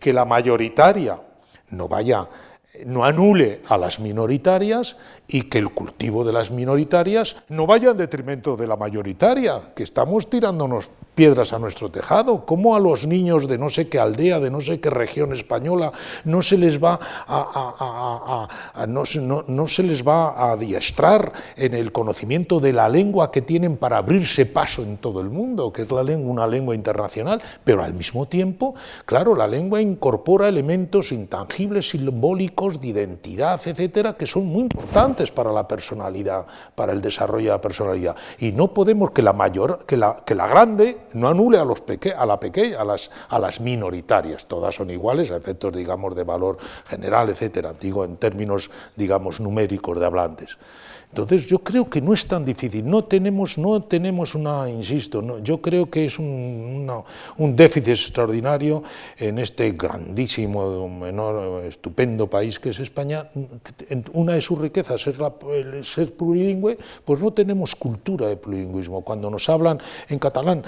que 0.00 0.12
la 0.12 0.24
mayoritaria 0.24 1.20
no 1.70 1.88
vaya 1.88 2.28
no 2.84 3.04
anule 3.04 3.62
a 3.68 3.78
las 3.78 4.00
minoritarias 4.00 4.96
y 5.28 5.42
que 5.42 5.58
el 5.58 5.70
cultivo 5.70 6.24
de 6.24 6.32
las 6.32 6.50
minoritarias 6.50 7.36
no 7.48 7.66
vaya 7.66 7.92
en 7.92 7.96
detrimento 7.96 8.56
de 8.56 8.66
la 8.66 8.76
mayoritaria, 8.76 9.72
que 9.74 9.82
estamos 9.82 10.28
tirándonos 10.28 10.90
piedras 11.16 11.52
a 11.52 11.58
nuestro 11.58 11.90
tejado. 11.90 12.44
¿Cómo 12.44 12.76
a 12.76 12.80
los 12.80 13.06
niños 13.06 13.48
de 13.48 13.58
no 13.58 13.70
sé 13.70 13.88
qué 13.88 13.98
aldea, 13.98 14.38
de 14.38 14.50
no 14.50 14.60
sé 14.60 14.78
qué 14.78 14.90
región 14.90 15.32
española, 15.32 15.90
no 16.24 16.42
se 16.42 16.58
les 16.58 16.80
va 16.82 17.00
a, 17.26 18.46
no, 18.86 19.02
no, 19.48 19.68
se 19.68 19.82
les 19.82 20.06
va 20.06 20.28
a 20.28 20.52
adiestrar 20.52 21.32
en 21.56 21.74
el 21.74 21.90
conocimiento 21.90 22.60
de 22.60 22.72
la 22.72 22.88
lengua 22.88 23.32
que 23.32 23.42
tienen 23.42 23.78
para 23.78 23.96
abrirse 23.96 24.46
paso 24.46 24.82
en 24.82 24.98
todo 24.98 25.20
el 25.20 25.30
mundo, 25.30 25.72
que 25.72 25.82
es 25.82 25.88
una 25.90 26.46
lengua 26.46 26.74
internacional? 26.74 27.42
Pero 27.64 27.82
al 27.82 27.94
mismo 27.94 28.26
tiempo, 28.26 28.74
claro, 29.06 29.34
la 29.34 29.46
lengua 29.46 29.80
incorpora 29.80 30.48
elementos 30.48 31.12
intangibles, 31.12 31.88
simbólicos, 31.88 32.78
de 32.80 32.88
identidad, 32.88 33.60
etcétera, 33.64 34.16
que 34.18 34.26
son 34.26 34.46
muy 34.46 34.62
importantes 34.62 35.30
para 35.30 35.50
la 35.50 35.66
personalidad, 35.66 36.46
para 36.74 36.92
el 36.92 37.00
desarrollo 37.00 37.46
de 37.46 37.56
la 37.56 37.60
personalidad. 37.62 38.16
Y 38.38 38.52
no 38.52 38.74
podemos 38.74 39.12
que 39.12 39.22
la 39.22 39.32
mayor, 39.32 39.86
que 39.86 39.96
la, 39.96 40.16
que 40.24 40.34
la 40.34 40.46
grande 40.46 41.05
no 41.12 41.28
anule 41.28 41.58
a, 41.58 41.64
los 41.64 41.80
peque 41.80 42.12
a 42.12 42.26
la 42.26 42.38
pequeña, 42.40 42.80
a 42.80 42.84
las, 42.84 43.10
a 43.28 43.38
las 43.38 43.60
minoritarias, 43.60 44.46
todas 44.46 44.74
son 44.74 44.90
iguales 44.90 45.30
a 45.30 45.36
efectos, 45.36 45.74
digamos, 45.74 46.14
de 46.14 46.24
valor 46.24 46.58
general, 46.86 47.30
etcétera, 47.30 47.72
digo 47.78 48.04
en 48.04 48.16
términos, 48.16 48.70
digamos, 48.96 49.40
numéricos 49.40 49.98
de 49.98 50.06
hablantes. 50.06 50.58
Entonces 51.16 51.46
yo 51.46 51.60
creo 51.60 51.88
que 51.88 52.02
no 52.02 52.12
es 52.12 52.26
tan 52.26 52.44
difícil, 52.44 52.84
no 52.84 53.04
tenemos, 53.04 53.56
no 53.56 53.82
tenemos 53.82 54.34
una, 54.34 54.68
insisto, 54.68 55.22
no, 55.22 55.38
yo 55.38 55.62
creo 55.62 55.88
que 55.88 56.04
es 56.04 56.18
un, 56.18 56.92
un, 57.38 57.56
déficit 57.56 57.88
extraordinario 57.88 58.82
en 59.16 59.38
este 59.38 59.72
grandísimo, 59.72 60.86
menor, 60.90 61.64
estupendo 61.64 62.28
país 62.28 62.60
que 62.60 62.68
es 62.68 62.80
España. 62.80 63.30
Una 64.12 64.34
de 64.34 64.42
sus 64.42 64.58
riquezas 64.58 65.06
es 65.06 65.16
el 65.18 65.84
ser 65.86 66.14
plurilingüe, 66.14 66.76
pues 67.02 67.18
no 67.18 67.32
tenemos 67.32 67.74
cultura 67.76 68.28
de 68.28 68.36
plurilingüismo. 68.36 69.00
Cuando 69.00 69.30
nos 69.30 69.48
hablan 69.48 69.80
en 70.10 70.18
catalán 70.18 70.64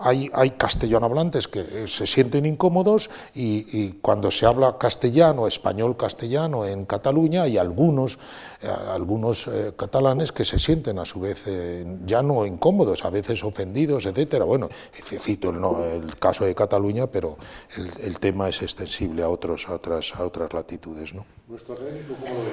hay, 0.00 0.28
hay 0.32 0.50
castellano 0.50 1.06
hablantes 1.06 1.46
que 1.46 1.86
se 1.86 2.08
sienten 2.08 2.44
incómodos 2.44 3.08
y, 3.34 3.64
y 3.72 3.92
cuando 4.02 4.32
se 4.32 4.46
habla 4.46 4.78
castellano, 4.78 5.46
español 5.46 5.96
castellano 5.96 6.66
en 6.66 6.86
Cataluña 6.86 7.42
hay 7.42 7.56
algunos, 7.56 8.18
eh, 8.62 8.68
algunos 8.68 9.46
eh, 9.46 9.74
catalanes 9.76 10.32
que 10.32 10.44
se 10.44 10.58
sienten 10.58 10.98
a 10.98 11.04
su 11.04 11.20
vez 11.20 11.44
eh, 11.46 11.84
ya 12.04 12.22
no 12.22 12.44
incómodos, 12.46 13.04
a 13.04 13.10
veces 13.10 13.44
ofendidos, 13.44 14.06
etcétera. 14.06 14.44
Bueno, 14.44 14.68
cito 14.92 15.50
el, 15.50 16.02
el 16.04 16.16
caso 16.16 16.44
de 16.44 16.54
Cataluña, 16.54 17.06
pero 17.06 17.36
el, 17.76 18.18
tema 18.18 18.48
es 18.48 18.62
extensible 18.62 19.22
a, 19.22 19.28
otros, 19.28 19.68
a, 19.68 19.74
otras, 19.74 20.14
a 20.14 20.24
otras 20.24 20.52
latitudes. 20.52 21.14
¿no? 21.14 21.24
¿Nuestro 21.48 21.74
académico 21.74 22.14
cómo 22.14 22.34
lo 22.34 22.40
ve? 22.40 22.50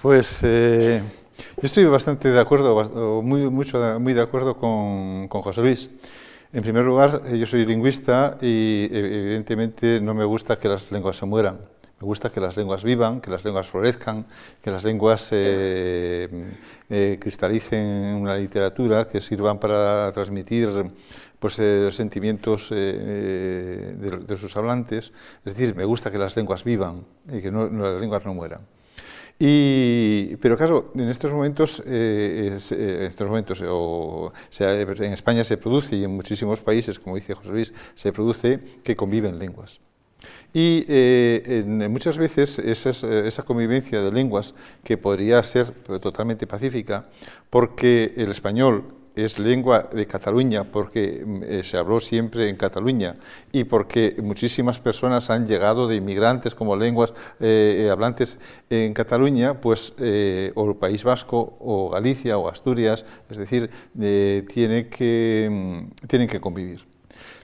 Pues 0.00 0.40
eh, 0.42 1.02
yo 1.56 1.62
estoy 1.62 1.84
bastante 1.84 2.30
de 2.30 2.40
acuerdo, 2.40 3.22
muy, 3.22 3.48
mucho, 3.50 3.78
muy 4.00 4.14
de 4.14 4.22
acuerdo 4.22 4.56
con, 4.56 5.28
con 5.28 5.42
José 5.42 5.60
Luis. 5.60 5.90
En 6.52 6.62
primer 6.62 6.84
lugar, 6.84 7.22
yo 7.32 7.46
soy 7.46 7.64
lingüista 7.64 8.36
y 8.42 8.88
evidentemente 8.90 10.00
no 10.00 10.12
me 10.12 10.24
gusta 10.24 10.58
que 10.58 10.68
las 10.68 10.90
lenguas 10.90 11.16
se 11.16 11.24
mueran. 11.24 11.71
Me 12.02 12.06
gusta 12.06 12.32
que 12.32 12.40
las 12.40 12.56
lenguas 12.56 12.82
vivan, 12.82 13.20
que 13.20 13.30
las 13.30 13.44
lenguas 13.44 13.68
florezcan, 13.68 14.26
que 14.60 14.72
las 14.72 14.82
lenguas 14.82 15.28
eh, 15.30 16.28
eh, 16.90 17.16
cristalicen 17.20 17.78
en 17.78 18.14
una 18.16 18.34
literatura, 18.34 19.06
que 19.06 19.20
sirvan 19.20 19.60
para 19.60 20.10
transmitir 20.10 20.68
pues, 21.38 21.60
eh, 21.60 21.92
sentimientos 21.92 22.70
de, 22.70 24.36
sus 24.36 24.56
hablantes. 24.56 25.12
Es 25.44 25.54
decir, 25.54 25.76
me 25.76 25.84
gusta 25.84 26.10
que 26.10 26.18
las 26.18 26.34
lenguas 26.34 26.64
vivan 26.64 27.04
y 27.32 27.40
que 27.40 27.52
las 27.52 28.00
lenguas 28.00 28.26
no 28.26 28.34
mueran. 28.34 28.66
Y, 29.38 30.34
pero 30.38 30.56
claro, 30.56 30.90
en 30.96 31.08
estos 31.08 31.30
momentos, 31.30 31.84
en 31.86 32.56
estos 32.56 33.28
momentos 33.28 33.62
o 33.64 34.32
en 34.58 35.12
España 35.12 35.44
se 35.44 35.56
produce 35.56 35.94
y 35.94 36.02
en 36.02 36.10
muchísimos 36.10 36.62
países, 36.62 36.98
como 36.98 37.14
dice 37.14 37.34
José 37.34 37.50
Luis, 37.50 37.72
se 37.94 38.12
produce 38.12 38.58
que 38.82 38.96
conviven 38.96 39.38
lenguas. 39.38 39.80
Y 40.54 40.84
eh, 40.88 41.64
muchas 41.88 42.18
veces 42.18 42.58
esa, 42.58 43.42
convivencia 43.42 44.02
de 44.02 44.12
lenguas, 44.12 44.54
que 44.84 44.98
podría 44.98 45.42
ser 45.42 45.70
totalmente 46.00 46.46
pacífica, 46.46 47.04
porque 47.48 48.12
el 48.16 48.30
español 48.30 48.84
es 49.14 49.38
lengua 49.38 49.90
de 49.92 50.06
Cataluña, 50.06 50.64
porque 50.64 51.22
mm, 51.24 51.42
eh, 51.42 51.64
se 51.64 51.76
habló 51.76 52.00
siempre 52.00 52.48
en 52.48 52.56
Cataluña, 52.56 53.16
y 53.50 53.64
porque 53.64 54.16
muchísimas 54.22 54.78
personas 54.78 55.30
han 55.30 55.46
llegado 55.46 55.86
de 55.88 55.96
inmigrantes 55.96 56.54
como 56.54 56.76
lenguas 56.76 57.12
eh, 57.40 57.88
hablantes 57.90 58.38
en 58.68 58.92
Cataluña, 58.92 59.60
pues 59.60 59.94
o 59.98 60.70
el 60.70 60.76
País 60.78 61.02
Vasco, 61.04 61.56
o 61.60 61.88
Galicia, 61.90 62.36
o 62.36 62.48
Asturias, 62.48 63.06
es 63.30 63.38
decir, 63.38 63.70
tiene 64.48 64.88
que, 64.88 65.48
mm, 65.50 66.06
tienen 66.06 66.28
que 66.28 66.40
convivir. 66.40 66.91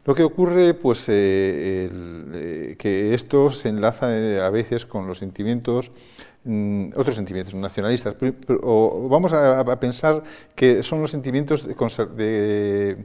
Lo 0.08 0.14
que 0.14 0.24
ocurre, 0.24 0.72
pues, 0.72 1.06
eh, 1.10 1.90
eh, 2.32 2.76
que 2.78 3.12
esto 3.12 3.50
se 3.50 3.68
enlaza 3.68 4.18
eh, 4.18 4.40
a 4.40 4.48
veces 4.48 4.86
con 4.86 5.06
los 5.06 5.18
sentimientos, 5.18 5.90
mm, 6.44 6.92
otros 6.96 7.14
sentimientos 7.14 7.52
nacionalistas. 7.52 8.16
o 8.62 9.06
vamos 9.10 9.34
a, 9.34 9.62
pensar 9.78 10.22
que 10.54 10.82
son 10.82 11.02
los 11.02 11.10
sentimientos 11.10 11.68
de, 12.16 13.04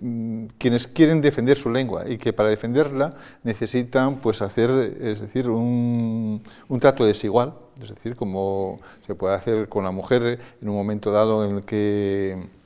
mm, 0.00 0.46
quienes 0.58 0.88
quieren 0.88 1.20
defender 1.20 1.56
su 1.56 1.70
lengua 1.70 2.08
y 2.08 2.18
que 2.18 2.32
para 2.32 2.48
defenderla 2.48 3.14
necesitan, 3.44 4.20
pues, 4.20 4.42
hacer, 4.42 4.70
es 5.00 5.20
decir, 5.20 5.48
un, 5.48 6.42
un 6.68 6.80
trato 6.80 7.04
desigual, 7.04 7.54
es 7.80 7.90
decir, 7.90 8.16
como 8.16 8.80
se 9.06 9.14
puede 9.14 9.36
hacer 9.36 9.68
con 9.68 9.84
la 9.84 9.92
mujer 9.92 10.40
en 10.60 10.68
un 10.68 10.74
momento 10.74 11.12
dado 11.12 11.44
en 11.44 11.58
el 11.58 11.64
que 11.64 12.57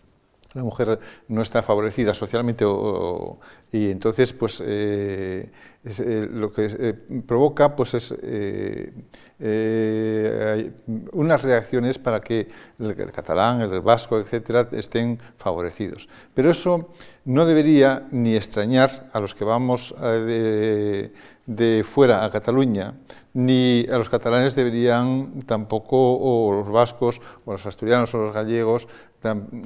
la 0.54 0.62
mujer 0.62 0.98
no 1.28 1.42
está 1.42 1.62
favorecida 1.62 2.14
socialmente 2.14 2.64
y 3.72 3.90
entonces 3.90 4.32
pues 4.32 4.62
eh, 4.64 5.50
eh, 5.84 6.28
lo 6.30 6.52
que 6.52 6.66
eh, 6.78 6.94
provoca 7.26 7.74
pues 7.74 7.94
es 7.94 8.14
unas 11.12 11.42
reacciones 11.42 11.98
para 11.98 12.20
que 12.20 12.48
el, 12.78 12.94
catalán, 13.12 13.62
el 13.62 13.80
vasco, 13.80 14.20
etcétera, 14.20 14.68
estén 14.72 15.18
favorecidos. 15.36 16.08
Pero 16.34 16.50
eso 16.50 16.90
no 17.24 17.44
debería 17.44 18.06
ni 18.12 18.36
extrañar 18.36 19.08
a 19.12 19.18
los 19.18 19.34
que 19.34 19.44
vamos 19.44 19.94
de, 20.00 21.12
de 21.46 21.84
fuera 21.84 22.24
a 22.24 22.30
Cataluña, 22.30 22.94
ni 23.34 23.86
a 23.90 23.98
los 23.98 24.08
catalanes 24.08 24.54
deberían 24.54 25.42
tampoco, 25.46 26.18
o 26.18 26.52
los 26.52 26.70
vascos, 26.70 27.20
o 27.44 27.52
los 27.52 27.66
asturianos, 27.66 28.14
o 28.14 28.18
los 28.18 28.34
gallegos, 28.34 28.86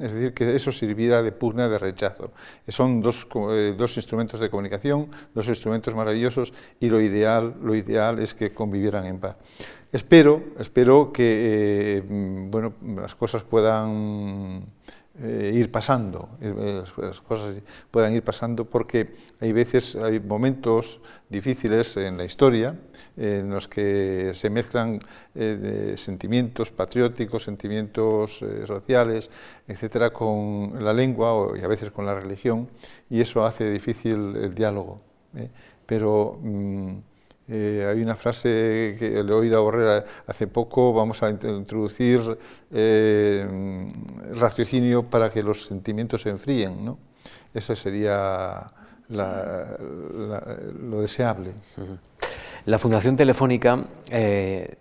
es 0.01 0.13
decir, 0.13 0.33
que 0.33 0.55
eso 0.55 0.71
sirviera 0.71 1.21
de 1.21 1.31
pugna 1.31 1.67
de 1.67 1.79
rechazo. 1.79 2.31
Son 2.67 3.01
dos, 3.01 3.27
eh, 3.51 3.75
dos, 3.77 3.97
instrumentos 3.97 4.39
de 4.39 4.49
comunicación, 4.49 5.09
dos 5.33 5.47
instrumentos 5.47 5.93
maravillosos, 5.95 6.53
y 6.79 6.89
lo 6.89 7.01
ideal, 7.01 7.55
lo 7.61 7.75
ideal 7.75 8.19
es 8.19 8.33
que 8.33 8.53
convivieran 8.53 9.05
en 9.05 9.19
paz. 9.19 9.37
Espero, 9.91 10.43
espero 10.59 11.11
que 11.13 11.23
eh, 11.97 12.03
bueno, 12.07 12.73
las 12.95 13.15
cosas 13.15 13.43
puedan 13.43 14.65
eh, 15.19 15.51
ir 15.55 15.71
pasando, 15.71 16.29
eh, 16.39 16.83
las 16.97 17.21
cosas 17.21 17.55
puedan 17.89 18.13
ir 18.13 18.23
pasando, 18.23 18.65
porque 18.65 19.15
hay 19.39 19.51
veces, 19.51 19.95
hay 19.95 20.19
momentos 20.19 21.01
difíciles 21.27 21.97
en 21.97 22.17
la 22.17 22.25
historia 22.25 22.77
en 23.15 23.49
los 23.49 23.67
que 23.67 24.31
se 24.35 24.51
mezclan 24.51 24.99
eh, 25.33 25.95
sentimientos 25.97 26.69
patrióticos, 26.69 27.43
sentimientos 27.43 28.45
sociales, 28.65 29.31
etcétera, 29.67 30.11
con 30.11 30.83
la 30.83 30.93
lengua 30.93 31.47
y 31.59 31.63
a 31.63 31.67
veces 31.67 31.89
con 31.89 32.05
la 32.05 32.13
religión, 32.13 32.69
y 33.09 33.19
eso 33.19 33.43
hace 33.43 33.71
difícil 33.71 34.35
el 34.35 34.53
diálogo. 34.53 35.01
Pero 35.87 36.39
mm, 36.43 36.97
eh, 37.49 37.87
hay 37.89 38.01
una 38.01 38.15
frase 38.15 38.95
que 38.99 39.23
le 39.23 39.31
he 39.31 39.35
oído 39.35 39.57
a 39.57 39.61
Borrera 39.61 40.03
hace 40.25 40.47
poco, 40.47 40.91
vamos 40.93 41.23
a 41.23 41.29
introducir 41.29 42.37
eh, 42.71 43.87
raciocinio 44.33 45.03
para 45.03 45.29
que 45.29 45.41
los 45.41 45.65
sentimientos 45.65 46.23
se 46.23 46.29
enfríen. 46.29 46.83
¿no? 46.83 46.97
Esa 47.53 47.75
sería 47.75 48.69
lo 49.09 51.01
deseable. 51.01 51.53
La 52.65 52.77
Fundación 52.77 53.15
Telefónica 53.15 53.81
eh, 54.09 54.75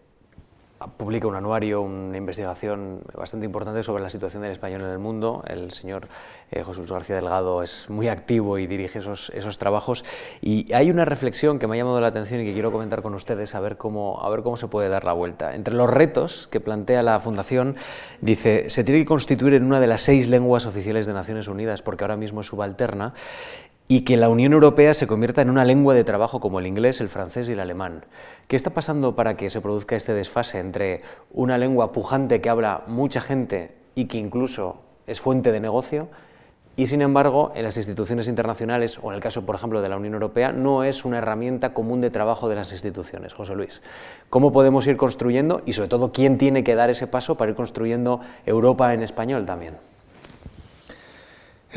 publica 0.98 1.26
un 1.26 1.34
anuario, 1.34 1.80
una 1.80 2.18
investigación 2.18 3.00
bastante 3.14 3.46
importante 3.46 3.82
sobre 3.82 4.02
la 4.02 4.10
situación 4.10 4.42
del 4.42 4.52
español 4.52 4.82
en 4.82 4.88
el 4.88 4.98
mundo. 4.98 5.42
El 5.46 5.70
señor 5.70 6.08
eh, 6.50 6.62
José 6.62 6.80
Luis 6.80 6.90
García 6.90 7.16
Delgado 7.16 7.62
es 7.62 7.88
muy 7.88 8.08
activo 8.08 8.58
y 8.58 8.66
dirige 8.66 8.98
esos, 8.98 9.30
esos, 9.34 9.56
trabajos. 9.56 10.04
Y 10.42 10.72
hay 10.74 10.90
una 10.90 11.06
reflexión 11.06 11.58
que 11.58 11.66
me 11.66 11.76
ha 11.76 11.78
llamado 11.78 12.00
la 12.00 12.08
atención 12.08 12.40
y 12.40 12.44
que 12.44 12.52
quiero 12.52 12.72
comentar 12.72 13.00
con 13.00 13.14
ustedes, 13.14 13.54
a 13.54 13.60
ver, 13.60 13.78
cómo, 13.78 14.20
a 14.22 14.28
ver 14.28 14.42
cómo 14.42 14.56
se 14.56 14.68
puede 14.68 14.88
dar 14.88 15.04
la 15.04 15.14
vuelta. 15.14 15.54
Entre 15.54 15.74
los 15.74 15.88
retos 15.88 16.46
que 16.50 16.60
plantea 16.60 17.02
la 17.02 17.18
Fundación, 17.20 17.76
dice, 18.20 18.68
se 18.68 18.84
tiene 18.84 19.00
que 19.00 19.06
constituir 19.06 19.54
en 19.54 19.64
una 19.64 19.80
de 19.80 19.86
las 19.86 20.02
seis 20.02 20.28
lenguas 20.28 20.66
oficiales 20.66 21.06
de 21.06 21.14
Naciones 21.14 21.48
Unidas, 21.48 21.80
porque 21.80 22.04
ahora 22.04 22.16
mismo 22.16 22.42
es 22.42 22.48
subalterna, 22.48 23.14
y 23.88 24.00
que 24.00 24.16
la 24.16 24.28
Unión 24.28 24.52
Europea 24.52 24.94
se 24.94 25.06
convierta 25.06 25.42
en 25.42 25.50
una 25.50 25.64
lengua 25.64 25.94
de 25.94 26.04
trabajo 26.04 26.40
como 26.40 26.58
el 26.58 26.66
inglés, 26.66 27.00
el 27.00 27.08
francés 27.08 27.48
y 27.48 27.52
el 27.52 27.60
alemán. 27.60 28.04
¿Qué 28.48 28.56
está 28.56 28.70
pasando 28.70 29.14
para 29.14 29.36
que 29.36 29.50
se 29.50 29.60
produzca 29.60 29.96
este 29.96 30.14
desfase 30.14 30.58
entre 30.58 31.02
una 31.30 31.56
lengua 31.56 31.92
pujante 31.92 32.40
que 32.40 32.50
habla 32.50 32.82
mucha 32.88 33.20
gente 33.20 33.74
y 33.94 34.06
que 34.06 34.18
incluso 34.18 34.80
es 35.06 35.20
fuente 35.20 35.52
de 35.52 35.60
negocio 35.60 36.08
y 36.74 36.86
sin 36.86 37.00
embargo 37.00 37.52
en 37.54 37.62
las 37.62 37.76
instituciones 37.76 38.28
internacionales 38.28 38.98
o 39.02 39.10
en 39.10 39.14
el 39.16 39.22
caso 39.22 39.46
por 39.46 39.54
ejemplo 39.54 39.80
de 39.80 39.88
la 39.88 39.96
Unión 39.96 40.14
Europea 40.14 40.52
no 40.52 40.84
es 40.84 41.04
una 41.04 41.18
herramienta 41.18 41.72
común 41.72 42.00
de 42.00 42.10
trabajo 42.10 42.48
de 42.48 42.56
las 42.56 42.72
instituciones. 42.72 43.34
José 43.34 43.54
Luis, 43.54 43.82
¿cómo 44.30 44.52
podemos 44.52 44.86
ir 44.86 44.96
construyendo 44.96 45.62
y 45.64 45.72
sobre 45.72 45.88
todo 45.88 46.12
quién 46.12 46.38
tiene 46.38 46.64
que 46.64 46.74
dar 46.74 46.90
ese 46.90 47.06
paso 47.06 47.36
para 47.36 47.52
ir 47.52 47.56
construyendo 47.56 48.20
Europa 48.44 48.92
en 48.92 49.02
español 49.02 49.46
también? 49.46 49.74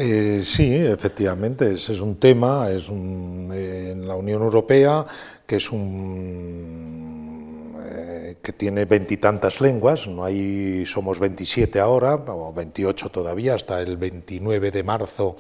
Eh, 0.02 0.44
sí, 0.46 0.74
efectivamente, 0.74 1.74
ese 1.74 1.92
es 1.92 2.00
un 2.00 2.22
tema 2.22 2.72
es 2.72 2.90
eh, 2.90 3.90
en 3.92 4.08
la 4.08 4.16
Unión 4.16 4.42
Europea 4.42 5.06
que 5.46 5.58
es 5.58 5.70
un 5.74 7.76
eh, 7.84 8.38
que 8.42 8.54
tiene 8.54 8.86
veintitantas 8.86 9.60
lenguas, 9.60 10.08
no 10.08 10.24
hay 10.24 10.86
somos 10.86 11.20
27 11.20 11.82
ahora, 11.82 12.16
o 12.16 12.54
28 12.54 13.10
todavía, 13.10 13.56
hasta 13.56 13.82
el 13.82 13.98
29 13.98 14.72
de 14.72 14.84
marzo 14.84 15.36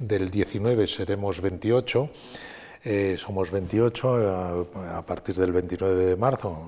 del 0.00 0.32
19 0.32 0.88
seremos 0.88 1.40
28. 1.40 2.10
somos 3.18 3.52
28 3.52 4.68
a 4.96 5.06
partir 5.06 5.36
del 5.36 5.52
29 5.52 6.06
de 6.06 6.16
marzo, 6.16 6.58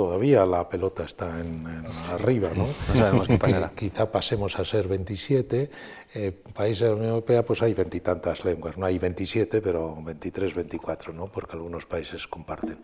todavía 0.00 0.46
la 0.46 0.66
pelota 0.66 1.04
está 1.04 1.28
en, 1.40 1.66
arriba, 2.10 2.48
¿no? 2.56 2.64
no 2.64 2.94
sabemos 2.94 3.28
qué 3.28 3.36
pasará. 3.36 3.70
Quizá 3.76 4.10
pasemos 4.10 4.58
a 4.58 4.64
ser 4.64 4.88
27. 4.88 5.70
Eh, 6.14 6.32
países 6.54 6.80
de 6.80 6.86
la 6.86 6.94
Unión 6.94 7.10
Europea, 7.10 7.44
pues 7.44 7.60
hay 7.60 7.74
veintitantas 7.74 8.42
lenguas, 8.46 8.78
no 8.78 8.86
hay 8.86 8.98
27, 8.98 9.60
pero 9.60 9.94
23, 10.02 10.54
24, 10.54 11.12
¿no? 11.12 11.26
Porque 11.26 11.52
algunos 11.52 11.84
países 11.84 12.26
comparten. 12.26 12.78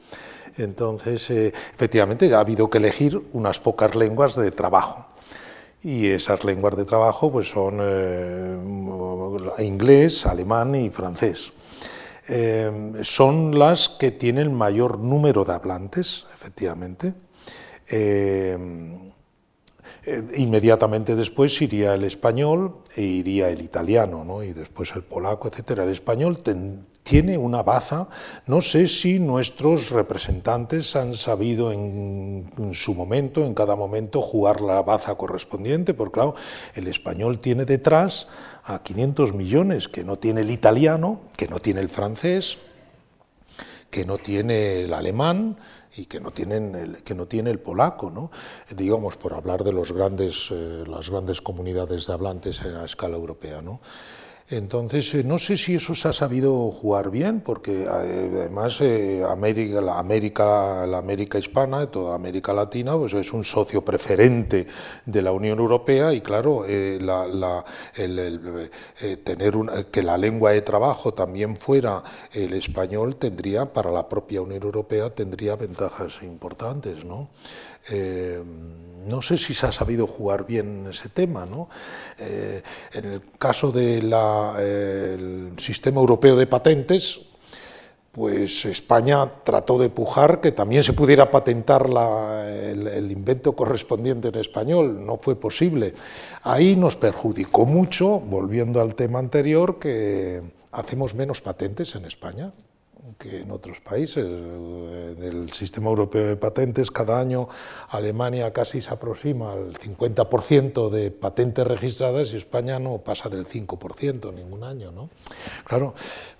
Entonces, 0.58 1.30
eh, 1.30 1.54
efectivamente, 1.74 2.34
ha 2.34 2.40
habido 2.40 2.68
que 2.68 2.76
elegir 2.76 3.18
unas 3.32 3.60
pocas 3.60 3.94
lenguas 3.94 4.36
de 4.36 4.50
trabajo. 4.50 5.06
Y 5.82 6.08
esas 6.08 6.44
lenguas 6.44 6.76
de 6.76 6.84
trabajo 6.84 7.32
pues 7.32 7.48
son 7.48 7.78
eh, 7.80 8.58
inglés, 9.64 10.26
alemán 10.26 10.74
y 10.74 10.90
francés. 10.90 11.54
Eh, 12.28 12.92
son 13.02 13.58
las 13.58 13.88
que 13.88 14.10
tienen 14.10 14.52
mayor 14.52 14.98
número 14.98 15.44
de 15.44 15.52
hablantes, 15.52 16.26
efectivamente. 16.34 17.14
Eh, 17.88 18.58
eh, 20.08 20.22
inmediatamente 20.36 21.16
después 21.16 21.60
iría 21.60 21.94
el 21.94 22.04
español 22.04 22.78
e 22.94 23.02
iría 23.02 23.48
el 23.48 23.60
italiano, 23.60 24.24
¿no? 24.24 24.44
y 24.44 24.52
después 24.52 24.92
el 24.94 25.02
polaco, 25.02 25.48
etc. 25.48 25.80
El 25.80 25.88
español 25.88 26.44
tiene 27.02 27.36
una 27.36 27.64
baza, 27.64 28.08
no 28.46 28.60
sé 28.60 28.86
si 28.86 29.18
nuestros 29.18 29.90
representantes 29.90 30.94
han 30.94 31.14
sabido 31.14 31.72
en, 31.72 32.52
en, 32.56 32.74
su 32.74 32.94
momento, 32.94 33.44
en 33.44 33.54
cada 33.54 33.74
momento, 33.74 34.22
jugar 34.22 34.60
la 34.60 34.80
baza 34.82 35.16
correspondiente, 35.16 35.92
porque 35.92 36.14
claro, 36.14 36.34
el 36.76 36.86
español 36.86 37.40
tiene 37.40 37.64
detrás 37.64 38.28
a 38.66 38.82
500 38.82 39.32
millones 39.32 39.88
que 39.88 40.02
no 40.02 40.18
tiene 40.18 40.40
el 40.40 40.50
italiano, 40.50 41.20
que 41.36 41.46
no 41.46 41.60
tiene 41.60 41.80
el 41.80 41.88
francés, 41.88 42.58
que 43.90 44.04
no 44.04 44.18
tiene 44.18 44.82
el 44.82 44.92
alemán 44.92 45.56
y 45.96 46.06
que 46.06 46.20
no, 46.20 46.32
tienen 46.32 46.96
que 47.04 47.14
no 47.14 47.26
tiene 47.26 47.50
el 47.50 47.60
polaco, 47.60 48.10
¿no? 48.10 48.30
digamos, 48.76 49.16
por 49.16 49.34
hablar 49.34 49.62
de 49.62 49.72
los 49.72 49.92
grandes, 49.92 50.48
eh, 50.50 50.84
las 50.86 51.08
grandes 51.10 51.40
comunidades 51.40 52.06
de 52.06 52.12
hablantes 52.12 52.60
a 52.62 52.84
escala 52.84 53.16
europea. 53.16 53.62
¿no? 53.62 53.80
Entonces, 54.48 55.12
eh, 55.14 55.24
no 55.24 55.40
sé 55.40 55.56
si 55.56 55.74
eso 55.74 55.96
se 55.96 56.06
ha 56.06 56.12
sabido 56.12 56.70
jugar 56.70 57.10
bien, 57.10 57.40
porque 57.40 57.82
eh, 57.82 57.86
además 57.88 58.80
eh, 58.80 59.24
América, 59.28 59.80
la, 59.80 59.98
América, 59.98 60.86
la 60.86 60.98
América 60.98 61.38
hispana, 61.40 61.90
toda 61.90 62.14
América 62.14 62.52
Latina, 62.52 62.96
pues 62.96 63.12
es 63.14 63.32
un 63.32 63.42
socio 63.42 63.84
preferente 63.84 64.64
de 65.04 65.22
la 65.22 65.32
Unión 65.32 65.58
Europea 65.58 66.12
y 66.12 66.20
claro, 66.20 66.64
la, 66.68 67.64
el, 67.96 68.70
tener 69.24 69.54
que 69.90 70.02
la 70.04 70.16
lengua 70.16 70.52
de 70.52 70.62
trabajo 70.62 71.12
también 71.12 71.56
fuera 71.56 72.04
el 72.32 72.52
español 72.52 73.16
tendría, 73.16 73.72
para 73.72 73.90
la 73.90 74.08
propia 74.08 74.42
Unión 74.42 74.62
Europea, 74.62 75.10
tendría 75.10 75.56
ventajas 75.56 76.22
importantes, 76.22 77.04
¿no? 77.04 77.30
No 79.06 79.22
sé 79.22 79.38
si 79.38 79.54
se 79.54 79.66
ha 79.66 79.72
sabido 79.72 80.06
jugar 80.06 80.46
bien 80.46 80.86
ese 80.90 81.08
tema. 81.08 81.46
¿no? 81.46 81.68
Eh, 82.18 82.62
en 82.92 83.04
el 83.04 83.22
caso 83.38 83.72
del 83.72 85.52
sistema 85.56 86.00
europeo 86.00 86.36
de 86.36 86.46
patentes, 86.46 87.20
pues 88.12 88.64
España 88.64 89.30
trató 89.44 89.78
de 89.78 89.90
pujar 89.90 90.40
que 90.40 90.50
también 90.50 90.82
se 90.82 90.94
pudiera 90.94 91.30
patentar 91.30 91.86
el, 92.48 93.10
invento 93.10 93.52
correspondiente 93.52 94.28
en 94.28 94.36
español, 94.36 95.04
no 95.04 95.18
fue 95.18 95.36
posible. 95.36 95.92
Ahí 96.42 96.76
nos 96.76 96.96
perjudicó 96.96 97.66
mucho, 97.66 98.18
volviendo 98.20 98.80
al 98.80 98.94
tema 98.94 99.18
anterior, 99.18 99.78
que 99.78 100.40
hacemos 100.72 101.14
menos 101.14 101.42
patentes 101.42 101.94
en 101.94 102.06
España 102.06 102.52
que 103.18 103.40
en 103.40 103.50
otros 103.50 103.80
países. 103.80 104.24
En 104.24 105.22
el 105.22 105.52
sistema 105.52 105.88
europeo 105.88 106.26
de 106.26 106.36
patentes, 106.36 106.90
cada 106.90 107.20
año 107.20 107.48
Alemania 107.90 108.52
casi 108.52 108.80
se 108.80 108.90
aproxima 108.90 109.52
al 109.52 109.74
50% 109.74 110.90
de 110.90 111.10
patentes 111.10 111.66
registradas 111.66 112.32
y 112.32 112.36
España 112.36 112.78
no 112.78 112.98
pasa 112.98 113.28
del 113.28 113.46
5% 113.46 114.32
ningún 114.34 114.64
año. 114.64 114.90
¿no? 114.90 115.10
Claro, 115.64 115.94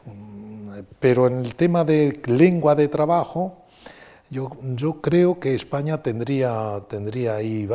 mm, 0.04 0.70
pero 0.98 1.26
en 1.26 1.38
el 1.40 1.54
tema 1.54 1.84
de 1.84 2.20
lengua 2.26 2.74
de 2.74 2.88
trabajo, 2.88 3.66
yo, 4.28 4.50
yo 4.74 5.00
creo 5.00 5.38
que 5.38 5.54
España 5.54 6.02
tendría, 6.02 6.82
tendría 6.88 7.36
ahí 7.36 7.68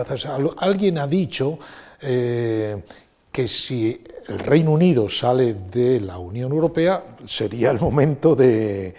Alguien 0.58 0.98
ha 0.98 1.08
dicho 1.08 1.58
eh, 2.02 2.84
que 3.32 3.48
si 3.48 4.04
el 4.28 4.40
Reino 4.40 4.72
Unido 4.72 5.10
sale 5.10 5.54
de 5.54 6.00
la 6.00 6.18
Unión 6.18 6.52
Europea, 6.52 7.04
sería 7.26 7.72
el 7.72 7.80
momento 7.80 8.36
de, 8.36 8.94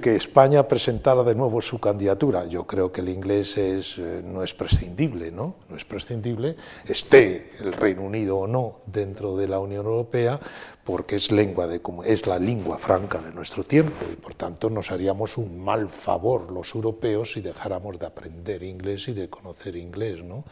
que 0.00 0.16
España 0.16 0.66
presentara 0.68 1.22
de 1.22 1.34
nuevo 1.34 1.60
su 1.60 1.78
candidatura. 1.78 2.46
Yo 2.46 2.66
creo 2.66 2.92
que 2.92 3.00
el 3.00 3.08
inglés 3.08 3.56
eh, 3.56 4.22
no 4.24 4.42
es 4.42 4.52
prescindible, 4.54 5.30
¿no? 5.30 5.54
No 5.68 5.76
es 5.76 5.84
prescindible, 5.84 6.56
esté 6.86 7.50
el 7.60 7.72
Reino 7.72 8.02
Unido 8.02 8.38
o 8.38 8.46
no 8.46 8.80
dentro 8.86 9.36
de 9.36 9.48
la 9.48 9.58
Unión 9.58 9.86
Europea, 9.86 10.38
porque 10.84 11.16
es, 11.16 11.30
lengua 11.30 11.66
de, 11.66 11.82
es 12.06 12.26
la 12.26 12.38
lengua 12.38 12.78
franca 12.78 13.18
de 13.18 13.30
nuestro 13.32 13.62
tiempo 13.62 14.06
y 14.10 14.16
por 14.16 14.34
tanto 14.34 14.70
nos 14.70 14.90
haríamos 14.90 15.36
un 15.36 15.62
mal 15.62 15.90
favor 15.90 16.50
los 16.50 16.74
europeos 16.74 17.32
si 17.32 17.42
dejáramos 17.42 17.98
de 17.98 18.06
aprender 18.06 18.62
inglés 18.62 19.06
y 19.08 19.12
de 19.12 19.28
conocer 19.28 19.76
inglés. 19.76 20.24
¿no? 20.24 20.44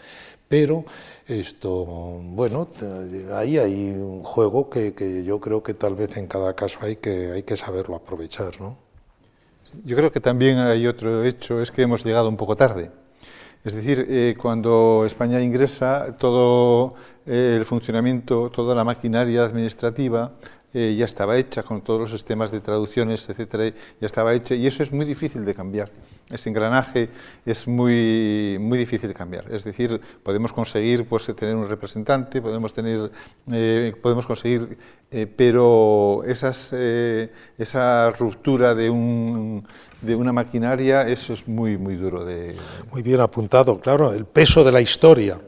Pero 0.49 0.85
esto, 1.27 1.85
bueno, 1.85 2.69
ahí 3.33 3.59
hay 3.59 3.91
un 3.91 4.23
juego 4.23 4.71
que, 4.71 5.25
yo 5.25 5.41
creo 5.41 5.63
que 5.63 5.75
tal 5.75 5.97
vez 5.97 6.17
en 6.17 6.29
cada 6.29 6.55
caso 6.55 6.79
hay 6.83 6.97
que, 6.97 7.33
hay 7.33 7.43
que 7.43 7.57
saberlo 7.57 7.97
aprovechar. 7.97 8.61
¿no? 8.61 8.79
Yo 9.85 9.97
creo 9.97 10.13
que 10.13 10.21
también 10.21 10.59
hay 10.59 10.87
otro 10.87 11.25
hecho, 11.25 11.61
es 11.61 11.73
que 11.73 11.83
hemos 11.83 12.05
llegado 12.05 12.29
un 12.29 12.37
poco 12.37 12.55
tarde. 12.55 12.91
Es 13.65 13.75
decir, 13.75 14.07
eh, 14.09 14.37
cuando 14.41 15.03
España 15.05 15.41
ingresa, 15.41 16.17
todo 16.17 16.95
eh, 17.27 17.57
el 17.59 17.65
funcionamiento, 17.65 18.49
toda 18.51 18.77
la 18.77 18.85
maquinaria 18.85 19.45
administrativa 19.45 20.35
eh, 20.73 20.95
ya 20.97 21.07
estaba 21.07 21.37
hecha, 21.37 21.65
con 21.65 21.83
todos 21.83 22.03
los 22.03 22.11
sistemas 22.13 22.53
de 22.53 22.61
traducciones, 22.61 23.29
etcétera, 23.29 23.71
ya 24.01 24.07
estaba 24.07 24.35
hecha, 24.35 24.55
y 24.55 24.69
eso 24.69 24.85
es 24.85 24.93
muy 24.93 25.05
difícil 25.05 25.45
de 25.45 25.55
cambiar 25.55 25.91
ese 26.29 26.49
engranaje 26.49 27.09
es 27.45 27.69
muy, 27.69 28.57
muy 28.61 28.79
difícil 28.79 29.09
de 29.09 29.15
cambiar. 29.15 29.45
Es 29.53 29.63
decir, 29.63 30.01
podemos 30.23 30.53
conseguir 30.53 31.07
pues, 31.07 31.27
tener 31.37 31.55
un 31.55 31.69
representante, 31.69 32.43
podemos, 32.43 32.75
tener, 32.75 33.13
eh, 33.53 33.95
podemos 34.03 34.27
conseguir, 34.27 34.77
eh, 35.11 35.27
pero 35.27 36.23
esas, 36.27 36.71
eh, 36.73 37.31
esa 37.57 38.11
ruptura 38.11 38.75
de, 38.75 38.91
un, 38.91 39.65
de 40.03 40.17
una 40.17 40.33
maquinaria, 40.33 41.07
eso 41.09 41.33
es 41.33 41.47
muy, 41.47 41.79
muy 41.79 41.95
duro 41.95 42.25
de... 42.25 42.57
Muy 42.91 43.03
bien 43.03 43.21
apuntado, 43.21 43.79
claro, 43.79 44.13
el 44.13 44.25
peso 44.25 44.65
de 44.65 44.73
la 44.73 44.81
historia 44.81 45.41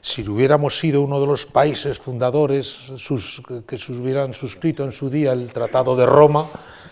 si 0.00 0.26
hubiéramos 0.26 0.78
sido 0.78 1.02
uno 1.02 1.20
de 1.20 1.26
los 1.26 1.44
países 1.44 1.98
fundadores 1.98 2.92
que 3.66 3.76
hubieran 3.92 4.32
suscrito 4.32 4.84
en 4.84 4.92
su 4.92 5.10
día 5.10 5.32
el 5.32 5.52
Tratado 5.52 5.96
de 5.96 6.06
Roma, 6.06 6.46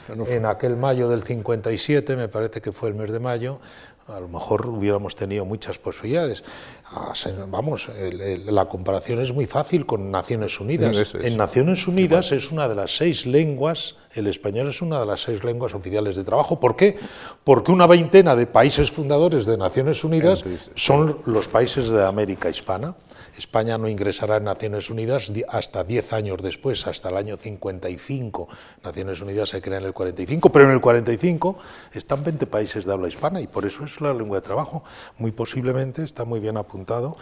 en 0.08 0.46
aquel 0.46 0.76
mayo 0.76 1.08
del 1.08 1.22
57, 1.22 2.16
me 2.16 2.28
parece 2.28 2.60
que 2.60 2.72
fue 2.72 2.88
el 2.88 2.94
mes 2.94 3.10
de 3.10 3.20
mayo, 3.20 3.58
a 4.08 4.20
lo 4.20 4.28
mejor 4.28 4.66
hubiéramos 4.68 5.16
tenido 5.16 5.44
muchas 5.44 5.78
posibilidades. 5.78 6.44
Ah, 6.92 7.12
vamos, 7.48 7.88
la 8.46 8.66
comparación 8.66 9.20
es 9.20 9.32
muy 9.32 9.46
fácil 9.46 9.84
con 9.84 10.10
Naciones 10.10 10.60
Unidas. 10.60 11.14
En 11.14 11.36
Naciones 11.36 11.88
Unidas 11.88 12.30
es 12.32 12.52
una 12.52 12.68
de 12.68 12.76
las 12.76 12.96
seis 12.96 13.26
lenguas, 13.26 13.96
el 14.16 14.26
español 14.26 14.68
es 14.68 14.82
una 14.82 14.98
de 14.98 15.06
las 15.06 15.20
seis 15.20 15.44
lenguas 15.44 15.74
oficiales 15.74 16.16
de 16.16 16.24
trabajo. 16.24 16.58
¿Por 16.58 16.74
qué? 16.74 16.96
Porque 17.44 17.70
una 17.70 17.86
veintena 17.86 18.34
de 18.34 18.46
países 18.46 18.90
fundadores 18.90 19.44
de 19.44 19.56
Naciones 19.58 20.02
Unidas 20.04 20.44
son 20.74 21.20
los 21.26 21.48
países 21.48 21.90
de 21.90 22.04
América 22.04 22.48
Hispana. 22.48 22.96
España 23.38 23.76
no 23.76 23.88
ingresará 23.88 24.38
en 24.38 24.44
Naciones 24.44 24.88
Unidas 24.88 25.30
hasta 25.48 25.84
10 25.84 26.12
años 26.14 26.38
después, 26.42 26.86
hasta 26.86 27.10
el 27.10 27.18
año 27.18 27.36
55. 27.36 28.48
Naciones 28.82 29.20
Unidas 29.20 29.50
se 29.50 29.60
crea 29.60 29.78
en 29.78 29.84
el 29.84 29.92
45, 29.92 30.50
pero 30.50 30.64
en 30.64 30.70
el 30.70 30.80
45 30.80 31.56
están 31.92 32.24
20 32.24 32.46
países 32.46 32.86
de 32.86 32.92
habla 32.92 33.08
hispana 33.08 33.42
y 33.42 33.46
por 33.46 33.66
eso 33.66 33.84
es 33.84 34.00
la 34.00 34.14
lengua 34.14 34.38
de 34.38 34.42
trabajo. 34.42 34.82
Muy 35.18 35.32
posiblemente 35.32 36.02
está 36.02 36.24
muy 36.24 36.40
bien 36.40 36.56
apuntado 36.56 37.18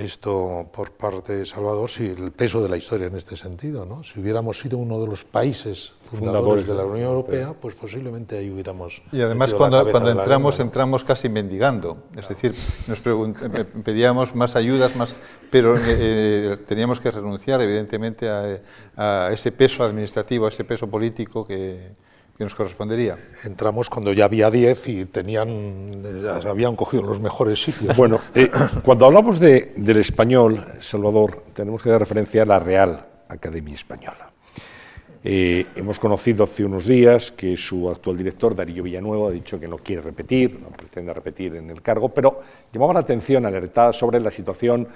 esto 0.00 0.68
por 0.72 0.92
parte 0.92 1.36
de 1.36 1.46
Salvador, 1.46 1.90
si 1.90 2.06
el 2.06 2.32
peso 2.32 2.62
de 2.62 2.68
la 2.68 2.76
historia 2.76 3.06
en 3.06 3.16
este 3.16 3.36
sentido. 3.36 3.84
¿no? 3.84 4.02
Si 4.02 4.20
hubiéramos 4.20 4.58
sido 4.58 4.78
uno 4.78 5.00
de 5.00 5.06
los 5.06 5.24
países 5.24 5.92
fundadores, 6.10 6.66
de 6.66 6.74
la 6.74 6.84
Unión 6.84 7.08
Europea, 7.08 7.54
pues 7.60 7.74
posiblemente 7.74 8.38
ahí 8.38 8.50
hubiéramos. 8.50 9.02
Y 9.12 9.20
además, 9.20 9.54
cuando, 9.54 9.88
cuando 9.90 10.10
entramos, 10.10 10.58
entramos 10.60 11.04
casi 11.04 11.28
mendigando. 11.28 11.96
Es 12.16 12.28
decir, 12.28 12.54
nos 12.86 13.00
eh, 13.04 13.64
pedíamos 13.84 14.34
más 14.34 14.56
ayudas, 14.56 14.96
más, 14.96 15.14
pero 15.50 15.76
eh, 15.76 15.82
eh, 15.86 16.56
teníamos 16.66 17.00
que 17.00 17.10
renunciar, 17.10 17.60
evidentemente, 17.60 18.28
a, 18.28 19.30
ese 19.32 19.52
peso 19.52 19.84
administrativo, 19.84 20.46
a 20.46 20.48
ese 20.48 20.64
peso 20.64 20.88
político 20.88 21.44
que, 21.44 21.92
que 22.40 22.44
nos 22.44 22.54
correspondería. 22.54 23.18
Entramos 23.44 23.90
cuando 23.90 24.14
ya 24.14 24.24
había 24.24 24.50
10 24.50 24.88
y 24.88 25.04
tenían, 25.04 26.00
habían 26.48 26.74
cogido 26.74 27.02
los 27.02 27.20
mejores 27.20 27.62
sitios. 27.62 27.94
Bueno, 27.94 28.18
cuando 28.82 29.04
hablamos 29.04 29.38
de, 29.38 29.74
del 29.76 29.98
español, 29.98 30.64
Salvador, 30.80 31.44
tenemos 31.52 31.82
que 31.82 31.90
dar 31.90 32.00
referencia 32.00 32.44
a 32.44 32.46
la 32.46 32.58
Real 32.58 33.06
Academia 33.28 33.74
Española. 33.74 34.30
Eh, 35.22 35.66
hemos 35.76 35.98
conocido 35.98 36.44
hace 36.44 36.64
unos 36.64 36.86
días 36.86 37.30
que 37.30 37.58
su 37.58 37.90
actual 37.90 38.16
director, 38.16 38.54
Darío 38.54 38.84
Villanueva, 38.84 39.28
ha 39.28 39.32
dicho 39.32 39.60
que 39.60 39.68
no 39.68 39.76
quiere 39.76 40.00
repetir, 40.00 40.60
no 40.62 40.68
pretende 40.70 41.12
repetir 41.12 41.56
en 41.56 41.68
el 41.68 41.82
cargo, 41.82 42.08
pero 42.08 42.40
llamaba 42.72 42.94
la 42.94 43.00
atención, 43.00 43.44
alertada 43.44 43.92
sobre 43.92 44.18
la 44.18 44.30
situación 44.30 44.88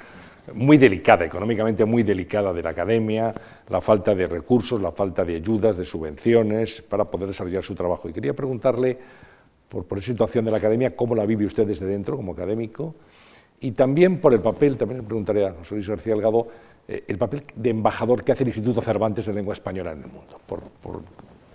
muy 0.53 0.77
delicada, 0.77 1.25
económicamente 1.25 1.85
muy 1.85 2.03
delicada 2.03 2.53
de 2.53 2.63
la 2.63 2.71
academia, 2.71 3.33
la 3.69 3.81
falta 3.81 4.15
de 4.15 4.27
recursos, 4.27 4.81
la 4.81 4.93
falta 4.93 5.25
de 5.25 5.37
ayudas, 5.37 5.77
de 5.77 5.85
subvenciones 5.85 6.83
para 6.83 7.05
poder 7.05 7.29
desarrollar 7.29 7.63
su 7.63 7.75
trabajo. 7.75 8.09
Y 8.09 8.13
quería 8.13 8.35
preguntarle, 8.35 8.99
por, 9.69 9.85
por 9.85 9.99
esa 9.99 10.09
situación 10.13 10.45
de 10.45 10.51
la 10.51 10.59
academia, 10.59 10.95
cómo 10.95 11.15
la 11.15 11.25
vive 11.25 11.47
usted 11.47 11.67
desde 11.67 11.87
dentro 11.87 12.17
como 12.17 12.33
académico, 12.33 12.95
y 13.61 13.73
también 13.73 14.21
por 14.21 14.35
el 14.35 14.41
papel, 14.41 14.77
también 14.77 15.01
le 15.01 15.07
preguntaré 15.07 15.47
a 15.47 15.53
José 15.53 15.77
Luis 15.77 15.89
García 15.89 16.13
Delgado, 16.13 16.49
eh, 16.87 17.05
el 17.09 17.17
papel 17.17 17.45
de 17.57 17.71
embajador 17.71 18.23
que 18.23 18.33
hace 18.33 18.43
el 18.43 18.49
Instituto 18.49 18.83
Cervantes 18.83 19.25
de 19.25 19.33
Lengua 19.33 19.55
Española 19.55 19.93
en 19.93 20.03
el 20.03 20.09
mundo, 20.09 20.39
por, 20.47 20.61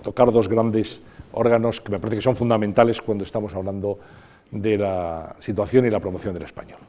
tocar 0.02 0.32
dos 0.32 0.48
grandes 0.48 1.02
órganos 1.34 1.82
que 1.82 1.92
me 1.92 2.00
parece 2.00 2.16
que 2.16 2.22
son 2.24 2.36
fundamentales 2.36 3.02
cuando 3.02 3.26
estamos 3.26 3.54
hablando 3.54 4.00
de 4.50 4.78
la 4.78 5.36
situación 5.40 5.86
y 5.86 5.92
la 5.92 6.00
promoción 6.00 6.34
del 6.34 6.44
español. 6.44 6.80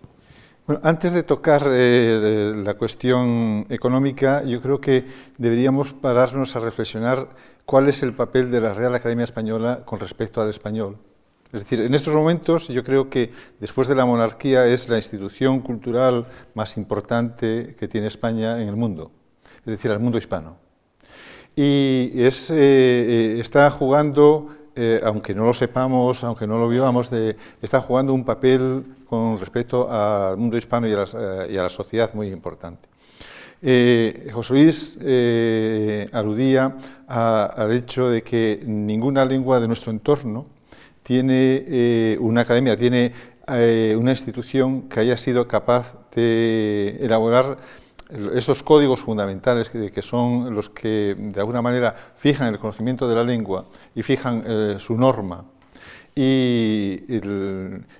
Antes 0.83 1.13
de 1.13 1.23
tocar 1.23 1.63
eh, 1.67 2.53
la 2.65 2.75
cuestión 2.75 3.67
económica, 3.69 4.45
yo 4.45 4.61
creo 4.61 4.81
que 4.81 5.05
deberíamos 5.37 5.93
pararnos 5.95 6.55
a 6.55 6.61
reflexionar 6.61 7.29
cuál 7.65 7.89
es 7.89 8.03
el 8.03 8.13
papel 8.13 8.51
de 8.51 8.61
la 8.61 8.73
Real 8.73 8.95
Academia 8.95 9.25
Española 9.25 9.83
con 9.85 9.99
respecto 9.99 10.41
al 10.41 10.51
español. 10.51 10.97
Es 11.53 11.63
decir, 11.63 11.81
en 11.81 11.95
estos 11.95 12.15
momentos 12.15 12.69
yo 12.69 12.85
creo 12.85 13.11
que 13.11 13.33
después 13.59 13.89
de 13.89 13.97
la 13.97 14.07
monarquía 14.07 14.67
es 14.67 14.89
la 14.89 14.97
institución 14.97 15.61
cultural 15.61 16.27
más 16.55 16.77
importante 16.77 17.75
que 17.77 17.89
tiene 17.89 18.07
España 18.07 18.63
en 18.63 18.69
el 18.69 18.77
mundo, 18.77 19.11
es 19.59 19.67
decir, 19.67 19.91
al 19.91 19.99
mundo 19.99 20.19
hispano. 20.19 20.57
Y 21.57 22.13
es, 22.15 22.51
eh, 22.51 22.55
eh, 22.57 23.41
está 23.41 23.69
jugando, 23.71 24.55
eh, 24.81 25.01
aunque 25.05 25.35
no 25.35 25.45
lo 25.45 25.53
sepamos, 25.53 26.25
aunque 26.25 26.47
no 26.47 26.59
lo 26.59 26.69
vivamos, 26.69 27.11
está 27.61 27.81
jugando 27.81 28.15
un 28.15 28.25
papel 28.25 28.85
con 29.07 29.39
respecto 29.39 29.91
al 29.91 30.37
mundo 30.37 30.57
hispano 30.57 30.89
y 30.89 30.93
a 30.93 31.63
la, 31.63 31.69
sociedad 31.69 32.15
muy 32.15 32.29
importante. 32.29 32.89
José 34.33 34.55
Luis 34.55 34.99
aludía 36.13 36.77
al 37.07 37.73
hecho 37.73 38.09
de 38.09 38.23
que 38.23 38.63
ninguna 38.65 39.25
lengua 39.25 39.61
de 39.61 39.69
nuestro 39.69 39.91
entorno, 39.91 40.47
tiene 41.03 41.65
eh, 41.67 42.17
una 42.21 42.43
academia, 42.43 42.77
tiene 42.77 43.13
eh, 43.49 43.97
una 43.99 44.13
institución 44.13 44.83
que 44.83 45.01
haya 45.01 45.17
sido 45.17 45.49
capaz 45.49 45.97
de 46.15 46.99
elaborar 47.01 47.59
esos 48.35 48.63
códigos 48.63 49.01
fundamentales 49.01 49.69
que, 49.69 50.03
son 50.03 50.55
los 50.55 50.71
que 50.71 51.17
de 51.19 51.41
alguna 51.41 51.63
manera 51.63 51.95
fijan 52.17 52.49
el 52.49 52.59
conocimiento 52.59 53.09
de 53.09 53.15
la 53.15 53.25
lengua 53.25 53.67
y 53.95 54.03
fijan 54.03 54.43
eh, 54.47 54.77
su 54.79 54.97
norma. 54.97 55.45
Y 56.15 57.01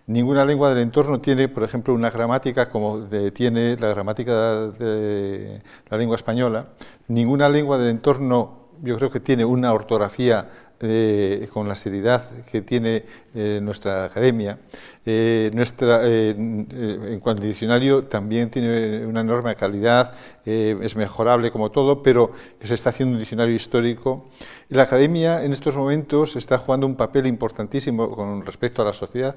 ninguna 0.07 0.45
lengua 0.45 0.69
del 0.71 0.79
entorno 0.79 1.21
tiene, 1.21 1.49
por 1.49 1.63
ejemplo, 1.63 1.95
una 1.95 2.11
gramática 2.11 2.69
como 2.69 3.09
tiene 3.33 3.77
la 3.77 3.89
gramática 3.89 4.67
de 4.73 5.63
la 5.89 5.97
lengua 5.97 6.17
española. 6.17 6.69
Ninguna 7.07 7.49
lengua 7.49 7.79
del 7.79 7.89
entorno, 7.89 8.69
yo 8.83 8.97
creo 8.97 9.11
que 9.11 9.21
tiene 9.21 9.45
una 9.45 9.73
ortografía 9.73 10.51
eh, 10.83 11.47
con 11.53 11.69
la 11.69 11.75
seriedad 11.75 12.25
que 12.51 12.63
tiene 12.63 13.05
eh, 13.35 13.61
nuestra 13.63 14.07
academia. 14.07 14.59
Eh, 15.05 15.51
nuestra, 15.53 16.09
en 16.09 17.21
cuanto 17.21 17.43
al 17.43 17.49
diccionario 17.49 18.05
también 18.05 18.49
tiene 18.49 19.05
una 19.05 19.21
enorme 19.21 19.55
calidad, 19.57 20.15
es 20.43 20.97
mejorable 20.97 21.51
como 21.51 21.71
todo, 21.71 22.03
pero 22.03 22.33
se 22.63 22.73
está 22.73 22.91
haciendo 22.91 23.13
un 23.13 23.19
diccionario 23.19 23.55
histórico. 23.55 24.31
La 24.71 24.85
academia 24.85 25.45
en 25.45 25.53
estos 25.53 25.77
momentos 25.77 26.37
está 26.37 26.57
jugando 26.57 26.87
un 26.87 26.97
papel 26.97 27.27
importantísimo 27.27 28.11
con 28.11 28.47
respecto 28.47 28.81
a 28.81 28.87
la 28.87 28.95
sociedad. 28.95 29.37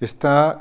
Está 0.00 0.56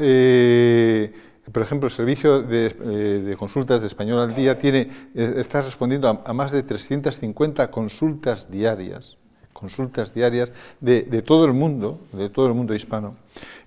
por 1.54 1.64
ejemplo, 1.64 1.88
el 1.88 1.94
servicio 1.94 2.44
de, 2.44 3.36
consultas 3.40 3.80
de 3.80 3.88
español 3.88 4.20
al 4.20 4.36
día 4.36 4.58
tiene, 4.58 4.90
está 5.16 5.62
respondiendo 5.62 6.10
a, 6.10 6.24
a, 6.26 6.34
más 6.34 6.52
de 6.52 6.62
350 6.62 7.72
consultas 7.72 8.52
diarias 8.52 9.19
consultas 9.60 10.14
diarias 10.14 10.52
de, 10.80 11.22
todo 11.22 11.46
el 11.46 11.54
mundo, 11.54 12.00
de 12.14 12.30
todo 12.30 12.48
el 12.48 12.54
mundo 12.54 12.74
hispano. 12.74 13.16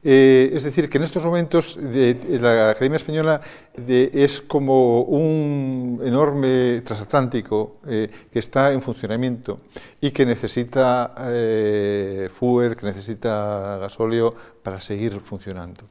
Eh, 0.03 0.51
es 0.55 0.65
decir, 0.65 0.89
que 0.89 0.99
en 0.99 1.05
estos 1.05 1.25
momentos 1.25 1.77
la 1.77 2.71
Academia 2.71 2.97
Española 2.97 3.41
es 3.77 4.41
como 4.41 5.03
un 5.03 6.01
enorme 6.03 6.81
transatlántico 6.81 7.77
eh, 7.87 8.11
que 8.33 8.39
está 8.39 8.73
en 8.73 8.81
funcionamiento 8.81 9.59
y 10.01 10.11
que 10.11 10.25
necesita 10.25 11.15
eh, 11.19 12.29
fuel, 12.33 12.75
que 12.75 12.87
necesita 12.87 13.79
gasóleo 13.79 14.35
para 14.63 14.81
seguir 14.81 15.21
funcionando. 15.21 15.83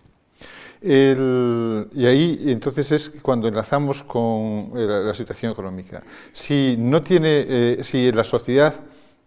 y 0.82 2.06
ahí 2.12 2.26
entonces 2.48 2.92
es 2.92 3.10
cuando 3.22 3.48
enlazamos 3.48 4.04
con 4.04 4.72
la, 4.74 5.02
la 5.02 5.14
situación 5.14 5.52
económica. 5.52 6.02
Si 6.34 6.76
no 6.80 7.04
tiene, 7.04 7.84
si 7.84 8.12
la 8.12 8.24
sociedad 8.24 8.74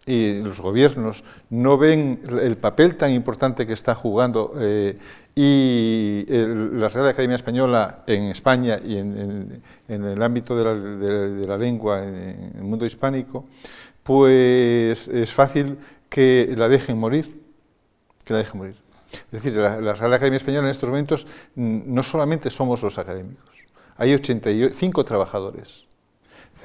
y 0.05 0.39
los 0.41 0.59
gobiernos 0.59 1.23
no 1.49 1.77
ven 1.77 2.21
el 2.41 2.57
papel 2.57 2.95
tan 2.95 3.11
importante 3.11 3.65
que 3.65 3.73
está 3.73 3.95
jugando 3.95 4.53
eh, 4.59 4.97
y 5.35 6.25
la 6.27 6.87
Real 6.89 7.07
Academia 7.07 7.35
Española 7.35 8.03
en 8.07 8.25
España 8.25 8.79
y 8.83 8.97
en, 8.97 9.61
el 9.87 10.21
ámbito 10.21 10.55
de 10.55 11.47
la, 11.47 11.57
lengua 11.57 12.03
en, 12.03 12.53
el 12.55 12.63
mundo 12.63 12.85
hispánico, 12.85 13.45
pues 14.03 15.07
es 15.07 15.33
fácil 15.33 15.77
que 16.07 16.53
la 16.55 16.69
dejen 16.69 16.97
morir, 16.97 17.41
que 18.23 18.33
la 18.33 18.39
dejen 18.39 18.59
morir. 18.59 18.75
Es 19.31 19.43
decir, 19.43 19.59
la, 19.59 19.81
la 19.81 19.95
Real 19.95 20.13
Academia 20.13 20.37
Española 20.37 20.67
en 20.67 20.71
estos 20.71 20.89
momentos 20.89 21.27
no 21.55 22.03
solamente 22.03 22.49
somos 22.49 22.81
los 22.81 22.97
académicos, 22.97 23.49
hay 23.97 24.13
85 24.13 25.03
trabajadores 25.03 25.85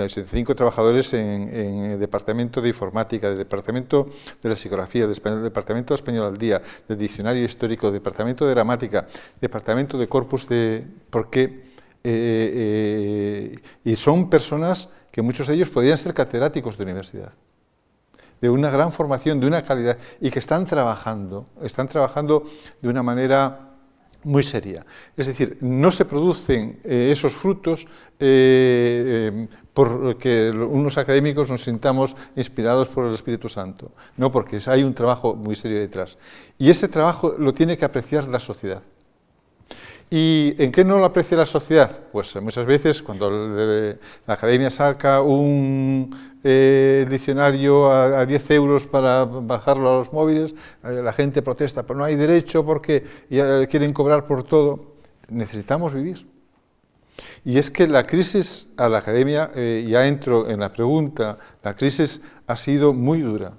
65 0.09 0.55
trabajadores 0.55 1.13
en, 1.15 1.91
el 1.91 2.01
departamento 2.01 2.61
de 2.61 2.69
informática, 2.69 3.29
del 3.29 3.39
departamento 3.39 4.09
de 4.43 4.49
la 4.49 4.57
psicografía, 4.57 5.07
del 5.07 5.43
departamento 5.43 5.95
de 5.95 5.97
español 5.97 6.27
al 6.27 6.39
día, 6.39 6.63
del 6.89 6.99
diccionario 6.99 7.45
histórico, 7.45 7.91
departamento 7.91 8.47
de 8.47 8.55
gramática, 8.55 9.07
departamento 9.41 9.99
de 9.99 10.09
corpus 10.09 10.49
de... 10.49 10.87
porque 11.11 11.71
eh, 12.03 13.53
eh, 13.55 13.59
y 13.85 13.97
son 13.97 14.31
personas 14.31 14.89
que 15.13 15.21
muchos 15.21 15.49
de 15.49 15.55
ellos 15.55 15.69
podrían 15.69 15.99
ser 15.99 16.15
catedráticos 16.15 16.79
de 16.79 16.85
universidad 16.85 17.33
de 18.41 18.49
una 18.49 18.71
gran 18.71 18.91
formación, 18.91 19.39
de 19.39 19.47
una 19.47 19.63
calidad, 19.63 19.99
y 20.21 20.31
que 20.31 20.39
están 20.39 20.65
trabajando, 20.65 21.47
están 21.63 21.89
trabajando 21.89 22.45
de 22.81 22.89
una 22.89 23.03
manera 23.03 23.70
muy 24.25 24.43
seria. 24.43 24.85
Es 25.17 25.27
decir, 25.27 25.59
no 25.61 25.91
se 25.91 26.05
producen 26.05 26.81
eh, 26.85 27.11
esos 27.13 27.33
frutos 27.33 27.87
eh, 28.19 29.33
eh, 29.33 29.49
porque 29.73 30.51
unos 30.51 30.99
académicos 30.99 31.51
nos 31.51 31.65
sintamos 31.65 32.17
inspirados 32.37 32.89
por 32.89 33.07
el 33.07 33.15
Espíritu 33.15 33.49
Santo, 33.49 33.93
no, 34.17 34.31
porque 34.31 34.61
hay 34.67 34.83
un 34.83 34.95
trabajo 34.95 35.35
muy 35.35 35.57
serio 35.57 35.79
detrás. 35.79 36.19
Y 36.59 36.71
ese 36.71 36.89
trabajo 36.89 37.35
lo 37.39 37.55
tiene 37.55 37.77
que 37.77 37.85
apreciar 37.85 38.29
la 38.29 38.41
sociedad. 38.41 38.83
¿Y 40.13 40.57
en 40.59 40.73
qué 40.73 40.85
no 40.85 40.99
lo 40.99 41.05
aprecia 41.05 41.37
la 41.37 41.47
sociedad? 41.47 42.01
Pues 42.11 42.35
muchas 42.43 42.67
veces 42.67 43.01
cuando 43.01 43.31
la 43.31 44.35
academia 44.35 44.69
saca 44.69 45.23
un 45.23 46.11
eh, 46.43 47.07
diccionario 47.09 47.93
a, 47.93 48.27
10 48.27 48.51
euros 48.51 48.89
para 48.89 49.25
bajarlo 49.25 49.95
a 49.95 49.99
los 49.99 50.13
móviles, 50.13 50.53
eh, 50.83 51.01
la 51.01 51.13
gente 51.13 51.43
protesta, 51.43 51.87
pero 51.87 52.01
no 52.01 52.05
hay 52.05 52.17
derecho 52.17 52.67
porque 52.67 53.05
ya 53.31 53.65
quieren 53.69 53.93
cobrar 53.93 54.27
por 54.27 54.43
todo. 54.43 54.97
Necesitamos 55.29 55.95
vivir. 55.95 56.27
Y 57.45 57.59
es 57.59 57.71
que 57.71 57.87
la 57.87 58.05
crisis 58.05 58.67
a 58.77 58.89
la 58.89 58.99
academia, 58.99 59.53
eh, 59.55 59.87
ya 59.89 60.09
entro 60.09 60.51
en 60.51 60.59
la 60.59 60.73
pregunta, 60.73 61.37
la 61.63 61.75
crisis 61.77 62.21
ha 62.49 62.57
sido 62.57 62.93
muy 62.93 63.21
dura. 63.21 63.53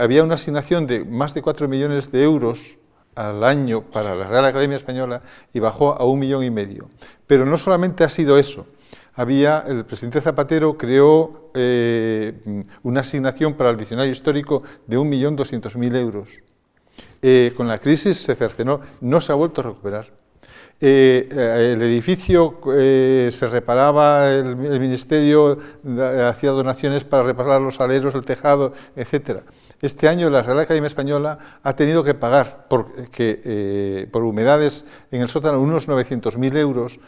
había 0.00 0.24
una 0.24 0.34
asignación 0.34 0.86
de 0.86 1.04
más 1.04 1.34
de 1.34 1.42
4 1.42 1.68
millones 1.68 2.10
de 2.10 2.22
euros 2.24 2.77
al 3.18 3.42
año 3.42 3.82
para 3.82 4.14
la 4.14 4.28
Real 4.28 4.44
Academia 4.44 4.76
Española 4.76 5.20
y 5.52 5.58
bajó 5.58 5.94
a 5.94 6.04
un 6.04 6.20
millón 6.20 6.44
y 6.44 6.50
medio. 6.50 6.88
Pero 7.26 7.44
no 7.44 7.58
solamente 7.58 8.04
ha 8.04 8.08
sido 8.08 8.38
eso. 8.38 8.66
Había, 9.14 9.64
el 9.66 9.84
presidente 9.84 10.20
Zapatero 10.20 10.78
creó 10.78 11.50
eh, 11.54 12.64
una 12.84 13.00
asignación 13.00 13.54
para 13.54 13.70
el 13.70 13.76
diccionario 13.76 14.12
histórico 14.12 14.62
de 14.86 14.96
un 14.96 15.08
millón 15.08 15.34
doscientos 15.34 15.76
mil 15.76 15.96
euros. 15.96 16.28
Eh, 17.20 17.52
con 17.56 17.66
la 17.66 17.78
crisis 17.78 18.18
se 18.18 18.36
cercenó, 18.36 18.80
no 19.00 19.20
se 19.20 19.32
ha 19.32 19.34
vuelto 19.34 19.60
a 19.60 19.64
recuperar. 19.64 20.06
Eh, 20.80 21.28
el 21.74 21.82
edificio 21.82 22.60
se 22.62 23.48
reparaba, 23.48 24.30
el, 24.30 24.46
el, 24.46 24.78
ministerio 24.78 25.58
hacía 26.28 26.50
donaciones 26.52 27.02
para 27.02 27.24
reparar 27.24 27.60
los 27.60 27.80
aleros, 27.80 28.14
el 28.14 28.24
tejado, 28.24 28.72
etcétera. 28.94 29.42
Este 29.80 30.08
año 30.08 30.28
la 30.28 30.42
Real 30.42 30.58
Academia 30.58 30.88
Española 30.88 31.38
ha 31.62 31.76
tenido 31.76 32.02
que 32.02 32.14
pagar 32.14 32.66
por, 32.68 32.92
eh, 33.18 34.08
humedades 34.12 34.84
en 35.12 35.22
el 35.22 35.28
sótano 35.28 35.60
unos 35.60 35.86
900.000 35.86 36.56
euros 36.56 36.98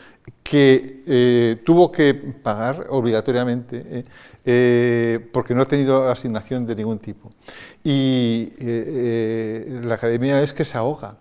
que 0.45 1.03
eh, 1.05 1.63
tuvo 1.65 1.91
que 1.91 2.15
pagar 2.15 2.87
obligatoriamente 2.91 4.05
eh, 4.45 5.29
porque 5.33 5.53
no 5.53 5.63
ha 5.63 5.65
tenido 5.65 6.09
asignación 6.09 6.65
de 6.65 6.77
ningún 6.77 7.01
tipo. 7.01 7.31
Y 7.83 8.53
la 9.83 9.97
Academia 9.97 10.41
es 10.41 10.53
que 10.53 10.65
se 10.65 10.79
ahoga, 10.79 11.17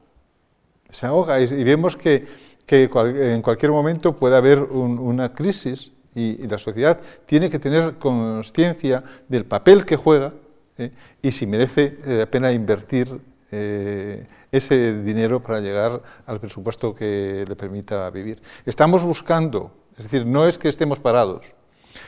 se 0.92 1.08
ahoga 1.08 1.42
y, 1.42 1.64
vemos 1.64 1.98
que, 1.98 2.28
en 2.68 3.42
cualquier 3.42 3.72
momento 3.72 4.16
puede 4.16 4.38
haber 4.38 4.62
una 4.62 5.34
crisis 5.34 5.92
y 6.14 6.48
la 6.48 6.60
sociedad 6.60 7.00
tiene 7.26 7.50
que 7.50 7.58
tener 7.58 7.96
conciencia 7.98 9.04
del 9.28 9.46
papel 9.46 9.84
que 9.86 9.96
juega 9.96 10.30
¿eh? 10.80 10.92
y 11.22 11.32
si 11.32 11.46
merece 11.46 11.98
eh, 12.06 12.18
la 12.20 12.26
pena 12.26 12.52
invertir 12.52 13.20
eh, 13.52 14.28
ese 14.52 15.02
dinero 15.02 15.42
para 15.42 15.60
llegar 15.60 16.02
al 16.26 16.40
presupuesto 16.40 16.96
que 16.96 17.46
le 17.48 17.56
permita 17.56 18.10
vivir. 18.10 18.42
Estamos 18.66 19.04
buscando, 19.04 19.72
es 19.98 20.04
decir, 20.04 20.26
no 20.26 20.48
es 20.48 20.58
que 20.58 20.70
estemos 20.70 21.00
parados, 21.00 21.54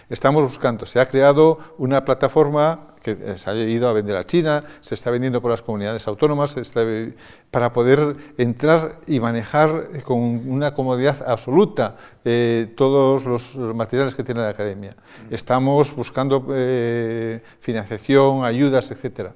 estamos 0.09 0.43
buscando, 0.43 0.85
se 0.85 0.99
ha 0.99 1.07
creado 1.07 1.59
una 1.77 2.05
plataforma 2.05 2.90
que 3.01 3.37
se 3.37 3.49
ha 3.49 3.55
ido 3.55 3.89
a 3.89 3.93
vender 3.93 4.15
a 4.15 4.25
China, 4.25 4.63
se 4.81 4.95
está 4.95 5.11
vendiendo 5.11 5.41
por 5.41 5.51
las 5.51 5.61
comunidades 5.61 6.07
autónomas, 6.07 6.55
para 7.49 7.73
poder 7.73 8.15
entrar 8.37 8.99
y 9.07 9.19
manejar 9.19 10.03
con 10.03 10.19
una 10.19 10.73
comodidad 10.73 11.17
absoluta 11.27 11.97
eh, 12.23 12.73
todos 12.77 13.25
los 13.25 13.55
materiales 13.75 14.15
que 14.15 14.23
tiene 14.23 14.41
la 14.41 14.49
academia. 14.49 14.95
Estamos 15.29 15.95
buscando 15.95 16.45
eh, 16.53 17.41
financiación, 17.59 18.45
ayudas, 18.45 18.91
etcétera, 18.91 19.33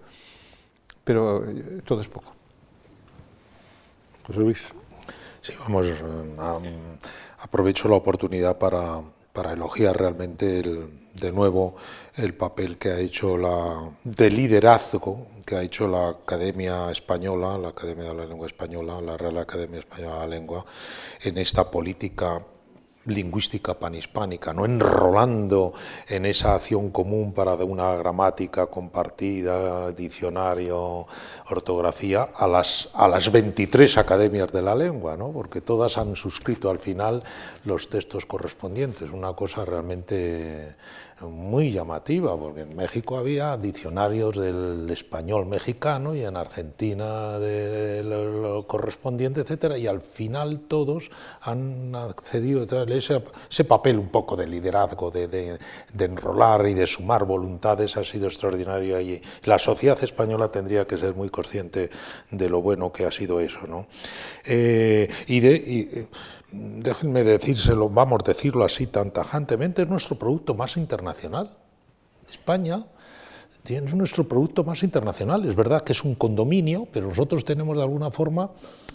pero 1.03 1.43
eh, 1.43 1.81
todo 1.83 2.01
es 2.01 2.07
poco. 2.07 2.31
José 4.27 4.39
Luis. 4.39 4.59
Sí, 5.41 5.53
vamos, 5.59 5.85
aprovecho 7.39 7.87
la 7.87 7.95
oportunidad 7.95 8.57
para, 8.57 9.01
para 9.31 9.53
elogiar 9.53 9.95
realmente 9.95 10.59
el 10.59 11.05
de 11.15 11.31
nuevo 11.31 11.75
el 12.17 12.33
papel 12.33 12.77
que 12.77 12.89
ha 12.89 12.99
hecho 12.99 13.37
la 13.37 13.89
de 14.03 14.29
liderazgo 14.29 15.27
que 15.45 15.55
ha 15.55 15.61
hecho 15.61 15.87
la 15.87 16.09
Academia 16.09 16.89
Española, 16.91 17.57
la 17.57 17.69
Academia 17.69 18.05
de 18.05 18.15
la 18.15 18.25
Lengua 18.25 18.47
Española, 18.47 18.99
la 18.99 19.15
Real 19.15 19.37
Academia 19.37 19.79
Española 19.79 20.15
de 20.15 20.19
la 20.21 20.27
Lengua, 20.27 20.65
en 21.21 21.37
esta 21.37 21.69
política 21.69 22.41
lingüística 23.05 23.75
panhispánica, 23.75 24.51
no 24.53 24.65
enrolando 24.65 25.73
en 26.07 26.25
esa 26.25 26.55
acción 26.55 26.89
común 26.89 27.33
para 27.33 27.53
una 27.53 27.95
gramática 27.95 28.65
compartida, 28.65 29.91
diccionario, 29.91 31.05
ortografía, 31.49 32.23
a 32.35 32.47
las, 32.47 32.89
a 32.95 33.07
las 33.07 33.31
23 33.31 33.99
academias 33.99 34.51
de 34.51 34.63
la 34.63 34.73
lengua, 34.73 35.15
¿no? 35.17 35.31
porque 35.31 35.61
todas 35.61 35.99
han 35.99 36.15
suscrito 36.15 36.71
al 36.71 36.79
final 36.79 37.21
los 37.63 37.89
textos 37.89 38.25
correspondientes, 38.25 39.11
una 39.11 39.33
cosa 39.33 39.63
realmente 39.65 40.75
muy 41.21 41.71
llamativa, 41.71 42.37
porque 42.37 42.61
en 42.61 42.75
México 42.75 43.17
había 43.17 43.55
diccionarios 43.55 44.35
del 44.35 44.89
español 44.89 45.45
mexicano 45.45 46.13
y 46.13 46.25
en 46.25 46.35
Argentina 46.35 47.39
de 47.39 48.03
lo, 48.03 48.67
correspondiente, 48.67 49.41
etcétera, 49.41 49.77
y 49.77 49.87
al 49.87 50.01
final 50.01 50.61
todos 50.67 51.09
han 51.41 51.95
accedido 51.95 52.63
a 52.77 52.83
ese, 52.93 53.63
papel 53.63 53.97
un 53.97 54.09
poco 54.09 54.35
de 54.35 54.47
liderazgo, 54.47 55.09
de, 55.09 55.27
de, 55.27 55.57
enrolar 56.05 56.67
y 56.67 56.73
de 56.73 56.85
sumar 56.85 57.25
voluntades 57.25 57.95
ha 57.97 58.03
sido 58.03 58.27
extraordinario 58.27 58.97
allí. 58.97 59.21
La 59.43 59.57
sociedad 59.57 60.03
española 60.03 60.49
tendría 60.49 60.85
que 60.85 60.97
ser 60.97 61.15
muy 61.15 61.29
consciente 61.29 61.89
de 62.29 62.49
lo 62.49 62.61
bueno 62.61 62.91
que 62.91 63.05
ha 63.05 63.11
sido 63.11 63.39
eso, 63.39 63.59
¿no? 63.67 63.87
Eh, 64.43 65.07
y 65.27 65.39
de 65.39 66.07
déjenme 66.55 67.23
decírselo, 67.23 67.89
vamos 67.89 68.21
a 68.23 68.27
decirlo 68.27 68.63
así 68.63 68.87
tan 68.87 69.11
tajantemente, 69.11 69.83
es 69.83 69.89
nuestro 69.89 70.17
producto 70.17 70.55
más 70.55 70.77
internacional. 70.77 71.57
España 72.29 72.85
es 73.73 73.95
nuestro 73.95 74.27
producto 74.27 74.63
más 74.63 74.83
internacional. 74.83 75.45
Es 75.45 75.55
verdad 75.55 75.81
que 75.81 75.93
es 75.93 76.03
un 76.03 76.15
condominio, 76.15 76.87
pero 76.91 77.07
nosotros 77.07 77.43
tenemos 77.45 77.75
de 77.77 77.83
alguna 77.83 78.11
forma 78.11 78.51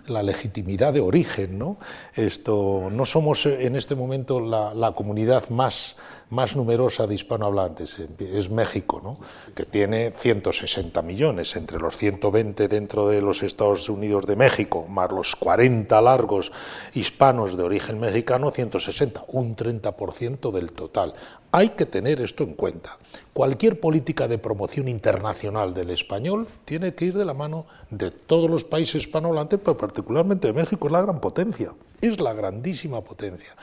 la 0.06 0.22
legitimidad 0.22 0.92
de 0.92 1.00
origen. 1.00 1.58
¿no? 1.58 1.78
Esto, 2.14 2.88
no 2.90 3.04
somos 3.06 3.46
en 3.46 3.76
este 3.76 3.94
momento 3.94 4.40
la, 4.40 4.92
comunidad 4.92 5.48
más 5.50 5.96
más 6.30 6.54
numerosa 6.54 7.06
de 7.08 7.16
hispanohablantes 7.16 7.96
es 8.20 8.50
México, 8.50 9.00
¿no? 9.02 9.18
que 9.54 9.64
tiene 9.66 10.12
160 10.12 11.02
millones, 11.02 11.56
entre 11.56 11.78
los 11.78 11.96
120 11.96 12.68
dentro 12.68 13.08
de 13.08 13.20
los 13.20 13.42
Estados 13.42 13.88
Unidos 13.88 14.26
de 14.26 14.36
México, 14.36 14.86
más 14.88 15.10
los 15.10 15.34
40 15.34 16.00
largos 16.00 16.52
hispanos 16.94 17.56
de 17.56 17.64
origen 17.64 17.98
mexicano, 17.98 18.52
160, 18.52 19.24
un 19.28 19.56
30% 19.56 20.52
del 20.52 20.72
total. 20.72 21.14
Hay 21.52 21.70
que 21.70 21.84
tener 21.84 22.20
esto 22.20 22.44
en 22.44 22.54
cuenta. 22.54 22.96
Cualquier 23.32 23.80
política 23.80 24.28
de 24.28 24.38
promoción 24.38 24.86
internacional 24.86 25.74
del 25.74 25.90
español 25.90 26.46
tiene 26.64 26.94
que 26.94 27.06
ir 27.06 27.18
de 27.18 27.24
la 27.24 27.34
mano 27.34 27.66
de 27.90 28.12
todos 28.12 28.48
los 28.48 28.62
países 28.62 29.02
hispanohablantes, 29.02 29.58
pero 29.58 29.76
particularmente 29.90 30.46
de 30.46 30.54
México, 30.54 30.86
es 30.86 30.92
la 30.92 31.02
gran 31.02 31.20
potencia, 31.20 31.74
es 32.00 32.20
la 32.20 32.32
grandísima 32.32 33.00
potencia. 33.00 33.56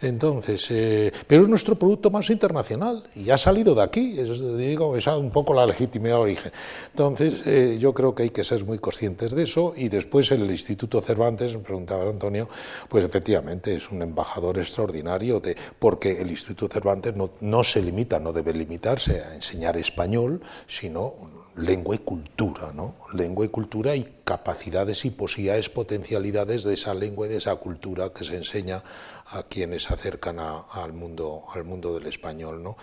Entonces, 0.00 0.70
eh, 0.70 1.10
pero 1.26 1.42
es 1.42 1.48
nuestro 1.48 1.74
producto 1.74 2.10
más 2.12 2.30
internacional 2.30 3.02
y 3.16 3.30
ha 3.30 3.38
salido 3.38 3.74
de 3.74 3.82
aquí, 3.82 4.20
es, 4.20 4.38
digo, 4.56 4.96
es 4.96 5.08
un 5.08 5.32
poco 5.32 5.52
la 5.52 5.66
legitimidad 5.66 6.16
de 6.16 6.20
origen. 6.20 6.52
Entonces, 6.90 7.44
eh, 7.48 7.78
yo 7.80 7.92
creo 7.92 8.14
que 8.14 8.22
hay 8.22 8.30
que 8.30 8.44
ser 8.44 8.64
muy 8.64 8.78
conscientes 8.78 9.32
de 9.34 9.42
eso 9.42 9.74
y 9.76 9.88
después 9.88 10.30
el 10.30 10.48
Instituto 10.48 11.00
Cervantes, 11.00 11.56
me 11.56 11.62
preguntaba 11.62 12.08
Antonio, 12.08 12.48
pues 12.88 13.02
efectivamente 13.02 13.74
es 13.74 13.90
un 13.90 14.02
embajador 14.02 14.58
extraordinario 14.58 15.40
de, 15.40 15.56
porque 15.80 16.20
el 16.20 16.30
Instituto 16.30 16.72
Cervantes 16.72 17.14
no 17.40 17.64
se 17.64 17.82
limita, 17.82 18.20
no 18.20 18.32
debe 18.32 18.52
limitarse 18.52 19.22
a 19.22 19.34
enseñar 19.34 19.76
español, 19.76 20.40
sino 20.68 21.33
lengua 21.56 21.94
y 21.94 21.98
cultura, 21.98 22.72
¿no? 22.72 22.96
Lengua 23.12 23.44
y 23.44 23.48
cultura 23.48 23.94
y 23.94 24.20
capacidades 24.24 25.04
y 25.04 25.10
posibilidades, 25.10 25.68
potencialidades 25.68 26.64
de 26.64 26.74
esa 26.74 26.94
lengua 26.94 27.26
y 27.26 27.30
de 27.30 27.36
esa 27.36 27.54
cultura 27.56 28.12
que 28.12 28.24
se 28.24 28.36
enseña 28.36 28.82
a 29.26 29.44
quienes 29.44 29.84
se 29.84 29.94
acercan 29.94 30.38
al, 30.38 30.92
mundo, 30.92 31.44
al 31.54 31.64
mundo 31.64 31.94
del 31.94 32.06
español, 32.08 32.62
¿no? 32.62 32.76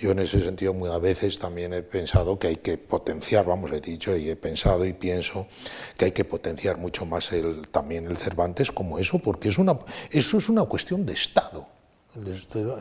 Yo 0.00 0.12
en 0.12 0.20
ese 0.20 0.40
sentido 0.40 0.72
muy 0.72 0.90
a 0.90 0.98
veces 0.98 1.38
también 1.38 1.74
he 1.74 1.82
pensado 1.82 2.38
que 2.38 2.48
hay 2.48 2.56
que 2.56 2.78
potenciar, 2.78 3.44
vamos, 3.44 3.72
he 3.72 3.80
dicho 3.80 4.16
y 4.16 4.30
he 4.30 4.36
pensado 4.36 4.86
y 4.86 4.94
pienso 4.94 5.46
que 5.96 6.06
hay 6.06 6.12
que 6.12 6.24
potenciar 6.24 6.78
mucho 6.78 7.04
más 7.04 7.30
el, 7.32 7.68
también 7.68 8.06
el 8.06 8.16
Cervantes 8.16 8.72
como 8.72 8.98
eso, 8.98 9.18
porque 9.18 9.50
es 9.50 9.58
una, 9.58 9.78
eso 10.10 10.38
es 10.38 10.48
una 10.48 10.64
cuestión 10.64 11.04
de 11.04 11.12
Estado 11.12 11.73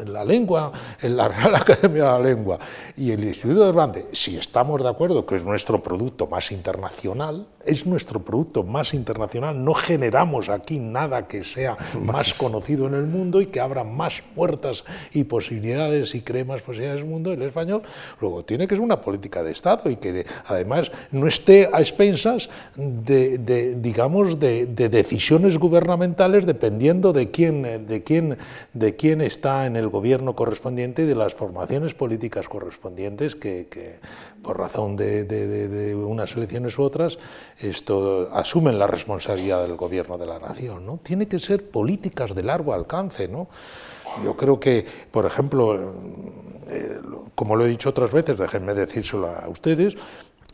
la 0.06 0.24
lengua, 0.24 0.72
en 1.02 1.18
la 1.18 1.28
Real 1.28 1.56
Academia 1.56 2.04
de 2.04 2.12
la 2.12 2.20
Lengua 2.20 2.60
y 2.96 3.12
el 3.12 3.24
Instituto 3.24 3.62
de 3.62 3.66
Cervantes, 3.68 4.06
si 4.12 4.38
estamos 4.38 4.82
de 4.82 4.90
acuerdo 4.90 5.26
que 5.26 5.36
es 5.36 5.44
nuestro 5.44 5.82
producto 5.82 6.28
más 6.28 6.52
internacional, 6.52 7.48
es 7.66 7.86
nuestro 7.86 8.24
producto 8.24 8.64
más 8.64 8.94
internacional, 8.94 9.64
no 9.64 9.74
generamos 9.74 10.50
aquí 10.50 10.80
nada 10.80 11.28
que 11.28 11.44
sea 11.44 11.78
más. 12.00 12.34
conocido 12.34 12.88
en 12.88 12.94
el 12.94 13.06
mundo 13.06 13.42
y 13.42 13.48
que 13.48 13.60
abra 13.60 13.84
más 13.84 14.22
puertas 14.36 14.84
y 15.14 15.24
posibilidades 15.24 16.14
y 16.16 16.22
cree 16.22 16.44
más 16.44 16.62
posibilidades 16.62 17.02
en 17.02 17.08
el 17.08 17.14
mundo, 17.14 17.32
el 17.32 17.42
español, 17.42 17.84
luego 18.20 18.44
tiene 18.44 18.68
que 18.68 18.76
ser 18.76 18.84
una 18.84 19.02
política 19.02 19.44
de 19.44 19.52
Estado 19.52 19.90
y 19.90 19.96
que 19.96 20.26
además 20.46 20.92
no 21.12 21.28
esté 21.28 21.70
a 21.72 21.80
expensas 21.80 22.50
de, 22.76 23.76
digamos, 23.76 24.40
de, 24.40 24.66
decisiones 24.66 25.58
gubernamentales 25.58 26.46
dependiendo 26.46 27.14
de 27.14 27.32
quién, 27.32 27.88
de 27.88 28.04
quién, 28.04 28.38
de 28.74 28.96
quién 28.96 29.22
está 29.26 29.66
en 29.66 29.76
el 29.76 29.90
gobierno 29.90 30.36
correspondiente 30.36 31.04
y 31.04 31.06
de 31.06 31.16
las 31.16 31.34
formaciones 31.34 31.94
políticas 31.94 32.48
correspondientes 32.48 33.36
que, 33.36 34.00
por 34.42 34.58
razón 34.58 34.96
de, 34.96 35.96
unas 35.96 36.36
elecciones 36.36 36.78
u 36.78 36.84
otras, 36.84 37.18
esto, 37.60 38.30
asumen 38.34 38.80
la 38.80 38.88
responsabilidad 38.88 39.62
del 39.62 39.76
gobierno 39.76 40.18
de 40.18 40.26
la 40.26 40.40
nación. 40.40 40.86
¿no? 40.86 40.98
Tiene 41.02 41.28
que 41.28 41.40
ser 41.40 41.70
políticas 41.70 42.36
de 42.36 42.44
largo 42.44 42.74
alcance. 42.74 43.28
¿no? 43.28 43.48
Yo 44.24 44.38
creo 44.38 44.60
que, 44.60 44.86
por 45.12 45.26
ejemplo, 45.26 45.94
eh, 46.70 47.00
como 47.36 47.56
lo 47.56 47.66
he 47.66 47.70
dicho 47.70 47.90
otras 47.90 48.12
veces, 48.12 48.38
déjenme 48.38 48.74
decírselo 48.74 49.28
a 49.28 49.48
ustedes, 49.50 49.96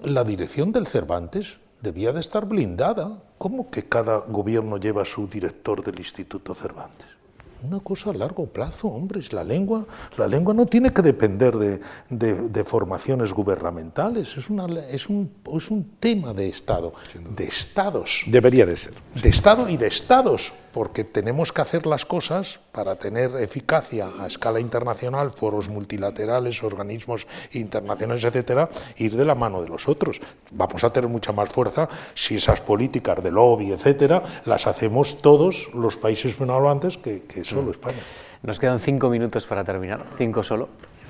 la 0.03 0.23
dirección 0.23 0.71
del 0.71 0.87
Cervantes 0.87 1.59
debía 1.81 2.13
de 2.13 2.21
estar 2.21 2.45
blindada. 2.45 3.21
¿Cómo 3.37 3.69
que 3.69 3.83
cada 3.83 4.19
gobierno 4.19 4.77
lleva 4.77 5.05
su 5.05 5.27
director 5.27 5.83
del 5.83 5.99
Instituto 5.99 6.53
Cervantes? 6.55 7.18
Una 7.61 7.79
cosa 7.79 8.11
a 8.11 8.13
largo 8.13 8.45
plazo, 8.45 8.87
hombres. 8.87 9.33
La 9.33 9.43
lengua, 9.43 9.85
la 10.17 10.27
lengua 10.27 10.53
no 10.53 10.65
tiene 10.65 10.93
que 10.93 11.01
depender 11.01 11.55
de, 11.57 11.79
de, 12.09 12.63
formaciones 12.63 13.33
gubernamentales. 13.33 14.37
Es, 14.37 14.49
una, 14.49 14.65
es, 14.81 15.09
un, 15.09 15.31
es 15.55 15.69
un 15.69 15.97
tema 15.99 16.33
de 16.33 16.47
Estado, 16.47 16.93
de 17.35 17.45
Estados. 17.45 18.23
Debería 18.27 18.65
de 18.65 18.77
ser. 18.77 18.93
De 19.21 19.29
Estado 19.29 19.67
y 19.67 19.77
de 19.77 19.87
Estados 19.87 20.53
porque 20.71 21.03
tenemos 21.03 21.51
que 21.51 21.61
hacer 21.61 21.85
las 21.85 22.05
cosas 22.05 22.59
para 22.71 22.95
tener 22.95 23.35
eficacia 23.37 24.09
a 24.19 24.27
escala 24.27 24.59
internacional, 24.59 25.31
foros 25.31 25.69
multilaterales, 25.69 26.63
organismos 26.63 27.27
internacionales, 27.53 28.23
etcétera, 28.23 28.69
ir 28.97 29.15
de 29.15 29.25
la 29.25 29.35
mano 29.35 29.61
de 29.61 29.69
los 29.69 29.87
otros. 29.87 30.21
Vamos 30.51 30.83
a 30.83 30.91
tener 30.91 31.09
mucha 31.09 31.31
más 31.31 31.49
fuerza 31.49 31.89
si 32.13 32.35
esas 32.35 32.61
políticas 32.61 33.23
de 33.23 33.31
lobby, 33.31 33.71
etcétera, 33.71 34.21
las 34.45 34.67
hacemos 34.67 35.21
todos 35.21 35.69
los 35.73 35.97
países 35.97 36.35
hablantes 36.39 36.97
que, 36.97 37.23
que 37.23 37.43
solo 37.49 37.67
mm. 37.67 37.71
España. 37.71 37.99
Nos 38.43 38.59
quedan 38.59 38.79
cinco 38.79 39.09
minutos 39.09 39.45
para 39.45 39.63
terminar, 39.63 40.05
cinco 40.17 40.43
solo 40.43 40.69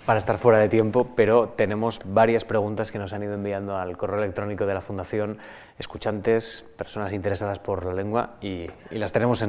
para 0.10 0.18
estar 0.18 0.40
fuera 0.40 0.58
de 0.58 0.70
tiempo, 0.70 1.08
pero 1.16 1.50
tenemos 1.50 2.02
varias 2.04 2.44
preguntas 2.44 2.92
que 2.92 2.98
nos 2.98 3.14
han 3.14 3.22
ido 3.22 3.36
enviando 3.36 3.78
al 3.78 3.96
correo 3.96 4.18
electrónico 4.18 4.66
de 4.66 4.74
la 4.74 4.82
Fundación 4.82 5.38
escuchantes, 5.78 6.66
personas 6.76 7.14
interesadas 7.14 7.60
por 7.60 7.86
la 7.86 7.94
lengua 7.94 8.32
y, 8.42 8.66
las 8.90 9.12
tenemos 9.12 9.44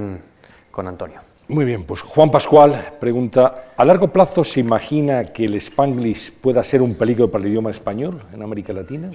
con 0.71 0.87
Antonio. 0.87 1.21
Muy 1.49 1.65
bien, 1.65 1.85
pues 1.85 2.03
Juan 2.03 2.31
Pascual 2.31 2.93
pregunta, 3.01 3.73
¿a 3.75 3.85
largo 3.87 4.09
plazo 4.09 4.45
se 4.45 4.61
imagina 4.61 5.25
que 5.33 5.47
el 5.47 5.55
spanglish 5.55 6.31
pueda 6.31 6.63
ser 6.63 6.83
un 6.83 6.95
peligro 6.95 7.31
para 7.31 7.43
el 7.43 7.51
idioma 7.51 7.71
español 7.71 8.23
en 8.31 8.43
América 8.43 8.75
Latina 8.75 9.11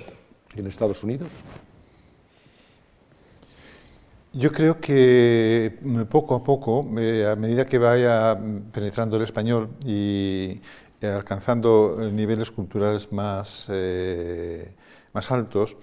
y 0.55 0.59
en 0.59 0.65
Estados 0.65 1.03
Unidos? 1.03 1.29
Yo 4.37 4.51
creo 4.51 4.81
que 4.81 5.79
poco 6.11 6.35
a 6.35 6.43
poco, 6.43 6.85
eh, 6.99 7.25
a 7.25 7.37
medida 7.37 7.65
que 7.65 7.77
vaya 7.77 8.37
penetrando 8.73 9.15
el 9.15 9.23
español 9.23 9.69
y 9.85 10.59
eh, 10.99 11.07
alcanzando 11.07 12.01
eh, 12.01 12.11
niveles 12.11 12.51
culturales 12.51 13.13
más, 13.13 13.69
más 15.13 15.31
altos, 15.31 15.77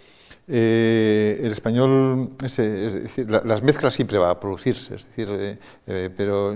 el 0.55 1.51
español, 1.51 2.33
es, 2.45 2.57
decir, 2.57 3.31
las 3.31 3.63
mezclas 3.63 3.95
siempre 3.95 4.19
va 4.19 4.31
a 4.31 4.39
producirse, 4.39 4.95
es 4.97 5.07
decir, 5.07 5.59
pero 6.17 6.55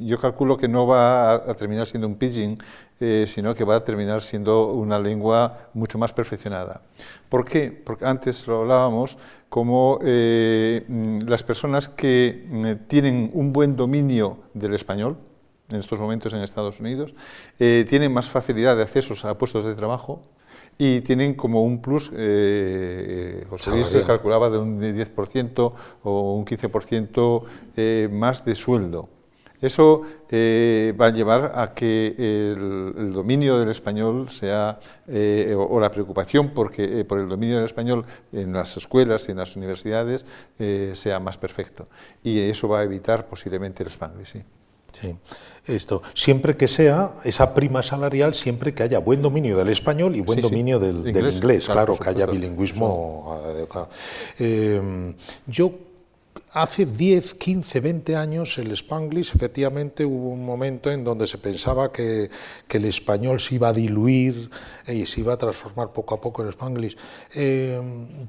yo 0.00 0.18
calculo 0.20 0.56
que 0.56 0.68
no 0.68 0.86
va 0.86 1.34
a, 1.34 1.54
terminar 1.54 1.86
siendo 1.86 2.06
un 2.06 2.16
pidgin, 2.16 2.58
sino 3.26 3.54
que 3.54 3.64
va 3.64 3.76
a 3.76 3.84
terminar 3.84 4.20
siendo 4.20 4.72
una 4.72 4.98
lengua 4.98 5.70
mucho 5.72 5.96
más 5.98 6.12
perfeccionada. 6.12 6.82
¿Por 7.28 7.46
qué? 7.46 7.70
Porque 7.70 8.04
antes 8.04 8.46
lo 8.46 8.60
hablábamos 8.60 9.16
como 9.48 9.98
las 10.02 11.42
personas 11.42 11.88
que 11.88 12.76
tienen 12.86 13.30
un 13.32 13.52
buen 13.52 13.76
dominio 13.76 14.40
del 14.52 14.74
español, 14.74 15.16
en 15.70 15.76
estos 15.76 16.00
momentos 16.00 16.32
en 16.32 16.40
Estados 16.40 16.80
Unidos, 16.80 17.14
eh, 17.58 17.84
tienen 17.88 18.12
más 18.12 18.28
facilidad 18.28 18.76
de 18.76 18.82
accesos 18.82 19.24
a 19.24 19.36
puestos 19.36 19.64
de 19.64 19.74
trabajo 19.74 20.22
y 20.78 21.00
tienen 21.00 21.34
como 21.34 21.64
un 21.64 21.82
plus, 21.82 22.10
eh, 22.14 23.44
José 23.50 23.72
Luis 23.72 23.88
se 23.88 24.04
calculaba 24.04 24.48
de 24.48 24.58
un 24.58 24.80
10% 24.80 25.72
o 26.04 26.34
un 26.34 26.46
15% 26.46 27.42
eh, 27.76 28.08
más 28.10 28.44
de 28.44 28.54
sueldo. 28.54 29.08
Eso 29.60 30.02
eh, 30.30 30.94
va 30.98 31.06
a 31.06 31.10
llevar 31.10 31.50
a 31.56 31.74
que 31.74 32.14
el, 32.16 33.12
dominio 33.12 33.58
del 33.58 33.70
español 33.70 34.30
sea, 34.30 34.78
o, 35.08 35.80
la 35.80 35.90
preocupación 35.90 36.50
porque, 36.54 37.04
por 37.04 37.18
el 37.18 37.28
dominio 37.28 37.56
del 37.56 37.64
español 37.64 38.04
en 38.30 38.52
las 38.52 38.76
escuelas 38.76 39.26
y 39.26 39.32
en 39.32 39.38
las 39.38 39.56
universidades 39.56 40.24
sea 40.94 41.18
más 41.18 41.36
perfecto. 41.38 41.86
Y 42.22 42.38
eso 42.38 42.68
va 42.68 42.78
a 42.78 42.82
evitar 42.84 43.26
posiblemente 43.26 43.82
el 43.82 43.88
spanglish. 43.88 44.32
Sí. 44.32 44.44
Sí, 44.92 45.14
esto, 45.66 46.02
siempre 46.14 46.56
que 46.56 46.66
sea 46.66 47.12
esa 47.24 47.54
prima 47.54 47.82
salarial, 47.82 48.34
siempre 48.34 48.74
que 48.74 48.82
haya 48.82 48.98
buen 48.98 49.20
dominio 49.20 49.56
del 49.56 49.68
español 49.68 50.16
y 50.16 50.20
buen 50.20 50.40
dominio 50.40 50.78
Del, 50.78 51.06
inglés, 51.06 51.66
claro, 51.66 51.98
que 51.98 52.08
haya 52.08 52.26
bilingüismo. 52.26 53.40
Eh, 54.38 55.14
yo 55.46 55.72
hace 56.62 56.86
10, 56.86 57.34
15, 57.34 57.80
20 57.80 58.16
años 58.16 58.58
el 58.58 58.72
spanglish 58.72 59.32
efectivamente 59.34 60.04
hubo 60.04 60.30
un 60.30 60.44
momento 60.44 60.90
en 60.90 61.04
donde 61.04 61.26
se 61.26 61.38
pensaba 61.38 61.92
que, 61.92 62.30
el 62.68 62.84
español 62.84 63.40
se 63.40 63.56
iba 63.56 63.68
a 63.68 63.72
diluir 63.72 64.50
y 64.86 65.04
se 65.06 65.20
iba 65.20 65.32
a 65.32 65.36
transformar 65.36 65.92
poco 65.92 66.14
a 66.14 66.20
poco 66.20 66.42
en 66.42 66.48
spanglish. 66.50 66.96
Eh, 67.34 67.80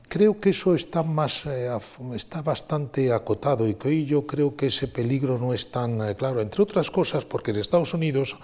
creo 0.07 0.39
que 0.39 0.49
eso 0.49 0.73
está, 0.73 1.03
más, 1.03 1.45
eh, 1.45 1.69
está 2.15 2.41
bastante 2.41 3.13
acotado 3.13 3.67
y 3.67 3.75
que 3.75 3.89
hoy 3.89 4.05
yo 4.05 4.25
creo 4.25 4.55
que 4.55 4.67
ese 4.67 4.87
peligro 4.87 5.37
no 5.37 5.53
es 5.53 5.69
tan 5.69 6.01
eh, 6.01 6.15
claro, 6.15 6.41
entre 6.41 6.63
otras 6.63 6.89
cosas 6.89 7.25
porque 7.25 7.51
en 7.51 7.57
Estados 7.57 7.93
Unidos 7.93 8.37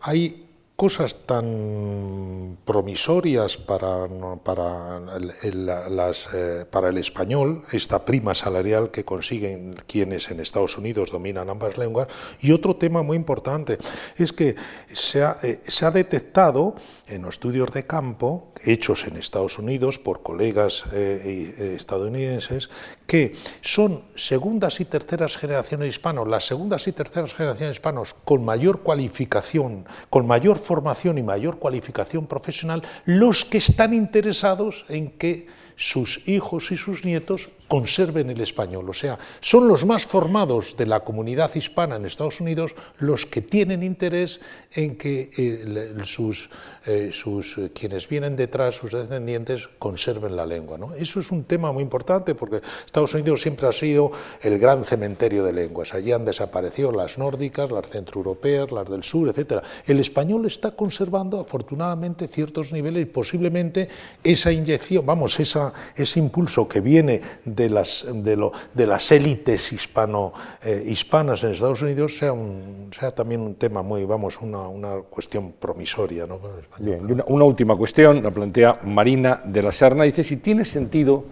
hay 0.00 0.43
cosas 0.76 1.24
tan 1.26 2.58
promisorias 2.64 3.56
para, 3.56 4.08
para, 4.42 5.00
el, 5.42 5.66
las, 5.66 6.26
eh, 6.34 6.64
para 6.68 6.88
el 6.88 6.98
español, 6.98 7.62
esta 7.70 8.04
prima 8.04 8.34
salarial 8.34 8.90
que 8.90 9.04
consiguen 9.04 9.76
quienes 9.86 10.30
en 10.32 10.40
Estados 10.40 10.76
Unidos 10.76 11.12
dominan 11.12 11.48
ambas 11.48 11.78
lenguas, 11.78 12.08
y 12.40 12.50
otro 12.50 12.74
tema 12.74 13.02
muy 13.02 13.16
importante 13.16 13.78
es 14.16 14.32
que 14.32 14.56
se 14.92 15.22
ha, 15.22 15.36
eh, 15.44 15.60
se 15.62 15.86
ha 15.86 15.92
detectado 15.92 16.74
en 17.06 17.24
estudios 17.26 17.72
de 17.72 17.86
campo 17.86 18.52
hechos 18.64 19.06
en 19.06 19.16
Estados 19.16 19.58
Unidos 19.58 19.98
por 19.98 20.22
colegas 20.22 20.84
eh, 20.92 21.74
estadounidenses 21.76 22.70
que 23.06 23.34
son 23.60 24.02
segundas 24.16 24.80
y 24.80 24.84
terceras 24.84 25.36
generaciones 25.36 25.88
hispanos, 25.88 26.26
las 26.26 26.46
segundas 26.46 26.88
y 26.88 26.92
terceras 26.92 27.34
generaciones 27.34 27.76
hispanos 27.76 28.14
con 28.24 28.44
mayor 28.44 28.80
cualificación, 28.80 29.86
con 30.08 30.26
mayor 30.26 30.58
formación 30.58 31.18
y 31.18 31.22
mayor 31.22 31.58
cualificación 31.58 32.26
profesional, 32.26 32.82
los 33.04 33.44
que 33.44 33.58
están 33.58 33.92
interesados 33.92 34.86
en 34.88 35.10
que 35.10 35.46
sus 35.76 36.26
hijos 36.28 36.70
y 36.72 36.76
sus 36.76 37.04
nietos 37.04 37.48
conserven 37.68 38.30
el 38.30 38.40
español. 38.40 38.88
O 38.88 38.92
sea, 38.92 39.18
son 39.40 39.68
los 39.68 39.84
más 39.84 40.06
formados 40.06 40.76
de 40.76 40.86
la 40.86 41.00
comunidad 41.00 41.54
hispana 41.54 41.96
en 41.96 42.04
Estados 42.04 42.40
Unidos 42.40 42.74
los 42.98 43.26
que 43.26 43.42
tienen 43.42 43.82
interés 43.82 44.40
en 44.72 44.96
que 44.96 45.30
eh, 45.36 45.94
sus, 46.04 46.50
eh, 46.86 47.10
sus, 47.12 47.58
eh, 47.58 47.70
quienes 47.74 48.08
vienen 48.08 48.36
detrás, 48.36 48.76
sus 48.76 48.92
descendientes, 48.92 49.68
conserven 49.78 50.36
la 50.36 50.46
lengua. 50.46 50.76
¿no? 50.78 50.94
Eso 50.94 51.20
es 51.20 51.30
un 51.30 51.44
tema 51.44 51.72
muy 51.72 51.82
importante 51.82 52.34
porque 52.34 52.60
Estados 52.84 53.14
Unidos 53.14 53.40
siempre 53.40 53.66
ha 53.66 53.72
sido 53.72 54.12
el 54.42 54.58
gran 54.58 54.84
cementerio 54.84 55.42
de 55.44 55.52
lenguas. 55.52 55.94
Allí 55.94 56.12
han 56.12 56.24
desaparecido 56.24 56.92
las 56.92 57.18
nórdicas, 57.18 57.70
las 57.70 57.88
centroeuropeas, 57.88 58.72
las 58.72 58.88
del 58.88 59.02
sur, 59.02 59.28
etc. 59.28 59.64
El 59.86 60.00
español 60.00 60.46
está 60.46 60.72
conservando 60.72 61.40
afortunadamente 61.40 62.28
ciertos 62.28 62.72
niveles 62.72 63.02
y 63.02 63.06
posiblemente 63.06 63.88
esa 64.22 64.52
inyección, 64.52 65.06
vamos, 65.06 65.40
esa, 65.40 65.63
ese 65.96 66.18
impulso 66.18 66.68
que 66.68 66.80
viene 66.80 67.20
de 67.44 67.70
las, 67.70 68.06
de, 68.12 68.36
lo, 68.36 68.52
de 68.72 68.86
las 68.86 69.10
élites 69.12 69.72
hispano, 69.72 70.32
eh, 70.62 70.82
hispanas 70.86 71.44
en 71.44 71.52
Estados 71.52 71.82
Unidos 71.82 72.16
sea, 72.18 72.32
un, 72.32 72.90
sea 72.98 73.10
también 73.10 73.40
un 73.40 73.54
tema 73.54 73.82
muy, 73.82 74.04
vamos, 74.04 74.40
una, 74.40 74.68
una 74.68 74.96
cuestión 75.02 75.52
promisoria. 75.52 76.26
¿no? 76.26 76.40
Bien, 76.78 77.10
una, 77.10 77.24
una, 77.26 77.44
última 77.44 77.76
cuestión, 77.76 78.22
la 78.22 78.30
plantea 78.30 78.80
Marina 78.84 79.40
de 79.44 79.62
la 79.62 79.72
Serna, 79.72 80.04
dice 80.04 80.24
si 80.24 80.38
tiene 80.38 80.64
sentido, 80.64 81.24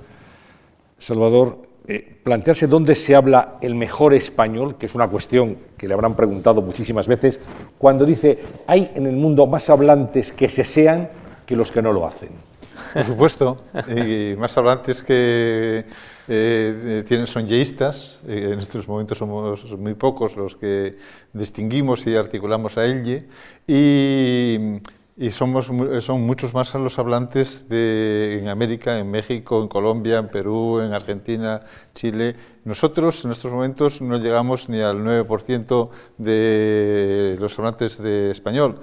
Salvador, 0.99 1.73
eh, 1.89 2.21
plantearse 2.23 2.69
dónde 2.69 2.95
se 2.95 3.17
habla 3.17 3.57
el 3.61 3.75
mejor 3.75 4.15
español, 4.15 4.77
que 4.79 4.87
es 4.87 4.95
una 4.95 5.09
cuestión 5.09 5.59
que 5.77 5.89
le 5.89 5.95
habrán 5.95 6.15
preguntado 6.15 6.63
muchísimas 6.63 7.09
veces, 7.09 7.41
cuando 7.77 8.05
dice, 8.05 8.39
hay 8.69 8.93
en 8.95 9.07
el 9.07 9.17
mundo 9.17 9.49
más 9.49 9.69
hablantes 9.69 10.31
que 10.31 10.49
se 10.49 10.63
sean 10.63 11.09
que 11.45 11.57
los 11.57 11.73
que 11.73 11.83
no 11.83 11.93
lo 11.93 12.07
hacen. 12.07 12.31
Por 12.93 13.05
supuesto, 13.05 13.63
y 13.89 14.37
más 14.37 14.57
hablantes 14.57 15.03
que 15.03 15.85
eh, 16.29 17.05
tienen, 17.07 17.27
son 17.27 17.47
yeístas, 17.47 18.21
en 18.27 18.59
estos 18.59 18.87
momentos 18.87 19.19
somos 19.19 19.65
muy 19.79 19.95
pocos 19.95 20.37
los 20.37 20.57
que 20.57 20.97
distinguimos 21.33 22.07
y 22.07 22.17
articulamos 22.17 22.77
a 22.79 22.85
elle, 22.85 23.27
y 23.67 24.81
y 25.17 25.31
somos, 25.31 25.71
son 26.01 26.23
muchos 26.23 26.55
más 26.55 26.75
los 26.75 26.99
hablantes 26.99 27.69
de, 27.69 28.39
en 28.41 28.49
América, 28.49 28.99
en 28.99 29.11
México, 29.11 29.63
en 29.63 29.69
Colombia, 29.69 30.19
en 30.19 30.29
Perú, 30.29 30.81
en 30.81 30.95
Argentina, 30.95 31.63
Chile. 31.95 32.35
Nosotros 32.65 33.25
en 33.25 33.33
estos 33.33 33.53
momentos 33.53 34.01
no 34.01 34.19
llegamos 34.19 34.71
ni 34.71 34.81
al 34.81 34.99
9% 35.05 35.91
de 36.17 37.37
los 37.39 37.59
hablantes 37.59 37.99
de 38.03 38.31
español 38.31 38.81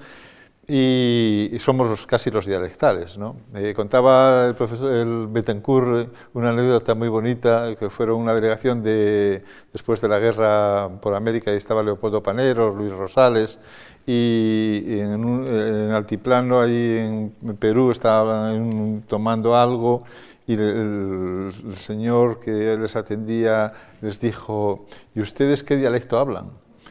y, 0.70 1.58
somos 1.60 2.06
casi 2.06 2.30
los 2.32 2.46
dialectales. 2.46 3.18
¿no? 3.18 3.36
Eh, 3.56 3.74
contaba 3.76 4.46
el 4.48 4.56
profesor 4.56 4.94
el 4.94 5.28
Betancourt 5.28 6.14
una 6.34 6.52
anécdota 6.52 6.96
muy 6.96 7.10
bonita, 7.10 7.76
que 7.76 7.90
fueron 7.90 8.20
una 8.22 8.34
delegación 8.34 8.84
de, 8.84 9.44
después 9.74 10.00
de 10.00 10.08
la 10.08 10.20
guerra 10.20 10.90
por 11.02 11.16
América, 11.16 11.52
y 11.52 11.58
estaba 11.58 11.84
Leopoldo 11.84 12.22
Panero, 12.22 12.74
Luis 12.74 12.92
Rosales, 12.94 13.60
y 14.06 15.00
en, 15.00 15.26
un, 15.26 15.48
en 15.48 15.92
Altiplano, 15.92 16.62
ahí 16.62 17.32
en 17.44 17.58
Perú, 17.58 17.92
estaban 17.92 19.04
tomando 19.08 19.56
algo 19.56 20.04
y 20.50 20.54
el, 20.54 21.54
señor 21.78 22.40
que 22.40 22.76
les 22.76 22.96
atendía 22.96 23.72
les 24.02 24.20
dijo, 24.20 24.88
¿y 25.14 25.22
ustedes 25.22 25.62
qué 25.62 25.78
dialecto 25.78 26.18
hablan? 26.18 26.50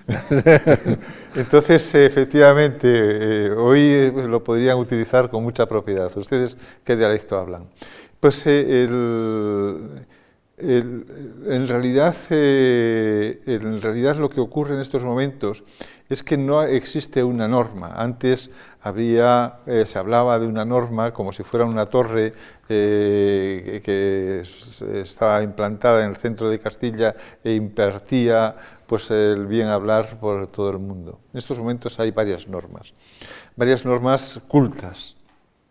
Entonces, 1.35 1.95
efectivamente, 1.95 3.47
eh, 3.47 3.51
hoy 3.51 4.11
lo 4.11 4.43
podrían 4.43 4.79
utilizar 4.79 5.29
con 5.29 5.43
mucha 5.43 5.67
propiedad. 5.67 6.11
¿Ustedes 6.17 6.57
qué 6.85 6.97
dialecto 6.97 7.39
hablan? 7.39 7.69
Pues 8.19 8.47
eh, 8.47 8.89
en, 10.61 11.69
realidad, 11.69 12.17
eh, 12.31 13.41
en 13.47 13.81
realidad 13.81 14.17
lo 14.17 14.29
que 14.29 14.41
ocurre 14.41 14.75
en 14.75 14.81
estos 14.81 15.05
momentos 15.05 15.63
es 16.09 16.23
que 16.23 16.37
no 16.37 16.63
existe 16.63 17.23
una 17.23 17.47
norma. 17.47 17.93
Antes 17.97 18.51
había, 18.81 19.61
eh, 19.67 19.85
se 19.87 19.99
hablaba 19.99 20.39
de 20.39 20.47
una 20.47 20.65
norma 20.65 21.13
como 21.13 21.33
si 21.33 21.43
fuera 21.43 21.65
una 21.65 21.87
torre 21.87 22.33
eh, 22.69 23.81
que 23.85 24.43
estaba 25.01 25.43
implantada 25.43 26.03
en 26.05 26.11
el 26.11 26.17
centro 26.17 26.49
de 26.49 26.59
Castilla 26.59 27.15
e 27.45 27.55
impartía 27.55 28.57
pues, 28.87 29.11
el 29.11 29.47
bien 29.47 29.69
hablar 29.69 30.19
por 30.19 30.49
todo 30.49 30.71
el 30.71 30.79
mundo. 30.79 31.21
En 31.33 31.39
estos 31.39 31.59
momentos 31.59 32.01
hay 32.01 32.11
varias 32.11 32.49
normas, 32.49 32.93
varias 33.55 33.85
normas 33.85 34.41
cultas. 34.49 35.15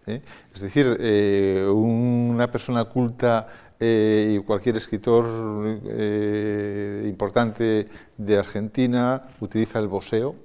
¿eh? 0.05 0.21
Es 0.53 0.61
decir, 0.61 0.87
una 1.69 2.49
persona 2.49 2.85
culta 2.85 3.47
eh, 3.79 4.35
y 4.35 4.43
cualquier 4.43 4.77
escritor 4.77 5.25
eh, 5.85 7.05
importante 7.07 7.85
de 8.17 8.37
Argentina 8.37 9.29
utiliza 9.39 9.77
el 9.77 9.87
boseo, 9.87 10.35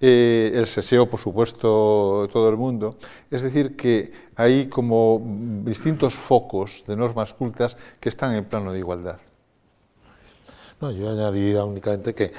eh, 0.00 0.52
el 0.54 0.66
seseo, 0.66 1.10
por 1.10 1.20
supuesto, 1.20 2.26
todo 2.32 2.48
el 2.48 2.56
mundo. 2.56 2.96
Es 3.30 3.42
decir, 3.42 3.76
que 3.76 4.12
hay 4.34 4.66
como 4.68 5.20
distintos 5.64 6.14
focos 6.14 6.84
de 6.86 6.96
normas 6.96 7.34
cultas 7.34 7.76
que 8.00 8.08
están 8.08 8.34
en 8.34 8.46
plano 8.46 8.72
de 8.72 8.78
igualdad. 8.78 9.18
No, 10.80 10.90
yo 10.90 11.10
añadiría 11.10 11.64
únicamente 11.64 12.14
que 12.14 12.32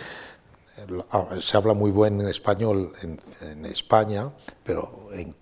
se 1.39 1.57
habla 1.57 1.73
muy 1.73 1.91
buen 1.91 2.21
español 2.21 2.93
en, 3.03 3.19
en 3.41 3.65
España, 3.65 4.31
pero 4.63 5.09
en, 5.13 5.35